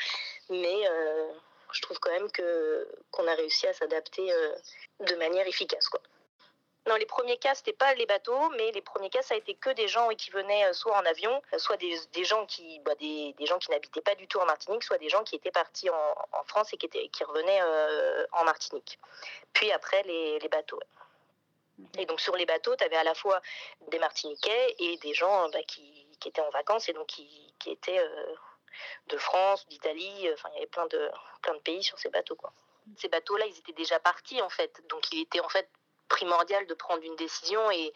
mais 0.50 0.84
je 1.72 1.82
trouve 1.82 2.00
quand 2.00 2.12
même 2.12 2.30
que 2.32 2.88
qu'on 3.12 3.28
a 3.28 3.34
réussi 3.34 3.66
à 3.68 3.74
s'adapter 3.74 4.30
de 5.00 5.16
manière 5.16 5.48
efficace. 5.48 5.88
Quoi. 5.88 6.02
Non, 6.88 6.96
les 6.96 7.06
premiers 7.06 7.38
cas, 7.38 7.54
c'était 7.54 7.74
pas 7.74 7.94
les 7.94 8.08
bateaux, 8.08 8.50
mais 8.58 8.72
les 8.72 8.82
premiers 8.82 9.12
cas, 9.12 9.22
ça 9.22 9.36
a 9.36 9.38
été 9.38 9.54
que 9.54 9.70
des 9.70 9.88
gens 9.88 10.10
qui 10.10 10.32
venaient 10.32 10.66
euh, 10.66 10.74
soit 10.74 10.98
en 10.98 11.06
avion, 11.06 11.42
euh, 11.54 11.60
soit 11.60 11.78
des, 11.78 11.96
des 12.14 12.24
gens 12.24 12.46
qui, 12.48 12.80
bah, 12.80 12.96
des, 12.96 13.34
des, 13.34 13.46
gens 13.46 13.60
qui 13.60 13.70
n'habitaient 13.70 14.02
pas 14.02 14.16
du 14.16 14.28
tout 14.28 14.40
en 14.40 14.46
Martinique, 14.46 14.84
soit 14.84 14.98
des 14.98 15.10
gens 15.10 15.24
qui 15.24 15.36
étaient 15.36 15.52
partis 15.52 15.92
en, 15.92 16.16
en 16.32 16.44
France 16.46 16.74
et 16.74 16.78
qui, 16.78 16.88
étaient, 16.88 17.08
qui 17.10 17.24
revenaient 17.24 17.62
euh, 17.62 18.26
en 18.32 18.46
Martinique. 18.46 18.98
Puis 19.54 19.72
après, 19.72 20.02
les, 20.04 20.40
les 20.40 20.50
bateaux. 20.50 20.80
Et 21.98 22.06
donc 22.06 22.20
sur 22.20 22.36
les 22.36 22.46
bateaux, 22.46 22.76
tu 22.76 22.84
avais 22.84 22.96
à 22.96 23.04
la 23.04 23.14
fois 23.14 23.42
des 23.90 24.00
Martiniquais 24.00 24.76
et 24.80 24.98
des 24.98 25.14
gens 25.14 25.50
bah, 25.50 25.64
qui, 25.68 26.08
qui, 26.20 26.30
étaient 26.30 26.42
en 26.42 26.50
vacances 26.50 26.90
et 26.90 26.94
donc 26.94 27.08
qui, 27.08 27.54
qui 27.60 27.72
étaient 27.72 28.00
euh, 28.00 28.36
de 29.08 29.18
France, 29.18 29.68
d'Italie. 29.68 30.30
Enfin, 30.34 30.50
il 30.54 30.56
y 30.56 30.58
avait 30.58 30.68
plein 30.68 30.88
de, 30.88 31.12
plein 31.42 31.54
de 31.54 31.60
pays 31.60 31.84
sur 31.84 31.98
ces 32.00 32.10
bateaux. 32.10 32.36
Quoi. 32.36 32.52
Ces 32.98 33.08
bateaux-là, 33.08 33.46
ils 33.46 33.58
étaient 33.58 33.72
déjà 33.74 34.00
partis 34.00 34.42
en 34.42 34.50
fait. 34.50 34.82
Donc 34.90 35.12
il 35.12 35.22
était 35.22 35.40
en 35.40 35.50
fait 35.50 35.70
primordial 36.12 36.68
de 36.68 36.74
prendre 36.74 37.04
une 37.04 37.16
décision 37.16 37.72
et 37.72 37.94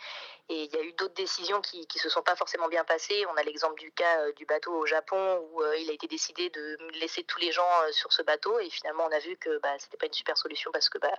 il 0.50 0.74
y 0.74 0.78
a 0.78 0.82
eu 0.82 0.94
d'autres 0.94 1.16
décisions 1.16 1.60
qui 1.62 1.80
ne 1.80 2.00
se 2.00 2.10
sont 2.10 2.22
pas 2.22 2.36
forcément 2.36 2.68
bien 2.68 2.84
passées. 2.84 3.26
On 3.32 3.36
a 3.36 3.44
l'exemple 3.44 3.80
du 3.80 3.92
cas 3.92 4.20
euh, 4.20 4.32
du 4.34 4.46
bateau 4.46 4.74
au 4.74 4.86
Japon 4.86 5.44
où 5.52 5.62
euh, 5.62 5.76
il 5.78 5.90
a 5.90 5.94
été 5.94 6.08
décidé 6.08 6.50
de 6.50 6.78
laisser 7.00 7.24
tous 7.24 7.40
les 7.40 7.52
gens 7.52 7.68
euh, 7.84 7.92
sur 7.92 8.14
ce 8.14 8.22
bateau 8.22 8.60
et 8.60 8.70
finalement 8.70 9.06
on 9.10 9.12
a 9.12 9.20
vu 9.20 9.38
que 9.38 9.58
bah, 9.60 9.74
c'était 9.80 9.98
pas 9.98 10.06
une 10.06 10.14
super 10.14 10.38
solution 10.38 10.72
parce 10.72 10.90
que 10.90 11.00
bah, 11.00 11.12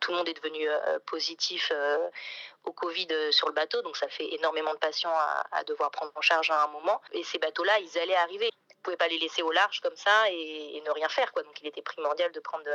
tout 0.00 0.10
le 0.10 0.16
monde 0.16 0.28
est 0.28 0.34
devenu 0.34 0.68
positif 1.06 1.72
au 2.64 2.72
Covid 2.72 3.08
sur 3.30 3.48
le 3.48 3.54
bateau 3.54 3.82
donc 3.82 3.96
ça 3.96 4.08
fait 4.08 4.34
énormément 4.34 4.72
de 4.72 4.78
patients 4.78 5.14
à, 5.50 5.64
devoir 5.64 5.90
prendre 5.90 6.12
en 6.14 6.20
charge 6.20 6.50
à 6.50 6.64
un 6.64 6.68
moment 6.68 7.00
et 7.12 7.22
ces 7.24 7.38
bateaux-là 7.38 7.78
ils 7.80 7.98
allaient 7.98 8.16
arriver. 8.16 8.50
Vous 8.82 8.90
pouvez 8.90 8.96
pas 8.96 9.06
les 9.06 9.18
laisser 9.20 9.42
au 9.42 9.52
large 9.52 9.78
comme 9.78 9.94
ça 9.94 10.28
et, 10.28 10.82
ne 10.84 10.90
rien 10.90 11.08
faire 11.08 11.30
quoi. 11.30 11.44
Donc 11.44 11.60
il 11.60 11.68
était 11.68 11.82
primordial 11.82 12.32
de 12.32 12.40
prendre 12.40 12.68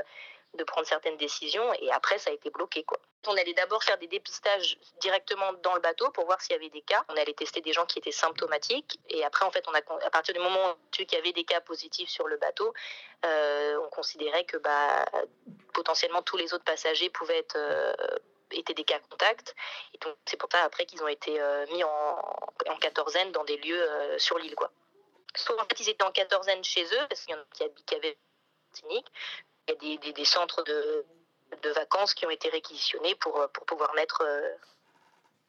de 0.54 0.64
prendre 0.64 0.88
certaines 0.88 1.18
décisions 1.18 1.74
et 1.82 1.92
après 1.92 2.18
ça 2.18 2.30
a 2.30 2.34
été 2.34 2.50
bloqué 2.50 2.86
quoi. 2.86 2.98
On 3.28 3.36
allait 3.36 3.54
d'abord 3.54 3.84
faire 3.84 3.98
des 3.98 4.08
dépistages 4.08 4.78
directement 5.02 5.52
dans 5.62 5.74
le 5.74 5.82
bateau 5.82 6.10
pour 6.12 6.26
voir 6.26 6.40
s'il 6.40 6.54
y 6.54 6.56
avait 6.56 6.70
des 6.70 6.80
cas. 6.80 7.04
On 7.10 7.18
allait 7.18 7.34
tester 7.34 7.60
des 7.60 7.74
gens 7.74 7.86
qui 7.86 8.00
étaient 8.00 8.14
symptomatiques 8.14 9.02
et 9.10 9.26
après 9.26 9.46
en 9.46 9.52
fait 9.52 9.68
on 9.68 9.74
a 9.74 9.80
à 10.06 10.10
partir 10.10 10.34
du 10.34 10.40
moment 10.40 10.70
où 10.70 10.70
on 10.70 10.78
qu'il 10.92 11.12
y 11.12 11.18
avait 11.18 11.34
des 11.34 11.44
cas 11.44 11.60
positifs 11.60 12.08
sur 12.10 12.30
le 12.30 12.38
bateau, 12.38 12.74
euh, 13.26 13.78
on 13.84 13.90
considérait 13.90 14.46
que 14.46 14.56
bah 14.56 15.04
potentiellement 15.74 16.22
tous 16.22 16.38
les 16.38 16.54
autres 16.54 16.64
passagers 16.64 17.10
pouvaient 17.10 17.40
être 17.40 17.58
euh, 17.58 17.94
étaient 18.52 18.74
des 18.74 18.86
cas 18.86 19.00
contacts. 19.10 19.56
Et 19.94 19.98
donc 19.98 20.16
c'est 20.26 20.38
pour 20.38 20.50
ça 20.50 20.64
après 20.64 20.86
qu'ils 20.86 21.04
ont 21.04 21.10
été 21.10 21.42
euh, 21.42 21.66
mis 21.74 21.84
en, 21.84 21.90
en 22.70 22.78
quatorzaine 22.78 23.34
dans 23.34 23.44
des 23.44 23.58
lieux 23.58 23.86
sur 24.18 24.38
l'île. 24.38 24.56
Soit 25.38 25.62
en 25.62 25.66
fait 25.66 25.80
ils 25.80 25.90
étaient 25.90 26.04
en 26.04 26.12
quatorzaine 26.12 26.64
chez 26.64 26.84
eux 26.84 27.08
parce 27.08 27.22
qu'il 27.22 27.34
y 27.34 27.38
en 27.38 27.42
a 27.42 27.46
qui 27.86 27.96
avaient 27.96 28.18
des, 30.14 30.26
centres 30.26 30.64
de, 30.64 31.06
de, 31.62 31.70
vacances 31.72 32.14
qui 32.14 32.26
ont 32.26 32.30
été 32.30 32.50
réquisitionnés 32.50 33.16
pour, 33.16 33.48
pour 33.54 33.66
pouvoir 33.66 33.94
mettre 33.94 34.22
euh, 34.22 34.56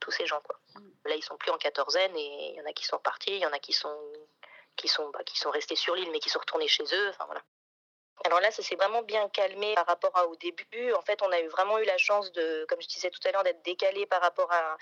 tous 0.01 0.11
ces 0.11 0.27
gens. 0.27 0.41
Quoi. 0.41 0.59
Là, 1.05 1.15
ils 1.15 1.25
sont 1.25 1.37
plus 1.37 1.51
en 1.51 1.59
quatorzaine 1.59 2.17
et 2.17 2.51
il 2.51 2.57
y 2.57 2.61
en 2.61 2.67
a 2.67 2.73
qui 2.73 2.85
sont 2.85 2.99
partis, 2.99 3.33
il 3.33 3.39
y 3.39 3.47
en 3.47 3.53
a 3.53 3.59
qui 3.59 3.73
sont, 3.73 3.99
qui 4.77 4.89
sont, 4.89 5.09
bah, 5.11 5.25
qui 5.25 5.39
sont 5.39 5.51
restés 5.51 5.77
sur 5.77 5.95
l'île 5.95 6.11
mais 6.11 6.21
qui 6.21 6.31
sont 6.31 6.39
retournés 6.39 6.69
chez 6.69 6.85
eux. 6.93 7.09
Enfin, 7.11 7.25
voilà. 7.27 7.43
Alors 8.25 8.41
là, 8.41 8.51
ça 8.51 8.63
s'est 8.63 8.75
vraiment 8.75 9.03
bien 9.03 9.29
calmé 9.29 9.75
par 9.75 9.87
rapport 9.87 10.13
au 10.29 10.37
début. 10.37 10.93
En 10.95 11.03
fait, 11.03 11.23
on 11.23 11.31
a 11.31 11.41
vraiment 11.49 11.79
eu 11.79 11.85
la 11.85 11.99
chance 11.99 12.33
de, 12.33 12.67
comme 12.69 12.81
je 12.83 12.89
disais 12.89 13.11
tout 13.11 13.21
à 13.25 13.33
l'heure, 13.33 13.45
d'être 13.45 13.63
décalé 13.63 14.07
par 14.07 14.21
rapport 14.21 14.51
à, 14.51 14.77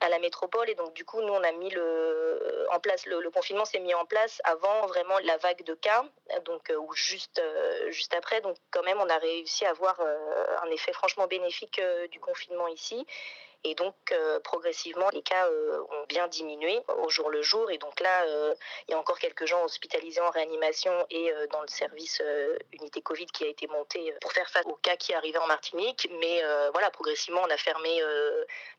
à 0.00 0.08
la 0.08 0.18
métropole. 0.18 0.68
Et 0.70 0.74
donc 0.74 0.92
du 0.94 1.04
coup 1.04 1.20
nous 1.22 1.32
on 1.32 1.42
a 1.42 1.52
mis 1.52 1.70
le 1.70 2.66
en 2.70 2.80
place 2.80 3.06
le, 3.06 3.30
confinement 3.30 3.64
s'est 3.64 3.80
mis 3.80 3.94
en 3.94 4.04
place 4.04 4.40
avant 4.44 4.86
vraiment 4.86 5.18
la 5.24 5.36
vague 5.38 5.62
de 5.64 5.74
cas 5.74 6.04
donc 6.44 6.70
euh, 6.70 6.76
ou 6.76 6.92
juste 6.94 7.38
euh, 7.38 7.90
juste 7.90 8.14
après. 8.14 8.40
Donc 8.40 8.56
quand 8.70 8.82
même 8.82 8.98
on 9.00 9.08
a 9.08 9.18
réussi 9.18 9.64
à 9.64 9.70
avoir 9.70 10.00
euh, 10.00 10.56
un 10.62 10.70
effet 10.70 10.92
franchement 10.92 11.26
bénéfique 11.26 11.78
euh, 11.78 12.08
du 12.08 12.20
confinement 12.20 12.68
ici 12.68 13.06
et 13.66 13.74
donc 13.74 13.96
euh, 14.12 14.38
progressivement 14.40 15.08
les 15.10 15.22
cas 15.22 15.48
euh, 15.48 15.80
ont 15.90 16.06
bien 16.08 16.28
diminué 16.28 16.80
au 16.98 17.08
jour 17.08 17.30
le 17.30 17.42
jour. 17.42 17.68
Et 17.70 17.78
donc 17.78 17.98
là 18.00 18.24
euh, 18.24 18.54
il 18.86 18.92
y 18.92 18.94
a 18.94 18.98
encore 18.98 19.18
quelques 19.18 19.44
gens 19.44 19.64
hospitalisés 19.64 20.20
en 20.20 20.30
réanimation 20.30 20.92
et 21.10 21.32
dans 21.50 21.60
le 21.60 21.68
service 21.68 22.22
unité 22.72 23.02
Covid 23.02 23.26
qui 23.26 23.44
a 23.44 23.48
été 23.48 23.66
monté 23.66 24.14
pour 24.20 24.32
faire 24.32 24.48
face 24.50 24.64
aux 24.66 24.76
cas 24.76 24.96
qui 24.96 25.14
arrivaient 25.14 25.38
en 25.38 25.46
Martinique. 25.48 26.08
Mais 26.20 26.42
voilà 26.72 26.90
progressivement 26.90 27.42
on 27.42 27.50
a 27.50 27.56
fermé 27.56 27.90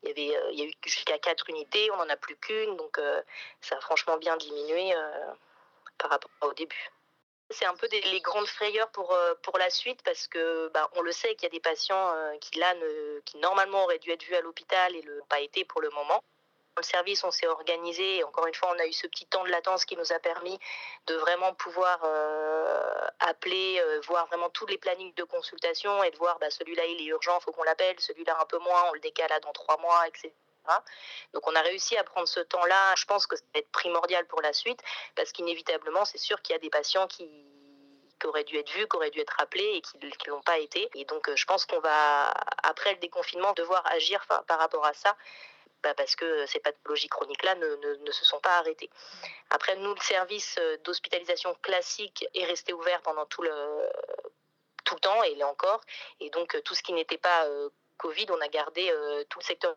il 0.02 0.08
y 0.08 0.10
avait 0.10 0.52
il 0.52 0.58
y 0.58 0.62
a 0.62 0.64
eu 0.64 0.72
jusqu'à 0.84 1.18
quatre 1.18 1.50
unités. 1.50 1.90
On 1.92 1.96
n'en 1.96 2.08
a 2.08 2.16
plus 2.16 2.36
qu'une. 2.36 2.76
Donc 2.76 2.98
ça 3.60 3.76
a 3.76 3.80
franchement 3.80 4.16
bien 4.16 4.36
diminué 4.36 4.94
par 5.98 6.10
rapport 6.10 6.30
au 6.42 6.54
début 6.54 6.90
c'est 7.50 7.66
un 7.66 7.74
peu 7.74 7.88
des, 7.88 8.00
les 8.02 8.20
grandes 8.20 8.46
frayeurs 8.46 8.90
pour, 8.90 9.12
euh, 9.12 9.34
la 9.58 9.70
suite 9.70 10.00
parce 10.04 10.28
que 10.28 10.68
bah, 10.68 10.88
on 10.94 11.02
le 11.02 11.10
sait 11.10 11.34
qu'il 11.34 11.44
y 11.44 11.46
a 11.46 11.50
des 11.50 11.60
patients 11.60 12.12
euh, 12.14 12.36
qui 12.38 12.58
ne, 12.58 13.40
normalement 13.40 13.84
auraient 13.84 13.98
dû 13.98 14.10
être 14.10 14.22
vus 14.22 14.36
à 14.36 14.40
l'hôpital 14.40 14.94
et 14.94 15.02
le 15.02 15.20
pas 15.28 15.40
été 15.40 15.64
pour 15.64 15.80
le 15.80 15.90
moment. 15.90 16.22
Dans 16.76 16.80
le 16.80 16.84
service, 16.84 17.24
on 17.24 17.32
s'est 17.32 17.48
organisé 17.48 18.18
et 18.18 18.24
encore 18.24 18.46
une 18.46 18.54
fois, 18.54 18.72
on 18.72 18.78
a 18.78 18.86
eu 18.86 18.92
ce 18.92 19.08
petit 19.08 19.26
temps 19.26 19.42
de 19.42 19.50
latence 19.50 19.84
qui 19.84 19.96
nous 19.96 20.12
a 20.12 20.18
permis 20.20 20.60
de 21.06 21.16
vraiment 21.16 21.52
pouvoir 21.54 21.98
euh, 22.04 23.06
appeler, 23.18 23.82
voir 24.06 24.26
vraiment 24.26 24.48
tous 24.50 24.66
les 24.66 24.78
plannings 24.78 25.14
de 25.14 25.24
consultation 25.24 26.04
et 26.04 26.10
de 26.12 26.16
voir 26.18 26.38
bah, 26.38 26.50
celui-là 26.50 26.84
il 26.86 27.00
est 27.00 27.06
urgent, 27.06 27.40
faut 27.40 27.50
qu'on 27.50 27.64
l'appelle, 27.64 27.98
celui-là 27.98 28.38
un 28.40 28.46
peu 28.46 28.58
moins, 28.58 28.84
on 28.90 28.92
le 28.92 29.00
décale 29.00 29.30
dans 29.42 29.52
trois 29.52 29.78
mois, 29.78 30.06
etc. 30.06 30.30
Donc 31.32 31.46
on 31.46 31.54
a 31.54 31.60
réussi 31.60 31.96
à 31.96 32.04
prendre 32.04 32.28
ce 32.28 32.40
temps-là. 32.40 32.94
Je 32.96 33.04
pense 33.04 33.26
que 33.26 33.36
ça 33.36 33.42
va 33.54 33.60
être 33.60 33.70
primordial 33.70 34.26
pour 34.26 34.42
la 34.42 34.52
suite 34.52 34.80
parce 35.14 35.32
qu'inévitablement, 35.32 36.04
c'est 36.04 36.18
sûr 36.18 36.40
qu'il 36.42 36.54
y 36.54 36.56
a 36.56 36.60
des 36.60 36.70
patients 36.70 37.06
qui 37.06 37.28
auraient 38.24 38.44
dû 38.44 38.56
être 38.58 38.70
vus, 38.70 38.86
qui 38.88 38.96
auraient 38.96 39.10
dû 39.10 39.20
être 39.20 39.36
appelés 39.40 39.74
et 39.74 39.80
qui 39.80 39.96
ne 39.98 40.30
l'ont 40.30 40.42
pas 40.42 40.58
été. 40.58 40.88
Et 40.94 41.04
donc 41.04 41.30
je 41.34 41.44
pense 41.44 41.66
qu'on 41.66 41.80
va, 41.80 42.32
après 42.62 42.92
le 42.92 42.98
déconfinement, 42.98 43.52
devoir 43.52 43.86
agir 43.86 44.24
par 44.46 44.58
rapport 44.58 44.84
à 44.84 44.94
ça. 44.94 45.16
Bah 45.82 45.94
parce 45.94 46.16
que 46.16 46.44
ces 46.46 46.58
pathologies 46.58 47.08
chroniques-là 47.08 47.54
ne, 47.54 48.10
se 48.10 48.24
sont 48.24 48.40
pas 48.40 48.58
arrêtées. 48.58 48.90
Après, 49.50 49.76
nous, 49.76 49.94
le 49.94 50.00
service 50.00 50.58
d'hospitalisation 50.82 51.54
classique 51.62 52.26
est 52.34 52.44
resté 52.46 52.72
ouvert 52.72 53.00
pendant 53.02 53.26
tout 53.26 53.42
le, 53.42 53.88
tout 54.84 54.94
le 54.96 55.00
temps, 55.00 55.22
et 55.22 55.30
il 55.30 55.40
est 55.40 55.44
encore. 55.44 55.80
Et 56.18 56.30
donc, 56.30 56.60
tout 56.64 56.74
ce 56.74 56.82
qui 56.82 56.92
n'était 56.92 57.18
pas 57.18 57.44
euh, 57.46 57.68
Covid, 57.98 58.26
on 58.30 58.40
a 58.40 58.48
gardé 58.48 58.90
euh, 58.90 59.24
tout 59.28 59.40
le 59.40 59.44
secteur 59.44 59.76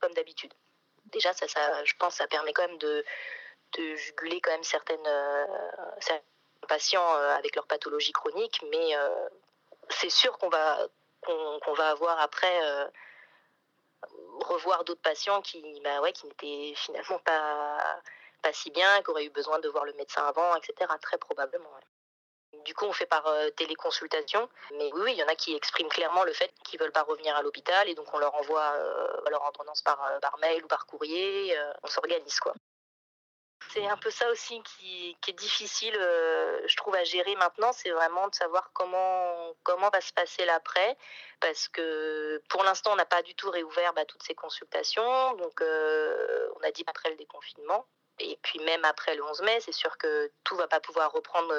comme 0.00 0.14
d'habitude. 0.14 0.52
Déjà, 1.06 1.32
ça, 1.34 1.46
je 1.84 1.94
pense, 1.98 2.14
ça 2.16 2.26
permet 2.26 2.52
quand 2.52 2.66
même 2.66 2.78
de, 2.78 3.04
juguler 3.96 4.40
quand 4.40 4.52
même 4.52 4.64
certaines, 4.64 5.06
euh, 5.06 5.46
certains 6.00 6.24
patients 6.68 7.16
euh, 7.16 7.34
avec 7.34 7.54
leur 7.56 7.66
pathologie 7.66 8.12
chronique, 8.12 8.64
mais 8.70 8.92
c'est 9.90 10.10
sûr 10.10 10.38
qu'on 10.38 10.48
va 10.48 10.88
qu'on 11.22 11.60
qu 11.60 11.72
va 11.76 11.90
avoir 11.90 12.18
après 12.20 12.60
revoir 14.40 14.84
d'autres 14.84 15.02
patients 15.02 15.40
qui, 15.42 15.80
bah 15.82 16.00
n'étaient 16.00 16.74
finalement 16.76 17.18
pas 17.18 18.52
si 18.52 18.70
bien, 18.70 19.02
qui 19.02 19.10
auraient 19.10 19.24
eu 19.24 19.30
besoin 19.30 19.58
de 19.60 19.68
voir 19.68 19.84
le 19.84 19.92
médecin 19.94 20.24
avant, 20.26 20.56
etc. 20.56 20.90
Très 21.00 21.18
probablement. 21.18 21.70
Du 22.64 22.74
coup, 22.74 22.84
on 22.84 22.92
fait 22.92 23.06
par 23.06 23.26
euh, 23.26 23.50
téléconsultation. 23.50 24.48
Mais 24.72 24.90
oui, 24.92 25.00
oui, 25.04 25.12
il 25.12 25.18
y 25.18 25.22
en 25.22 25.28
a 25.28 25.34
qui 25.34 25.54
expriment 25.54 25.88
clairement 25.88 26.24
le 26.24 26.32
fait 26.32 26.52
qu'ils 26.64 26.78
veulent 26.78 26.92
pas 26.92 27.02
revenir 27.02 27.34
à 27.34 27.42
l'hôpital 27.42 27.88
et 27.88 27.94
donc 27.94 28.12
on 28.12 28.18
leur 28.18 28.34
envoie 28.34 28.72
euh, 28.74 29.30
leur 29.30 29.42
ordonnance 29.42 29.82
par, 29.82 30.04
euh, 30.04 30.20
par 30.20 30.38
mail 30.38 30.62
ou 30.64 30.68
par 30.68 30.86
courrier. 30.86 31.56
On 31.82 31.86
s'organise, 31.86 32.40
quoi. 32.40 32.54
C'est 33.72 33.86
un 33.86 33.96
peu 33.96 34.10
ça 34.10 34.28
aussi 34.30 34.62
qui, 34.62 35.16
est 35.28 35.32
difficile, 35.32 35.94
je 35.94 36.76
trouve, 36.76 36.94
à 36.94 37.04
gérer 37.04 37.34
maintenant. 37.36 37.72
C'est 37.72 37.90
vraiment 37.90 38.28
de 38.28 38.34
savoir 38.34 38.70
comment, 38.74 39.54
comment 39.62 39.88
va 39.88 40.02
se 40.02 40.12
passer 40.12 40.44
l'après. 40.44 40.98
Parce 41.40 41.68
que 41.68 42.42
pour 42.50 42.64
l'instant, 42.64 42.92
on 42.92 42.96
n'a 42.96 43.06
pas 43.06 43.22
du 43.22 43.34
tout 43.34 43.50
réouvert 43.50 43.94
bah, 43.94 44.04
toutes 44.04 44.22
ces 44.24 44.34
consultations. 44.34 45.34
Donc, 45.36 45.62
on 45.62 46.62
a 46.62 46.70
dit 46.72 46.84
après 46.86 47.08
le 47.10 47.16
déconfinement. 47.16 47.86
Et 48.18 48.38
puis 48.42 48.58
même 48.58 48.84
après 48.84 49.14
le 49.14 49.24
11 49.24 49.40
mai, 49.40 49.58
c'est 49.60 49.72
sûr 49.72 49.96
que 49.96 50.30
tout 50.44 50.56
va 50.56 50.68
pas 50.68 50.80
pouvoir 50.80 51.10
reprendre 51.10 51.54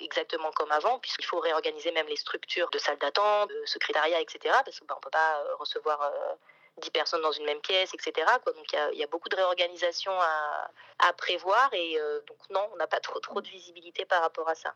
exactement 0.00 0.50
comme 0.52 0.72
avant, 0.72 0.98
puisqu'il 0.98 1.26
faut 1.26 1.40
réorganiser 1.40 1.90
même 1.92 2.06
les 2.06 2.16
structures 2.16 2.70
de 2.70 2.78
salles 2.78 2.98
d'attente, 2.98 3.50
de 3.50 3.62
secrétariat, 3.66 4.20
etc. 4.20 4.56
Parce 4.64 4.80
qu'on 4.80 4.86
bah, 4.86 4.96
ne 4.96 5.00
peut 5.00 5.10
pas 5.10 5.42
euh, 5.42 5.56
recevoir 5.56 6.02
euh, 6.02 6.34
10 6.78 6.90
personnes 6.90 7.22
dans 7.22 7.32
une 7.32 7.44
même 7.44 7.60
pièce, 7.60 7.92
etc. 7.94 8.26
Donc 8.46 8.72
il 8.92 8.98
y, 8.98 9.04
a 9.04 9.06
beaucoup 9.06 9.28
de 9.28 9.36
réorganisation 9.36 10.12
à, 10.20 11.12
prévoir 11.16 11.72
et 11.72 11.98
euh, 11.98 12.20
donc 12.26 12.38
non, 12.50 12.68
on 12.72 12.76
n'a 12.76 12.86
pas 12.86 13.00
trop, 13.00 13.18
trop 13.20 13.40
de 13.40 13.48
visibilité 13.48 14.04
par 14.04 14.22
rapport 14.22 14.48
à 14.48 14.54
ça. 14.54 14.74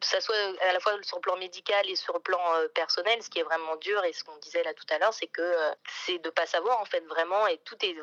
Ça 0.00 0.20
soit 0.20 0.36
à 0.60 0.72
la 0.72 0.80
fois 0.80 0.92
sur 1.02 1.18
le 1.18 1.20
plan 1.20 1.36
médical 1.36 1.88
et 1.88 1.96
sur 1.96 2.14
le 2.14 2.20
plan 2.20 2.40
euh, 2.54 2.68
personnel, 2.68 3.22
ce 3.22 3.28
qui 3.28 3.40
est 3.40 3.42
vraiment 3.42 3.76
dur 3.76 4.02
et 4.04 4.12
ce 4.12 4.24
qu'on 4.24 4.36
disait 4.38 4.62
là 4.62 4.72
tout 4.72 4.86
à 4.90 4.98
l'heure, 4.98 5.12
c'est 5.12 5.26
que 5.26 5.42
euh, 5.42 5.72
c'est 6.06 6.18
de 6.18 6.30
pas 6.30 6.46
savoir 6.46 6.80
en 6.80 6.84
fait 6.86 7.04
vraiment 7.06 7.46
et 7.46 7.58
tout 7.58 7.76
est 7.84 7.94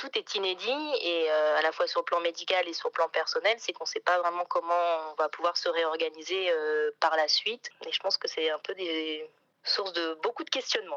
tout 0.00 0.08
est 0.16 0.34
inédit 0.34 0.82
et 1.04 1.26
euh, 1.28 1.58
à 1.58 1.62
la 1.62 1.72
fois 1.72 1.86
sur 1.86 2.00
le 2.00 2.04
plan 2.06 2.20
médical 2.20 2.66
et 2.66 2.72
sur 2.72 2.88
le 2.88 2.92
plan 2.92 3.06
personnel, 3.12 3.54
c'est 3.58 3.72
qu'on 3.74 3.84
ne 3.84 3.88
sait 3.88 4.00
pas 4.00 4.18
vraiment 4.18 4.44
comment 4.48 4.72
on 5.12 5.22
va 5.22 5.28
pouvoir 5.28 5.58
se 5.58 5.68
réorganiser 5.68 6.50
euh, 6.50 6.90
par 7.00 7.14
la 7.16 7.28
suite. 7.28 7.70
Et 7.86 7.92
je 7.92 8.00
pense 8.00 8.16
que 8.16 8.26
c'est 8.26 8.50
un 8.50 8.58
peu 8.66 8.74
des 8.74 9.28
sources 9.62 9.92
de 9.92 10.16
beaucoup 10.22 10.42
de 10.42 10.48
questionnements. 10.48 10.96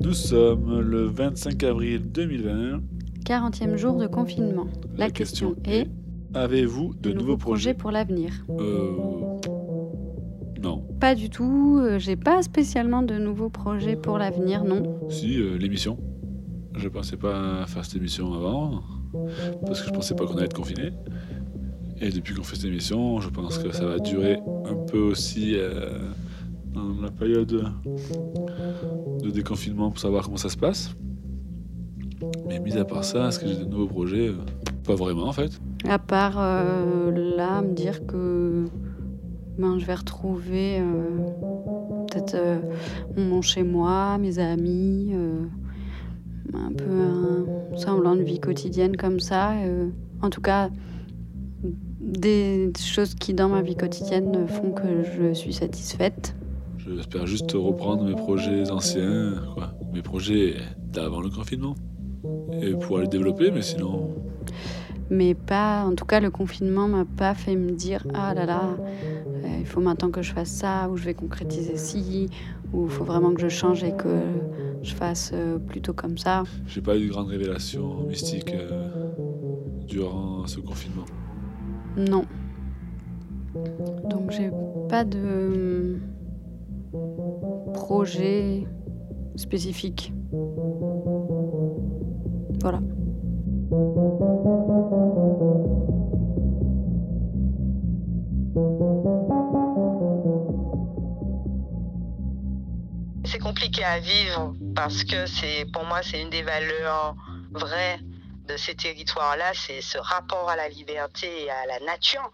Nous 0.00 0.14
sommes 0.14 0.80
le 0.80 1.06
25 1.06 1.62
avril 1.62 2.10
2020. 2.10 2.80
40e 3.24 3.76
jour 3.76 3.94
de 3.94 4.08
confinement. 4.08 4.66
La, 4.96 5.06
La 5.06 5.10
question, 5.12 5.54
question, 5.54 5.72
est 5.72 5.86
Avez-vous 6.34 6.94
de, 6.94 7.10
de, 7.10 7.14
nouveaux, 7.14 7.36
projets, 7.36 7.72
projets 7.72 7.74
pour 7.74 7.90
l'avenir? 7.92 8.32
Euh... 8.50 9.25
Non. 10.66 10.82
Pas 10.98 11.14
du 11.14 11.30
tout. 11.30 11.78
euh, 11.80 11.98
J'ai 12.00 12.16
pas 12.16 12.42
spécialement 12.42 13.02
de 13.02 13.14
nouveaux 13.18 13.48
projets 13.50 13.94
pour 13.94 14.18
l'avenir, 14.18 14.64
non. 14.64 14.98
Si, 15.08 15.40
euh, 15.40 15.56
l'émission. 15.56 15.96
Je 16.74 16.88
pensais 16.88 17.16
pas 17.16 17.64
faire 17.68 17.84
cette 17.84 17.94
émission 17.96 18.34
avant, 18.34 18.82
parce 19.64 19.80
que 19.80 19.86
je 19.86 19.92
pensais 19.92 20.14
pas 20.16 20.26
qu'on 20.26 20.34
allait 20.36 20.46
être 20.46 20.56
confiné. 20.56 20.90
Et 22.00 22.10
depuis 22.10 22.34
qu'on 22.34 22.42
fait 22.42 22.56
cette 22.56 22.64
émission, 22.66 23.20
je 23.20 23.30
pense 23.30 23.58
que 23.58 23.72
ça 23.72 23.86
va 23.86 23.98
durer 24.00 24.40
un 24.66 24.74
peu 24.74 24.98
aussi 24.98 25.52
euh, 25.54 25.98
dans 26.74 27.00
la 27.00 27.10
période 27.10 27.72
de 29.22 29.30
déconfinement 29.30 29.88
pour 29.90 30.00
savoir 30.00 30.24
comment 30.24 30.36
ça 30.36 30.50
se 30.50 30.56
passe. 30.58 30.94
Mais 32.48 32.58
mis 32.58 32.76
à 32.76 32.84
part 32.84 33.04
ça, 33.04 33.28
est-ce 33.28 33.38
que 33.38 33.46
j'ai 33.46 33.56
de 33.56 33.64
nouveaux 33.64 33.86
projets? 33.86 34.32
Pas 34.84 34.96
vraiment 34.96 35.28
en 35.28 35.32
fait. 35.32 35.58
À 35.88 35.98
part 35.98 36.36
euh, 36.38 37.36
là, 37.36 37.62
me 37.62 37.72
dire 37.72 38.04
que 38.06 38.64
ben, 39.58 39.78
je 39.78 39.86
vais 39.86 39.94
retrouver 39.94 40.80
euh, 40.80 40.84
peut-être 42.06 42.34
euh, 42.34 42.58
mon 43.16 43.40
chez 43.40 43.62
moi, 43.62 44.18
mes 44.18 44.38
amis, 44.38 45.12
euh, 45.14 45.44
un 46.54 46.72
peu 46.72 46.84
un 46.90 47.76
semblant 47.76 48.16
de 48.16 48.22
vie 48.22 48.38
quotidienne 48.38 48.96
comme 48.96 49.20
ça. 49.20 49.54
en 50.22 50.30
tout 50.30 50.40
cas, 50.40 50.70
des 52.00 52.72
choses 52.78 53.14
qui 53.14 53.34
dans 53.34 53.48
ma 53.48 53.62
vie 53.62 53.76
quotidienne 53.76 54.46
font 54.46 54.72
que 54.72 55.02
je 55.02 55.34
suis 55.34 55.52
satisfaite. 55.52 56.36
J'espère 56.78 57.26
juste 57.26 57.52
reprendre 57.52 58.04
mes 58.04 58.14
projets 58.14 58.70
anciens, 58.70 59.34
mes 59.92 60.02
projets 60.02 60.54
d'avant 60.92 61.20
le 61.20 61.30
confinement. 61.30 61.74
Et 62.62 62.72
pouvoir 62.72 63.02
les 63.02 63.08
développer, 63.08 63.50
mais 63.50 63.62
sinon, 63.62 64.14
Mais 65.10 65.34
pas, 65.34 65.84
en 65.84 65.94
tout 65.94 66.04
cas, 66.04 66.20
le 66.20 66.30
confinement 66.30 66.88
m'a 66.88 67.04
pas 67.04 67.34
fait 67.34 67.54
me 67.54 67.70
dire 67.72 68.06
ah 68.14 68.34
là 68.34 68.44
là, 68.44 68.76
euh, 68.80 69.56
il 69.60 69.66
faut 69.66 69.80
maintenant 69.80 70.10
que 70.10 70.22
je 70.22 70.32
fasse 70.32 70.50
ça, 70.50 70.88
ou 70.90 70.96
je 70.96 71.04
vais 71.04 71.14
concrétiser 71.14 71.76
ci, 71.76 72.28
ou 72.72 72.86
il 72.86 72.90
faut 72.90 73.04
vraiment 73.04 73.32
que 73.32 73.40
je 73.40 73.48
change 73.48 73.84
et 73.84 73.92
que 73.92 74.20
je 74.82 74.94
fasse 74.94 75.30
euh, 75.32 75.58
plutôt 75.58 75.92
comme 75.92 76.18
ça. 76.18 76.44
j'ai 76.66 76.80
pas 76.80 76.96
eu 76.96 77.06
de 77.06 77.10
grandes 77.10 77.28
révélations 77.28 78.02
mystiques 78.02 78.52
euh, 78.54 78.88
durant 79.86 80.46
ce 80.46 80.60
confinement. 80.60 81.04
Non. 81.96 82.24
Donc 84.10 84.32
j'ai 84.32 84.50
pas 84.88 85.04
de 85.04 85.98
projet 87.72 88.66
spécifique. 89.36 90.12
Voilà. 92.60 92.80
Compliqué 103.56 103.84
à 103.84 104.00
vivre 104.00 104.52
parce 104.74 105.02
que 105.02 105.24
c'est, 105.24 105.64
pour 105.72 105.84
moi, 105.84 106.02
c'est 106.02 106.20
une 106.20 106.28
des 106.28 106.42
valeurs 106.42 107.14
vraies 107.52 107.98
de 108.44 108.54
ces 108.58 108.76
territoires-là, 108.76 109.54
c'est 109.54 109.80
ce 109.80 109.96
rapport 109.96 110.50
à 110.50 110.56
la 110.56 110.68
liberté 110.68 111.44
et 111.44 111.50
à 111.50 111.64
la 111.64 111.80
nature. 111.80 112.30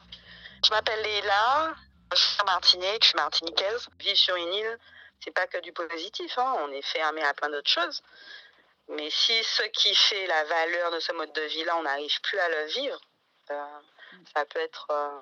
Je 0.64 0.70
m'appelle 0.70 1.00
Leila, 1.00 1.74
je 2.12 2.18
suis 2.18 2.44
martinique, 2.44 3.02
je 3.02 3.08
suis 3.10 3.16
martiniquaise. 3.16 3.88
Vivre 4.00 4.16
sur 4.16 4.34
une 4.34 4.52
île, 4.52 4.78
c'est 5.22 5.30
pas 5.30 5.46
que 5.46 5.58
du 5.58 5.72
positif, 5.72 6.36
hein. 6.38 6.56
on 6.64 6.72
est 6.72 6.82
fermé 6.82 7.22
à 7.22 7.32
plein 7.34 7.50
d'autres 7.50 7.70
choses. 7.70 8.02
Mais 8.88 9.08
si 9.08 9.44
ce 9.44 9.62
qui 9.68 9.94
fait 9.94 10.26
la 10.26 10.42
valeur 10.42 10.90
de 10.90 10.98
ce 10.98 11.12
mode 11.12 11.32
de 11.34 11.42
vie-là, 11.42 11.76
on 11.76 11.82
n'arrive 11.84 12.20
plus 12.22 12.38
à 12.40 12.48
le 12.48 12.64
vivre, 12.66 13.00
euh, 13.52 13.64
ça 14.34 14.44
peut 14.46 14.58
être 14.58 14.88
euh, 14.90 15.20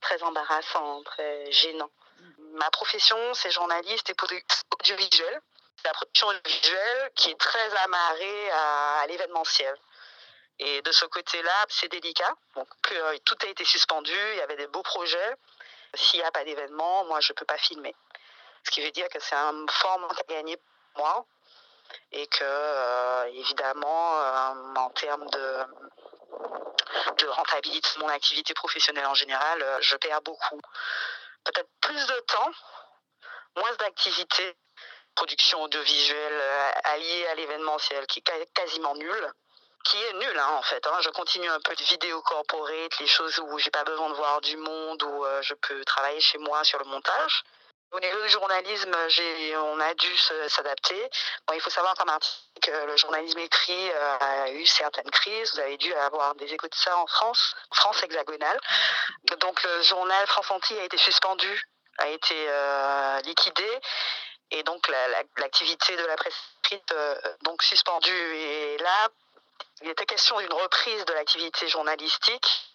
très 0.00 0.22
embarrassant, 0.22 1.02
très 1.02 1.52
gênant. 1.52 1.90
Ma 2.52 2.70
profession, 2.70 3.16
c'est 3.32 3.50
journaliste 3.50 4.10
et 4.10 4.14
audiovisuel. 4.78 5.40
C'est 5.76 5.88
la 5.88 5.94
production 5.94 6.28
audiovisuelle 6.28 7.10
qui 7.14 7.30
est 7.30 7.40
très 7.40 7.76
amarrée 7.84 8.50
à, 8.50 9.06
l'événementiel. 9.08 9.74
Et 10.58 10.82
de 10.82 10.92
ce 10.92 11.06
côté-là, 11.06 11.64
c'est 11.68 11.88
délicat. 11.88 12.34
Donc, 12.54 12.68
euh, 12.92 13.16
tout 13.24 13.36
a 13.42 13.46
été 13.46 13.64
suspendu, 13.64 14.12
il 14.12 14.36
y 14.36 14.40
avait 14.42 14.56
des 14.56 14.66
beaux 14.66 14.82
projets. 14.82 15.34
S'il 15.94 16.20
n'y 16.20 16.26
a 16.26 16.30
pas 16.30 16.44
d'événement, 16.44 17.04
moi, 17.06 17.20
je 17.20 17.32
ne 17.32 17.36
peux 17.36 17.46
pas 17.46 17.56
filmer. 17.56 17.94
Ce 18.64 18.70
qui 18.70 18.82
veut 18.82 18.90
dire 18.90 19.08
que 19.08 19.18
c'est 19.18 19.34
un 19.34 19.66
fort 19.68 19.98
manque 19.98 20.20
à 20.20 20.34
gagner 20.34 20.56
pour 20.56 21.04
moi. 21.04 21.24
Et 22.12 22.26
que, 22.26 22.44
euh, 22.44 23.24
évidemment, 23.32 24.20
euh, 24.20 24.74
en 24.76 24.90
termes 24.90 25.28
de, 25.30 25.66
rentabilité 27.28 27.88
de 27.96 28.00
mon 28.00 28.08
activité 28.08 28.52
professionnelle 28.52 29.06
en 29.06 29.14
général, 29.14 29.64
je 29.80 29.96
perds 29.96 30.20
beaucoup. 30.22 30.60
Peut-être 31.44 31.68
plus 31.80 32.06
de 32.06 32.20
temps, 32.20 32.50
moins 33.56 33.72
d'activité, 33.74 34.56
production 35.14 35.62
audiovisuelle 35.62 36.40
euh, 36.40 36.70
alliée 36.84 37.26
à 37.26 37.34
l'événementiel 37.34 38.06
qui 38.06 38.20
est 38.20 38.52
quasiment 38.54 38.94
nulle 38.94 39.32
qui 39.84 39.96
est 39.96 40.12
nul 40.12 40.38
hein, 40.38 40.50
en 40.58 40.62
fait. 40.62 40.86
hein. 40.86 40.96
Je 41.00 41.10
continue 41.10 41.48
un 41.48 41.60
peu 41.60 41.74
de 41.74 41.82
vidéo 41.82 42.22
corporate, 42.22 42.98
les 43.00 43.06
choses 43.06 43.38
où 43.40 43.58
j'ai 43.58 43.70
pas 43.70 43.84
besoin 43.84 44.10
de 44.10 44.14
voir 44.14 44.40
du 44.40 44.56
monde, 44.56 45.02
où 45.02 45.24
euh, 45.24 45.42
je 45.42 45.54
peux 45.54 45.84
travailler 45.84 46.20
chez 46.20 46.38
moi 46.38 46.62
sur 46.64 46.78
le 46.78 46.84
montage. 46.84 47.42
Au 47.92 48.00
niveau 48.00 48.22
du 48.22 48.28
journalisme, 48.30 48.96
on 49.56 49.80
a 49.80 49.92
dû 49.94 50.16
s'adapter. 50.48 51.10
Il 51.52 51.60
faut 51.60 51.68
savoir 51.68 51.94
qu'en 51.94 52.06
Martinique, 52.06 52.66
le 52.86 52.96
journalisme 52.96 53.38
écrit 53.40 53.90
euh, 53.90 54.18
a 54.18 54.50
eu 54.50 54.64
certaines 54.64 55.10
crises. 55.10 55.52
Vous 55.52 55.60
avez 55.60 55.76
dû 55.76 55.92
avoir 55.94 56.34
des 56.36 56.50
échos 56.54 56.68
de 56.68 56.74
ça 56.74 56.96
en 56.96 57.06
France, 57.06 57.54
France 57.74 58.02
hexagonale. 58.02 58.58
Donc 59.40 59.62
le 59.62 59.82
journal 59.82 60.26
France 60.26 60.50
Antilles 60.50 60.78
a 60.80 60.84
été 60.84 60.96
suspendu, 60.96 61.62
a 61.98 62.08
été 62.08 62.34
euh, 62.48 63.20
liquidé. 63.24 63.80
Et 64.52 64.62
donc 64.62 64.88
la- 64.88 65.08
la- 65.08 65.22
l'activité 65.36 65.94
de 65.96 66.04
la 66.06 66.16
presse 66.16 66.34
écrite 66.64 66.92
euh, 66.92 67.14
donc 67.42 67.62
suspendue. 67.62 68.36
Et 68.36 68.78
là, 68.78 69.08
il 69.82 69.90
était 69.90 70.06
question 70.06 70.38
d'une 70.40 70.52
reprise 70.52 71.04
de 71.04 71.12
l'activité 71.12 71.68
journalistique, 71.68 72.72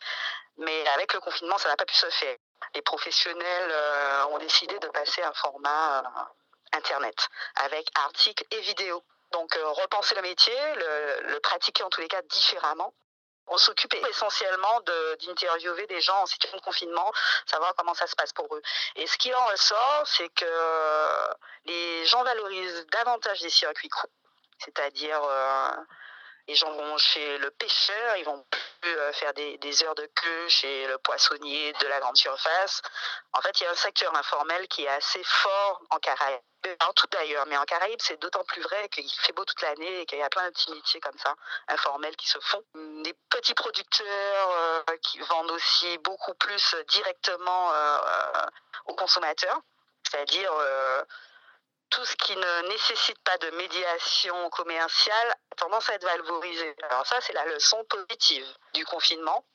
mais 0.57 0.88
avec 0.89 1.11
le 1.13 1.20
confinement, 1.22 1.57
ça 1.57 1.70
n'a 1.70 1.76
pas 1.76 1.86
pu 1.86 1.95
se 1.95 2.09
faire. 2.11 2.38
Les 2.73 2.81
professionnels 2.81 3.71
euh, 3.71 4.25
ont 4.27 4.37
décidé 4.39 4.77
de 4.79 4.87
passer 4.89 5.21
un 5.23 5.33
format 5.33 5.99
euh, 5.99 6.03
Internet, 6.73 7.27
avec 7.55 7.87
articles 7.95 8.43
et 8.51 8.59
vidéos. 8.61 9.03
Donc 9.31 9.55
euh, 9.55 9.67
repenser 9.69 10.15
le 10.15 10.21
métier, 10.21 10.53
le, 10.75 11.39
pratiquer 11.39 11.83
en 11.83 11.89
tous 11.89 12.01
les 12.01 12.07
cas 12.07 12.21
différemment. 12.23 12.93
On 13.49 13.57
s'occupait 13.57 14.01
essentiellement 14.09 14.81
d'interviewer 14.81 15.87
des 15.87 16.01
gens 16.01 16.21
en 16.21 16.25
situation 16.25 16.57
de 16.57 16.63
confinement, 16.63 17.13
savoir 17.45 17.73
comment 17.77 17.93
ça 17.93 18.05
se 18.05 18.15
passe 18.15 18.33
pour 18.33 18.53
eux. 18.53 18.61
Et 18.97 19.07
ce 19.07 19.17
qui 19.17 19.33
en 19.33 19.45
ressort, 19.45 20.03
c'est 20.05 20.27
que 20.29 21.29
les 21.63 22.05
gens 22.07 22.23
valorisent 22.23 22.85
davantage 22.87 23.39
les 23.39 23.49
circuits 23.49 23.87
courts, 23.87 24.09
c'est-à-dire 24.59 25.21
les 26.47 26.55
gens 26.55 26.71
vont 26.71 26.97
chez 26.97 27.37
le 27.37 27.51
pêcheur, 27.51 28.15
ils 28.17 28.25
vont 28.25 28.45
plus 28.81 28.97
euh, 28.97 29.13
faire 29.13 29.33
des, 29.33 29.83
heures 29.83 29.95
de 29.95 30.05
queue 30.15 30.47
chez 30.47 30.87
le 30.87 30.97
poissonnier 30.99 31.73
de 31.73 31.87
la 31.87 31.99
grande 31.99 32.17
surface. 32.17 32.81
En 33.33 33.41
fait, 33.41 33.59
il 33.59 33.63
y 33.63 33.67
a 33.67 33.71
un 33.71 33.75
secteur 33.75 34.15
informel 34.15 34.67
qui 34.67 34.85
est 34.85 34.89
assez 34.89 35.23
fort 35.23 35.81
en 35.89 35.99
Caraïbes, 35.99 36.39
partout 36.79 37.07
d'ailleurs, 37.11 37.45
mais 37.47 37.57
en 37.57 37.65
Caraïbes, 37.65 37.99
c'est 38.01 38.19
d'autant 38.21 38.43
plus 38.45 38.61
vrai 38.61 38.87
qu'il 38.89 39.09
fait 39.09 39.33
beau 39.33 39.45
toute 39.45 39.61
l'année 39.61 40.01
et 40.01 40.05
qu'il 40.05 40.19
y 40.19 40.23
a 40.23 40.29
plein 40.29 40.45
de 40.45 40.51
petits 40.51 40.71
métiers 40.71 40.99
comme 40.99 41.17
ça, 41.17 41.35
informels, 41.67 42.15
qui 42.15 42.27
se 42.27 42.39
font. 42.39 42.63
Des 43.03 43.13
petits 43.29 43.53
producteurs 43.53 44.51
euh, 44.51 44.97
qui 45.03 45.19
vendent 45.19 45.51
aussi 45.51 45.97
beaucoup 45.99 46.33
plus 46.35 46.75
directement 46.89 47.73
euh, 47.73 47.97
aux 48.85 48.95
consommateurs, 48.95 49.59
c'est-à-dire 50.09 50.51
euh, 50.53 51.03
tout 51.89 52.05
ce 52.05 52.15
qui 52.15 52.35
ne 52.35 52.67
nécessite 52.69 53.19
pas 53.19 53.38
de 53.38 53.49
médiation 53.51 54.49
commerciale 54.49 55.35
a 55.51 55.55
tendance 55.55 55.89
à 55.89 55.95
être 55.95 56.03
valorisé. 56.03 56.75
Alors 56.89 57.05
ça, 57.05 57.19
c'est 57.21 57.33
la 57.33 57.45
leçon 57.45 57.83
positive 57.85 58.47
du 58.73 58.85
confinement. 58.85 59.45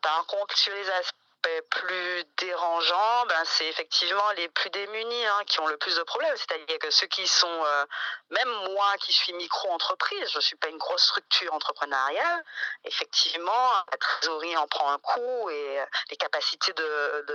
Par 0.00 0.26
contre, 0.26 0.56
sur 0.56 0.74
les 0.74 0.90
aspects 0.90 1.23
plus 1.70 2.24
dérangeants, 2.38 3.26
ben, 3.26 3.42
c'est 3.44 3.66
effectivement 3.66 4.30
les 4.32 4.48
plus 4.48 4.70
démunis 4.70 5.26
hein, 5.26 5.42
qui 5.46 5.60
ont 5.60 5.66
le 5.66 5.76
plus 5.76 5.96
de 5.96 6.02
problèmes. 6.02 6.36
C'est-à-dire 6.36 6.78
que 6.78 6.90
ceux 6.90 7.06
qui 7.06 7.26
sont, 7.26 7.64
euh, 7.64 7.84
même 8.30 8.48
moi 8.72 8.96
qui 9.00 9.12
suis 9.12 9.32
micro-entreprise, 9.32 10.30
je 10.30 10.38
ne 10.38 10.42
suis 10.42 10.56
pas 10.56 10.68
une 10.68 10.78
grosse 10.78 11.02
structure 11.02 11.52
entrepreneuriale, 11.54 12.44
effectivement, 12.84 13.70
la 13.90 13.98
trésorerie 13.98 14.56
en 14.56 14.66
prend 14.66 14.90
un 14.90 14.98
coup 14.98 15.50
et 15.50 15.80
euh, 15.80 15.86
les 16.10 16.16
capacités 16.16 16.72
de, 16.72 17.26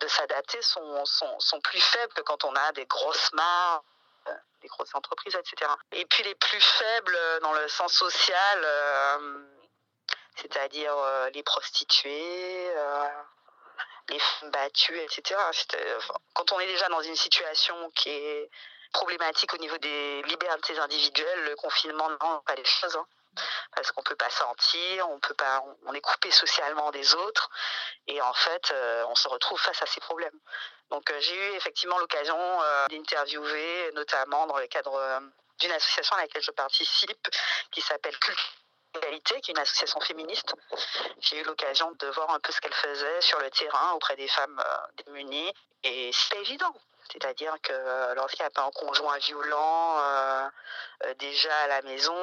de, 0.00 0.08
s'adapter 0.08 0.60
sont, 0.62 1.04
sont, 1.04 1.38
sont 1.38 1.60
plus 1.60 1.80
faibles 1.80 2.12
que 2.14 2.22
quand 2.22 2.44
on 2.44 2.54
a 2.54 2.72
des 2.72 2.86
grosses 2.86 3.32
marges 3.32 3.82
euh, 4.28 4.32
des 4.60 4.68
grosses 4.68 4.94
entreprises, 4.94 5.34
etc. 5.36 5.70
Et 5.92 6.04
puis 6.06 6.22
les 6.24 6.34
plus 6.34 6.60
faibles 6.60 7.18
dans 7.40 7.52
le 7.54 7.66
sens 7.68 7.94
social, 7.94 8.66
c'est-à-dire 10.36 10.94
les 11.32 11.42
prostituées, 11.42 12.70
les 14.10 14.18
femmes 14.18 14.50
battues, 14.50 14.98
etc. 14.98 15.40
Quand 16.34 16.52
on 16.52 16.60
est 16.60 16.66
déjà 16.66 16.88
dans 16.88 17.02
une 17.02 17.16
situation 17.16 17.90
qui 17.94 18.10
est 18.10 18.50
problématique 18.92 19.54
au 19.54 19.58
niveau 19.58 19.78
des 19.78 20.22
libertés 20.22 20.78
individuelles, 20.78 21.44
le 21.44 21.56
confinement 21.56 22.08
ne 22.10 22.16
pas 22.16 22.54
les 22.56 22.64
choses. 22.64 22.96
hein. 22.96 23.06
parce 23.74 23.92
qu'on 23.92 24.02
peut 24.02 24.16
pas 24.16 24.30
sortir, 24.30 25.08
on 25.08 25.20
peut 25.20 25.34
pas, 25.34 25.62
on 25.86 25.94
est 25.94 26.00
coupé 26.00 26.30
socialement 26.30 26.90
des 26.90 27.14
autres, 27.14 27.48
et 28.08 28.20
en 28.20 28.34
fait, 28.34 28.72
euh, 28.72 29.04
on 29.08 29.14
se 29.14 29.28
retrouve 29.28 29.60
face 29.60 29.80
à 29.82 29.86
ces 29.86 30.00
problèmes. 30.00 30.38
Donc, 30.90 31.08
euh, 31.10 31.20
j'ai 31.20 31.36
eu 31.36 31.54
effectivement 31.54 31.98
l'occasion 31.98 32.36
euh, 32.36 32.86
d'interviewer, 32.88 33.92
notamment 33.94 34.46
dans 34.46 34.58
le 34.58 34.66
cadre 34.66 35.22
d'une 35.60 35.72
association 35.72 36.16
à 36.16 36.22
laquelle 36.22 36.42
je 36.42 36.50
participe, 36.50 37.28
qui 37.70 37.80
s'appelle 37.80 38.18
Culture 38.18 38.50
Qui 39.24 39.34
est 39.34 39.48
une 39.48 39.58
association 39.58 40.00
féministe. 40.00 40.54
J'ai 41.20 41.38
eu 41.38 41.44
l'occasion 41.44 41.92
de 41.92 42.06
voir 42.08 42.30
un 42.30 42.40
peu 42.40 42.52
ce 42.52 42.60
qu'elle 42.60 42.74
faisait 42.74 43.20
sur 43.20 43.38
le 43.38 43.50
terrain 43.50 43.92
auprès 43.92 44.16
des 44.16 44.26
femmes 44.28 44.62
démunies, 45.04 45.52
et 45.84 46.10
c'est 46.12 46.38
évident. 46.38 46.74
C'est-à-dire 47.12 47.54
que 47.62 47.72
euh, 47.72 48.14
lorsqu'il 48.14 48.42
n'y 48.42 48.46
a 48.46 48.50
pas 48.50 48.62
un 48.62 48.70
conjoint 48.70 49.18
violent 49.18 49.98
euh, 49.98 50.48
euh, 51.04 51.14
déjà 51.14 51.54
à 51.64 51.66
la 51.66 51.82
maison, 51.82 52.14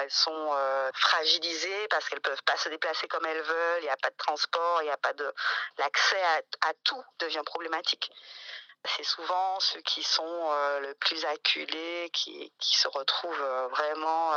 elles 0.00 0.10
sont 0.10 0.50
fragilisées 0.94 1.88
parce 1.88 2.08
qu'elles 2.08 2.18
ne 2.18 2.22
peuvent 2.22 2.42
pas 2.42 2.56
se 2.56 2.68
déplacer 2.68 3.06
comme 3.08 3.24
elles 3.24 3.42
veulent, 3.42 3.80
il 3.80 3.84
n'y 3.84 3.88
a 3.88 3.96
pas 3.96 4.10
de 4.10 4.16
transport, 4.16 4.82
il 4.82 4.86
n'y 4.86 4.90
a 4.90 4.96
pas 4.96 5.12
de... 5.12 5.32
L'accès 5.78 6.22
à, 6.62 6.72
tout 6.84 7.02
devient 7.20 7.42
problématique. 7.44 8.10
C'est 8.84 9.04
souvent 9.04 9.60
ceux 9.60 9.80
qui 9.82 10.02
sont 10.02 10.50
le 10.80 10.92
plus 10.94 11.24
acculés 11.26 12.10
qui 12.10 12.52
se 12.58 12.88
retrouvent 12.88 13.68
vraiment 13.70 14.32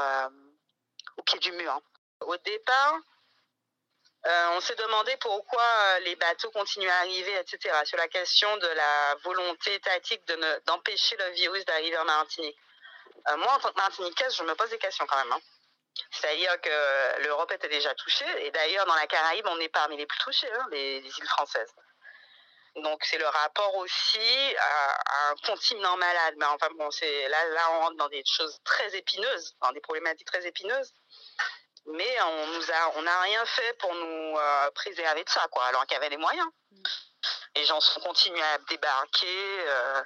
au 1.17 1.23
pied 1.23 1.39
du 1.39 1.51
mur. 1.53 1.79
Au 2.21 2.37
départ, 2.37 2.99
euh, 4.25 4.47
on 4.53 4.59
s'est 4.59 4.75
demandé 4.75 5.15
pourquoi 5.17 5.61
euh, 5.61 5.99
les 5.99 6.15
bateaux 6.15 6.49
continuent 6.49 6.89
à 6.89 6.97
arriver, 6.99 7.35
etc. 7.39 7.75
Sur 7.83 7.97
la 7.97 8.07
question 8.07 8.57
de 8.57 8.67
la 8.67 9.15
volonté 9.23 9.75
étatique 9.75 10.25
d'empêcher 10.65 11.15
le 11.17 11.29
virus 11.31 11.63
d'arriver 11.65 11.97
en 11.97 12.05
Martinique. 12.05 12.57
Euh, 13.27 13.37
moi, 13.37 13.53
en 13.53 13.59
tant 13.59 13.69
que 13.69 13.77
Martiniquaise, 13.77 14.35
je 14.35 14.43
me 14.43 14.55
pose 14.55 14.69
des 14.69 14.79
questions 14.79 15.05
quand 15.05 15.17
même. 15.17 15.31
Hein. 15.31 15.41
C'est-à-dire 16.11 16.59
que 16.59 17.21
l'Europe 17.21 17.51
était 17.51 17.69
déjà 17.69 17.93
touchée, 17.93 18.45
et 18.45 18.51
d'ailleurs, 18.51 18.85
dans 18.85 18.95
la 18.95 19.07
Caraïbe, 19.07 19.45
on 19.47 19.59
est 19.59 19.69
parmi 19.69 19.95
les 19.95 20.05
plus 20.05 20.19
touchés, 20.19 20.51
hein, 20.51 20.67
les, 20.71 20.97
îles 20.97 21.27
françaises. 21.29 21.73
Donc, 22.75 23.03
c'est 23.05 23.17
le 23.17 23.27
rapport 23.27 23.75
aussi 23.77 24.55
à, 24.57 25.31
un 25.31 25.35
continent 25.45 25.95
malade. 25.97 26.35
Mais 26.37 26.45
enfin, 26.45 26.67
bon, 26.77 26.89
là, 27.29 27.45
là, 27.45 27.71
on 27.71 27.79
rentre 27.81 27.97
dans 27.97 28.09
des 28.09 28.23
choses 28.25 28.57
très 28.63 28.95
épineuses, 28.95 29.55
dans 29.61 29.71
des 29.71 29.81
problématiques 29.81 30.27
très 30.27 30.45
épineuses 30.45 30.93
mais 31.87 32.21
on 32.21 32.47
nous 32.47 32.71
a, 32.71 32.91
on 32.95 33.01
n'a 33.03 33.21
rien 33.21 33.45
fait 33.45 33.77
pour 33.77 33.93
nous 33.93 34.37
euh, 34.37 34.71
préserver 34.71 35.23
de 35.23 35.29
ça, 35.29 35.47
quoi, 35.51 35.65
alors 35.65 35.85
qu'il 35.85 35.93
y 35.93 35.97
avait 35.97 36.09
les 36.09 36.17
moyens. 36.17 36.47
Les 37.55 37.65
gens 37.65 37.79
sont 37.79 37.99
continués 38.01 38.41
à 38.41 38.57
débarquer, 38.69 39.67
euh, 39.67 40.03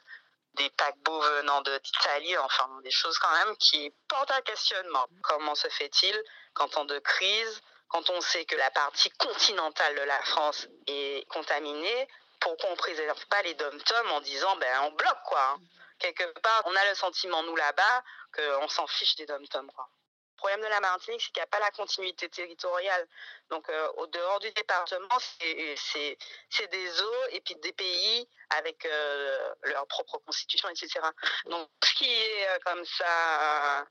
des 0.55 0.69
paquebots 0.71 1.21
venant 1.21 1.61
d'Italie, 1.61 2.37
enfin 2.37 2.67
des 2.83 2.91
choses 2.91 3.17
quand 3.19 3.31
même 3.31 3.55
qui 3.57 3.93
portent 4.07 4.31
un 4.31 4.41
questionnement. 4.41 5.07
Comment 5.23 5.55
se 5.55 5.69
fait-il 5.69 6.21
qu'en 6.53 6.67
temps 6.67 6.85
de 6.85 6.99
crise, 6.99 7.61
quand 7.87 8.09
on 8.09 8.21
sait 8.21 8.45
que 8.45 8.55
la 8.55 8.69
partie 8.71 9.09
continentale 9.11 9.95
de 9.95 10.01
la 10.01 10.21
France 10.23 10.67
est 10.87 11.27
contaminée, 11.29 12.07
pourquoi 12.39 12.69
on 12.69 12.73
ne 12.73 12.77
préserve 12.77 13.25
pas 13.27 13.41
les 13.43 13.53
dom-toms 13.53 14.11
en 14.11 14.21
disant 14.21 14.55
ben 14.57 14.81
on 14.83 14.91
bloque 14.91 15.23
quoi. 15.25 15.41
Hein. 15.41 15.59
Quelque 15.99 16.39
part, 16.39 16.63
on 16.65 16.75
a 16.75 16.89
le 16.89 16.95
sentiment 16.95 17.43
nous 17.43 17.55
là-bas 17.55 18.03
qu'on 18.33 18.67
s'en 18.69 18.87
fiche 18.87 19.15
des 19.15 19.25
dom-toms. 19.25 19.67
Le 19.67 20.37
problème 20.37 20.61
de 20.61 20.67
la 20.67 20.79
Martinique, 20.79 21.21
c'est 21.21 21.31
qu'il 21.31 21.41
n'y 21.41 21.43
a 21.43 21.47
pas 21.47 21.59
la 21.59 21.71
continuité 21.71 22.29
territoriale. 22.29 23.05
Donc, 23.49 23.67
euh, 23.67 23.91
au 23.97 24.07
dehors 24.07 24.39
du 24.39 24.49
département, 24.51 25.19
c'est 25.19 26.67
des 26.71 27.01
eaux 27.01 27.25
et 27.31 27.41
puis 27.41 27.55
des 27.55 27.73
pays 27.73 28.29
avec 28.51 28.85
euh, 28.85 29.53
leur 29.63 29.85
propre 29.87 30.17
constitution, 30.19 30.69
etc. 30.69 31.01
Donc, 31.47 31.69
ce 31.83 31.93
qui 31.95 32.09
est 32.09 32.47
euh, 32.47 32.59
comme 32.63 32.85
ça, 32.85 33.85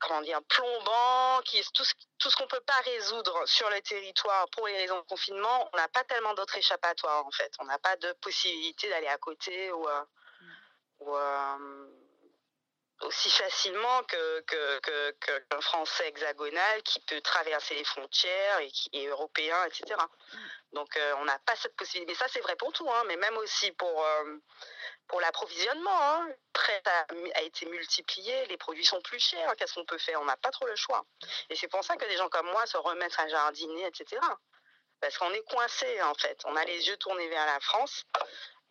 comment 0.00 0.20
dire, 0.22 0.40
plombant, 0.48 1.40
qui 1.44 1.58
est 1.58 1.72
tout 1.72 1.84
ce, 1.84 1.94
tout 2.18 2.30
ce 2.30 2.36
qu'on 2.36 2.44
ne 2.44 2.48
peut 2.48 2.60
pas 2.66 2.80
résoudre 2.84 3.46
sur 3.46 3.70
le 3.70 3.80
territoire 3.80 4.48
pour 4.50 4.66
les 4.66 4.76
raisons 4.76 4.96
de 4.96 5.06
confinement, 5.06 5.68
on 5.72 5.76
n'a 5.76 5.88
pas 5.88 6.04
tellement 6.04 6.34
d'autres 6.34 6.58
échappatoires, 6.58 7.24
en 7.26 7.30
fait. 7.30 7.52
On 7.58 7.64
n'a 7.64 7.78
pas 7.78 7.96
de 7.96 8.12
possibilité 8.14 8.88
d'aller 8.88 9.08
à 9.08 9.18
côté 9.18 9.72
ou. 9.72 9.86
ou 11.00 11.16
aussi 13.04 13.30
facilement 13.30 14.02
que, 14.04 14.44
Français 15.60 16.08
hexagonal 16.08 16.82
qui 16.82 17.00
peut 17.00 17.20
traverser 17.20 17.74
les 17.74 17.84
frontières 17.84 18.58
et 18.60 18.70
qui 18.70 18.90
est 18.92 19.06
européen, 19.06 19.56
etc. 19.64 19.94
Donc 20.72 20.96
euh, 20.96 21.14
on 21.18 21.24
n'a 21.24 21.38
pas 21.40 21.56
cette 21.56 21.76
possibilité. 21.76 22.12
Mais 22.12 22.18
ça 22.18 22.26
c'est 22.28 22.40
vrai 22.40 22.56
pour 22.56 22.72
tout, 22.72 22.88
hein, 22.90 23.02
mais 23.06 23.16
même 23.16 23.36
aussi 23.38 23.70
pour, 23.72 24.04
euh, 24.04 24.36
pour 25.08 25.20
l'approvisionnement. 25.20 26.00
Hein. 26.02 26.28
Prêt 26.52 26.82
a, 27.34 27.42
été 27.42 27.66
multiplié, 27.66 28.46
les 28.46 28.56
produits 28.56 28.84
sont 28.84 29.00
plus 29.02 29.20
chers. 29.20 29.54
Qu'est-ce 29.56 29.74
qu'on 29.74 29.84
peut 29.84 29.98
faire? 29.98 30.20
On 30.20 30.24
n'a 30.24 30.36
pas 30.36 30.50
trop 30.50 30.66
le 30.66 30.76
choix. 30.76 31.04
Et 31.50 31.56
c'est 31.56 31.68
pour 31.68 31.84
ça 31.84 31.96
que 31.96 32.04
des 32.06 32.16
gens 32.16 32.28
comme 32.28 32.46
moi 32.50 32.66
se 32.66 32.76
remettent 32.76 33.18
à 33.18 33.28
jardiner, 33.28 33.86
etc. 33.86 34.20
Parce 35.00 35.18
qu'on 35.18 35.32
est 35.32 35.42
coincé 35.50 36.02
en 36.02 36.14
fait. 36.14 36.40
On 36.44 36.56
a 36.56 36.64
les 36.64 36.88
yeux 36.88 36.96
tournés 36.96 37.28
vers 37.28 37.46
la 37.46 37.60
France 37.60 38.04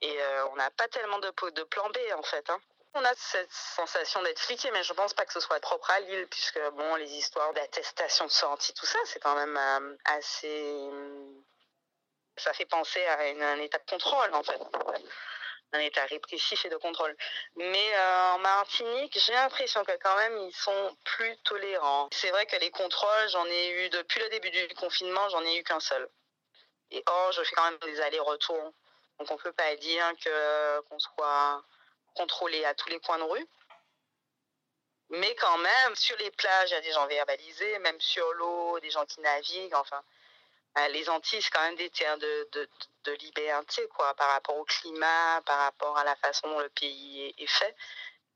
et 0.01 0.21
euh, 0.21 0.47
on 0.47 0.55
n'a 0.55 0.71
pas 0.71 0.87
tellement 0.87 1.19
de, 1.19 1.31
de 1.51 1.63
plan 1.63 1.89
B 1.89 1.97
en 2.17 2.23
fait. 2.23 2.49
Hein. 2.49 2.59
On 2.95 3.03
a 3.03 3.13
cette 3.15 3.51
sensation 3.51 4.21
d'être 4.21 4.39
fliqué, 4.39 4.69
mais 4.69 4.83
je 4.83 4.93
pense 4.93 5.15
pas 5.15 5.25
que 5.25 5.33
ce 5.33 5.39
soit 5.39 5.59
propre 5.59 5.89
à 5.89 5.99
Lille, 6.01 6.27
puisque 6.29 6.59
bon, 6.73 6.95
les 6.95 7.11
histoires 7.11 7.51
d'attestation 7.53 8.25
de 8.25 8.29
sortie, 8.29 8.71
tout 8.73 8.85
ça, 8.85 8.99
c'est 9.05 9.19
quand 9.19 9.35
même 9.35 9.57
euh, 9.57 9.95
assez. 10.05 10.89
Ça 12.37 12.53
fait 12.53 12.65
penser 12.65 13.03
à 13.05 13.19
un 13.19 13.59
état 13.59 13.79
de 13.79 13.89
contrôle, 13.89 14.33
en 14.33 14.43
fait. 14.43 14.61
Un 15.73 15.79
état 15.79 16.05
répressif 16.05 16.63
et 16.65 16.69
de 16.69 16.77
contrôle. 16.77 17.15
Mais 17.55 17.95
euh, 17.95 18.31
en 18.33 18.39
Martinique, 18.39 19.17
j'ai 19.19 19.33
l'impression 19.33 19.83
que 19.83 19.91
quand 20.01 20.15
même, 20.15 20.37
ils 20.37 20.55
sont 20.55 20.97
plus 21.03 21.35
tolérants. 21.43 22.09
C'est 22.11 22.29
vrai 22.29 22.45
que 22.45 22.55
les 22.57 22.69
contrôles, 22.69 23.29
j'en 23.29 23.45
ai 23.47 23.69
eu 23.71 23.89
depuis 23.89 24.19
le 24.19 24.29
début 24.29 24.51
du 24.51 24.67
confinement, 24.75 25.27
j'en 25.29 25.43
ai 25.43 25.57
eu 25.57 25.63
qu'un 25.63 25.79
seul. 25.79 26.07
Et 26.91 27.03
or, 27.07 27.31
je 27.31 27.43
fais 27.43 27.55
quand 27.55 27.69
même 27.71 27.79
des 27.79 28.01
allers-retours. 28.01 28.71
Donc 29.19 29.31
on 29.31 29.37
peut 29.37 29.51
pas 29.53 29.75
dire 29.77 30.11
que 30.23 30.79
qu'on 30.81 30.99
soit 30.99 31.63
contrôlé 32.15 32.63
à 32.65 32.73
tous 32.75 32.89
les 32.89 32.99
coins 32.99 33.17
de 33.17 33.23
rue. 33.23 33.47
Mais 35.09 35.35
quand 35.35 35.57
même, 35.57 35.95
sur 35.95 36.17
les 36.17 36.31
plages, 36.31 36.69
il 36.69 36.73
y 36.73 36.77
a 36.77 36.81
des 36.81 36.91
gens 36.91 37.07
verbalisés, 37.07 37.79
même 37.79 37.99
sur 37.99 38.31
l'eau, 38.33 38.79
des 38.79 38.89
gens 38.89 39.05
qui 39.05 39.21
naviguent, 39.21 39.75
enfin. 39.75 40.03
Euh, 40.77 40.87
les 40.87 41.07
Antilles, 41.09 41.41
c'est 41.41 41.51
quand 41.51 41.61
même 41.61 41.75
des 41.75 41.89
terres 41.89 42.17
de, 42.17 42.49
de, 42.51 43.11
liberté, 43.19 43.87
quoi, 43.95 44.13
par 44.15 44.29
rapport 44.29 44.57
au 44.57 44.63
climat, 44.63 45.41
par 45.45 45.59
rapport 45.59 45.97
à 45.97 46.03
la 46.03 46.15
façon 46.15 46.47
dont 46.49 46.59
le 46.59 46.69
pays 46.69 47.33
est, 47.37 47.47
fait. 47.47 47.75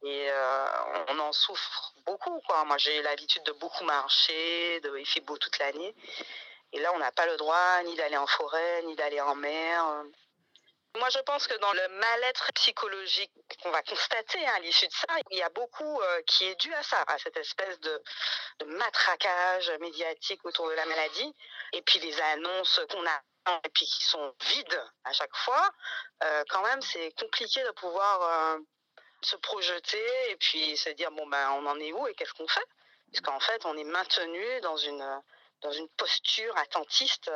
Et 0.03 0.29
euh, 0.29 0.67
on 1.07 1.19
en 1.19 1.31
souffre 1.31 1.93
beaucoup, 2.05 2.39
quoi. 2.41 2.63
Moi, 2.65 2.77
j'ai 2.77 3.01
l'habitude 3.01 3.43
de 3.43 3.53
beaucoup 3.53 3.83
marcher, 3.85 4.79
de, 4.81 4.97
il 4.97 5.05
fait 5.07 5.21
beau 5.21 5.37
toute 5.37 5.57
l'année. 5.57 5.95
Et 6.73 6.79
là, 6.79 6.91
on 6.93 6.99
n'a 6.99 7.11
pas 7.11 7.25
le 7.25 7.37
droit 7.37 7.81
ni 7.83 7.95
d'aller 7.95 8.17
en 8.17 8.27
forêt, 8.27 8.83
ni 8.83 8.95
d'aller 8.95 9.21
en 9.21 9.35
mer. 9.35 10.03
Moi, 10.99 11.09
je 11.09 11.19
pense 11.19 11.47
que 11.47 11.53
dans 11.59 11.73
le 11.73 11.87
mal-être 11.89 12.51
psychologique 12.53 13.31
qu'on 13.61 13.69
va 13.69 13.83
constater 13.83 14.45
hein, 14.47 14.53
à 14.55 14.59
l'issue 14.59 14.87
de 14.87 14.93
ça, 14.93 15.15
il 15.29 15.37
y 15.37 15.43
a 15.43 15.49
beaucoup 15.49 16.01
euh, 16.01 16.21
qui 16.23 16.45
est 16.45 16.55
dû 16.55 16.73
à 16.73 16.81
ça, 16.81 17.03
à 17.07 17.17
cette 17.19 17.37
espèce 17.37 17.79
de, 17.81 18.03
matraquage 18.65 19.71
médiatique 19.79 20.43
autour 20.43 20.67
de 20.69 20.73
la 20.73 20.85
maladie, 20.85 21.35
et 21.73 21.81
puis 21.83 21.99
les 21.99 22.19
annonces 22.21 22.81
qu'on 22.89 23.05
a 23.05 23.21
et 23.63 23.69
puis 23.69 23.85
qui 23.85 24.03
sont 24.03 24.35
vides 24.41 24.83
à 25.03 25.13
chaque 25.13 25.35
fois. 25.35 25.69
Euh, 26.23 26.43
quand 26.49 26.63
même, 26.63 26.81
c'est 26.81 27.11
compliqué 27.19 27.63
de 27.63 27.71
pouvoir 27.71 28.21
euh, 28.23 28.59
se 29.21 29.35
projeter 29.37 30.31
et 30.31 30.35
puis 30.37 30.75
se 30.75 30.89
dire 30.89 31.11
bon 31.11 31.27
ben 31.27 31.51
on 31.51 31.65
en 31.67 31.79
est 31.79 31.93
où 31.93 32.07
et 32.07 32.15
qu'est-ce 32.15 32.33
qu'on 32.33 32.47
fait? 32.47 32.67
Parce 33.11 33.21
qu'en 33.21 33.39
fait, 33.39 33.65
on 33.65 33.77
est 33.77 33.85
maintenu 33.85 34.61
dans 34.61 34.77
une 34.77 35.21
dans 35.61 35.71
une 35.71 35.87
posture 35.89 36.57
attentiste 36.57 37.31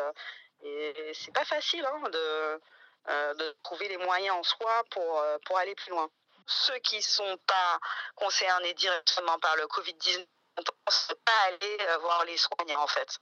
et 0.63 1.11
c'est 1.13 1.33
pas 1.33 1.45
facile 1.45 1.85
hein, 1.85 2.09
de 2.09 2.61
de 3.07 3.55
trouver 3.63 3.87
les 3.87 3.97
moyens 3.97 4.35
en 4.37 4.43
soi 4.43 4.83
pour, 4.91 5.19
euh, 5.19 5.37
aller 5.57 5.75
plus 5.75 5.91
loin. 5.91 6.09
Ceux 6.47 6.77
qui 6.79 6.97
ne 6.97 7.01
sont 7.01 7.37
pas 7.47 7.79
concernés 8.15 8.73
directement 8.73 9.37
par 9.39 9.55
le 9.57 9.63
Covid-19 9.67 10.19
ne 10.19 10.63
peuvent 10.63 11.17
pas 11.25 11.41
aller 11.47 11.77
euh, 11.81 11.97
voir 11.99 12.25
les 12.25 12.37
soignants 12.37 12.81
en 12.81 12.87
fait. 12.87 13.17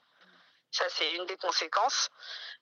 Ça, 0.72 0.86
c'est 0.90 1.12
une 1.14 1.26
des 1.26 1.38
conséquences. 1.38 2.10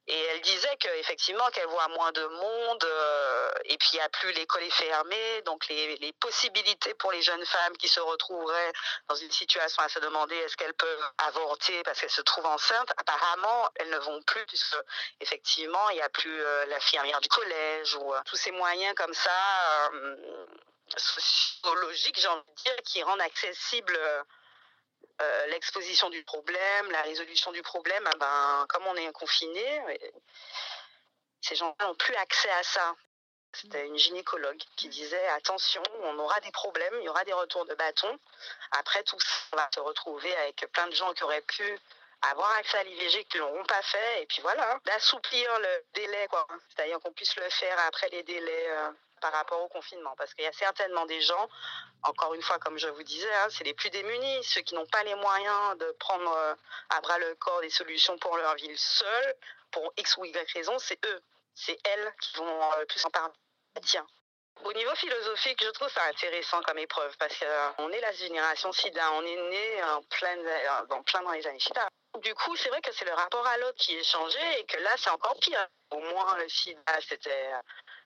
Et 0.10 0.18
elle 0.18 0.42
disait 0.42 0.78
qu'effectivement, 0.80 1.46
qu'elle 1.48 1.68
voit 1.68 1.90
moins 1.90 2.14
de 2.14 2.26
monde, 2.26 2.84
euh, 2.86 3.52
et 3.66 3.78
puis 3.78 3.90
il 3.92 3.96
n'y 3.98 4.02
a 4.02 4.08
plus 4.08 4.32
l'école 4.32 4.64
fermée, 4.72 5.42
donc 5.42 5.68
les, 5.68 5.98
les, 5.98 6.14
possibilités 6.14 6.94
pour 6.94 7.12
les 7.12 7.22
jeunes 7.22 7.46
femmes 7.46 7.76
qui 7.76 7.90
se 7.90 8.00
retrouveraient 8.00 8.72
dans 9.10 9.16
une 9.16 9.32
situation 9.32 9.84
à 9.84 9.90
se 9.90 10.00
demander 10.00 10.38
est-ce 10.38 10.56
qu'elles 10.56 10.76
peuvent 10.76 11.12
avorter 11.18 11.84
parce 11.84 12.00
qu'elles 12.00 12.10
se 12.10 12.22
trouvent 12.22 12.46
enceintes, 12.46 12.90
apparemment, 12.96 13.70
elles 13.76 13.90
ne 13.90 13.98
vont 13.98 14.22
plus, 14.22 14.46
puisque 14.46 14.78
effectivement, 15.20 15.90
il 15.90 15.96
n'y 15.96 16.02
a 16.02 16.10
plus 16.10 16.42
euh, 16.42 16.66
l'infirmière 16.68 17.20
du 17.20 17.28
collège 17.28 17.96
ou 17.96 18.14
euh, 18.14 18.22
tous 18.26 18.38
ces 18.38 18.52
moyens 18.52 18.96
comme 18.96 19.14
ça, 19.14 19.92
sociologiques, 20.96 22.18
j'ai 22.18 22.30
envie 22.30 22.48
de 22.48 22.64
dire, 22.64 22.76
qui 22.86 23.04
rendent 23.04 23.20
accessible 23.20 24.00
euh, 25.22 25.48
l'exposition 25.48 26.10
du 26.10 26.24
problème, 26.24 26.92
la 26.92 27.02
résolution 27.02 27.52
du 27.52 27.62
problème, 27.62 28.08
eh 28.14 28.18
ben, 28.18 28.66
comme 28.70 28.86
on 28.88 28.96
est 28.96 29.12
confiné, 29.14 29.82
ces 31.42 31.56
gens 31.56 31.76
n'ont 31.82 31.96
plus 31.96 32.16
accès 32.16 32.52
à 32.52 32.64
ça. 32.64 32.96
C'était 33.54 33.88
une 33.88 33.98
gynécologue 33.98 34.62
qui 34.76 34.90
disait 34.90 35.28
attention, 35.30 35.82
on 36.04 36.20
aura 36.20 36.40
des 36.42 36.52
problèmes, 36.52 36.94
il 37.00 37.06
y 37.06 37.10
aura 37.10 37.24
des 37.24 37.34
retours 37.34 37.66
de 37.66 37.74
bâton. 37.76 38.20
Après 38.72 39.04
tout 39.04 39.18
on 39.54 39.56
va 39.56 39.68
se 39.74 39.80
retrouver 39.80 40.36
avec 40.38 40.68
plein 40.74 40.88
de 40.88 40.94
gens 40.94 41.12
qui 41.14 41.24
auraient 41.24 41.42
pu 41.42 41.80
avoir 42.22 42.52
accès 42.58 42.78
à 42.78 42.84
l'IVG 42.84 43.26
qui 43.26 43.38
ne 43.38 43.44
l'auront 43.44 43.66
pas 43.66 43.82
fait. 43.82 44.24
Et 44.24 44.26
puis 44.26 44.42
voilà, 44.42 44.80
d'assouplir 44.86 45.60
le 45.60 45.84
délai, 45.94 46.28
quoi. 46.30 46.48
C'est-à-dire 46.70 47.00
qu'on 47.00 47.12
puisse 47.14 47.36
le 47.36 47.50
faire 47.50 47.80
après 47.88 48.10
les 48.10 48.24
délais 48.24 48.70
euh, 48.70 48.92
par 49.20 49.32
rapport 49.32 49.62
au 49.62 49.68
confinement. 49.68 50.14
Parce 50.18 50.34
qu'il 50.34 50.44
y 50.44 50.48
a 50.48 50.54
certainement 50.54 51.06
des 51.06 51.22
gens, 51.22 51.50
encore 52.04 52.34
une 52.34 52.42
fois, 52.42 52.60
comme 52.60 52.78
je 52.78 52.88
vous 52.88 53.04
disais, 53.04 53.34
hein, 53.36 53.48
c'est 53.50 53.64
les 53.64 53.74
plus 53.74 53.90
démunis, 53.90 54.44
ceux 54.44 54.62
qui 54.62 54.76
n'ont 54.76 54.86
pas 54.88 55.04
les 55.04 55.16
moyens 55.16 55.78
de 55.78 55.92
prendre 56.00 56.32
euh, 56.32 56.56
à 56.90 57.02
bras 57.02 57.18
le 57.20 57.36
corps 57.36 57.62
des 57.62 57.70
solutions 57.70 58.18
pour 58.18 58.38
leur 58.38 58.56
ville 58.56 58.78
seuls, 58.78 59.36
pour 59.72 59.92
X 59.98 60.18
ou 60.18 60.26
Y 60.26 60.52
raison, 60.54 60.78
c'est 60.80 61.04
eux, 61.06 61.22
c'est 61.54 61.78
elles 61.84 62.14
qui 62.22 62.38
vont 62.38 62.72
euh, 62.74 62.86
plus 62.86 63.04
en 63.06 63.10
parler. 63.10 63.34
Tiens. 63.84 64.08
Au 64.64 64.74
niveau 64.74 64.96
philosophique, 64.96 65.64
je 65.64 65.70
trouve 65.70 65.90
ça 65.90 66.04
intéressant 66.06 66.62
comme 66.64 66.80
épreuve 66.80 67.16
parce 67.18 67.38
qu'on 67.38 67.92
est 67.92 68.02
la 68.02 68.12
génération 68.12 68.72
SIDA, 68.72 69.12
on 69.14 69.22
est 69.22 69.50
né 69.50 69.84
en 69.84 70.02
plein, 70.02 70.36
en 70.90 71.04
plein 71.04 71.22
dans 71.22 71.32
les 71.32 71.46
années 71.46 71.60
SIDA. 71.60 71.88
Du 72.22 72.34
coup, 72.36 72.56
c'est 72.56 72.70
vrai 72.70 72.82
que 72.82 72.92
c'est 72.94 73.06
le 73.06 73.14
rapport 73.14 73.46
à 73.46 73.58
l'autre 73.58 73.78
qui 73.78 73.96
est 73.96 74.04
changé 74.04 74.40
et 74.60 74.66
que 74.66 74.78
là, 74.78 74.92
c'est 74.98 75.10
encore 75.10 75.38
pire. 75.40 75.68
Au 75.92 76.00
moins, 76.00 76.38
le 76.38 76.50
sida, 76.50 76.82
c'était 77.08 77.52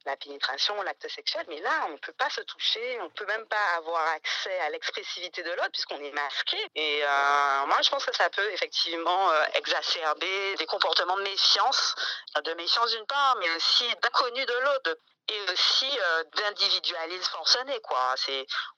la 0.05 0.15
pénétration, 0.17 0.81
l'acte 0.83 1.07
sexuel, 1.07 1.45
mais 1.47 1.59
là, 1.61 1.85
on 1.87 1.91
ne 1.91 1.97
peut 1.97 2.13
pas 2.13 2.29
se 2.29 2.41
toucher, 2.41 2.99
on 3.01 3.05
ne 3.05 3.09
peut 3.09 3.25
même 3.25 3.45
pas 3.47 3.75
avoir 3.77 4.07
accès 4.09 4.59
à 4.61 4.69
l'expressivité 4.69 5.43
de 5.43 5.51
l'autre 5.51 5.71
puisqu'on 5.71 5.99
est 6.03 6.11
masqué. 6.11 6.57
Et 6.75 7.01
euh, 7.03 7.65
moi, 7.67 7.81
je 7.81 7.89
pense 7.89 8.05
que 8.05 8.15
ça 8.15 8.29
peut 8.29 8.49
effectivement 8.51 9.31
euh, 9.31 9.43
exacerber 9.55 10.55
des 10.55 10.65
comportements 10.65 11.17
de 11.17 11.23
méfiance, 11.23 11.95
de 12.43 12.53
méfiance 12.53 12.91
d'une 12.91 13.05
part, 13.05 13.37
mais 13.39 13.49
aussi 13.55 13.87
d'inconnu 14.01 14.45
de 14.45 14.53
l'autre, 14.53 14.97
et 15.27 15.51
aussi 15.51 15.89
euh, 15.99 16.23
d'individualisme 16.35 17.31
forcené 17.31 17.79
quoi 17.81 18.15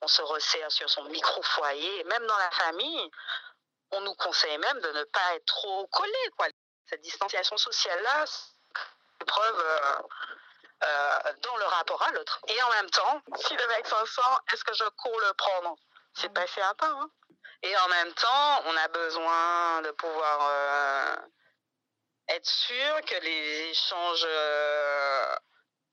on 0.02 0.08
se 0.08 0.22
resserre 0.22 0.72
sur 0.72 0.90
son 0.90 1.06
micro 1.06 1.42
foyer 1.42 2.04
même 2.04 2.26
dans 2.28 2.38
la 2.38 2.52
famille 2.52 3.10
on 3.94 4.02
nous 4.02 4.16
conseille 4.16 4.58
même 4.58 4.80
de 4.80 4.92
ne 4.92 5.04
pas 5.06 5.36
être 5.36 5.46
trop 5.46 5.88
collé 5.88 6.30
quoi 6.38 6.48
cette 6.90 7.02
distanciation 7.02 7.58
sociale 7.58 8.02
là 8.04 8.26
c'est 8.26 9.26
preuve 9.26 9.60
euh, 9.60 10.02
euh, 10.84 11.34
dans 11.42 11.58
le 11.58 11.66
rapport 11.66 12.02
à 12.04 12.12
l'autre 12.12 12.40
et 12.48 12.62
en 12.62 12.70
même 12.72 12.90
temps 12.90 13.22
si 13.38 13.56
le 13.56 13.68
mec 13.68 13.88
s'en 13.88 14.06
sent 14.06 14.36
est-ce 14.52 14.64
que 14.64 14.74
je 14.74 14.86
cours 14.98 15.20
le 15.20 15.34
prendre? 15.34 15.76
C'est 16.16 16.30
mmh. 16.30 16.34
passé 16.34 16.62
à 16.62 16.74
pas 16.76 16.90
hein 16.90 17.10
et 17.62 17.78
en 17.78 17.88
même 17.88 18.14
temps 18.14 18.62
on 18.66 18.78
a 18.78 18.88
besoin 18.90 19.82
de 19.82 19.92
pouvoir 19.92 20.40
euh, 20.42 21.16
être 22.30 22.48
sûr 22.48 23.02
que 23.06 23.16
les 23.24 23.70
échanges 23.72 24.28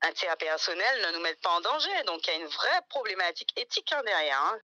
interpersonnels 0.01 1.01
ne 1.01 1.11
nous 1.11 1.19
mettent 1.21 1.41
pas 1.41 1.51
en 1.51 1.61
danger. 1.61 2.03
Donc 2.05 2.25
il 2.27 2.33
y 2.33 2.33
a 2.33 2.39
une 2.39 2.47
vraie 2.47 2.81
problématique 2.89 3.51
éthique 3.57 3.91
hein, 3.93 4.01
derrière. 4.03 4.41
Hein. 4.41 4.59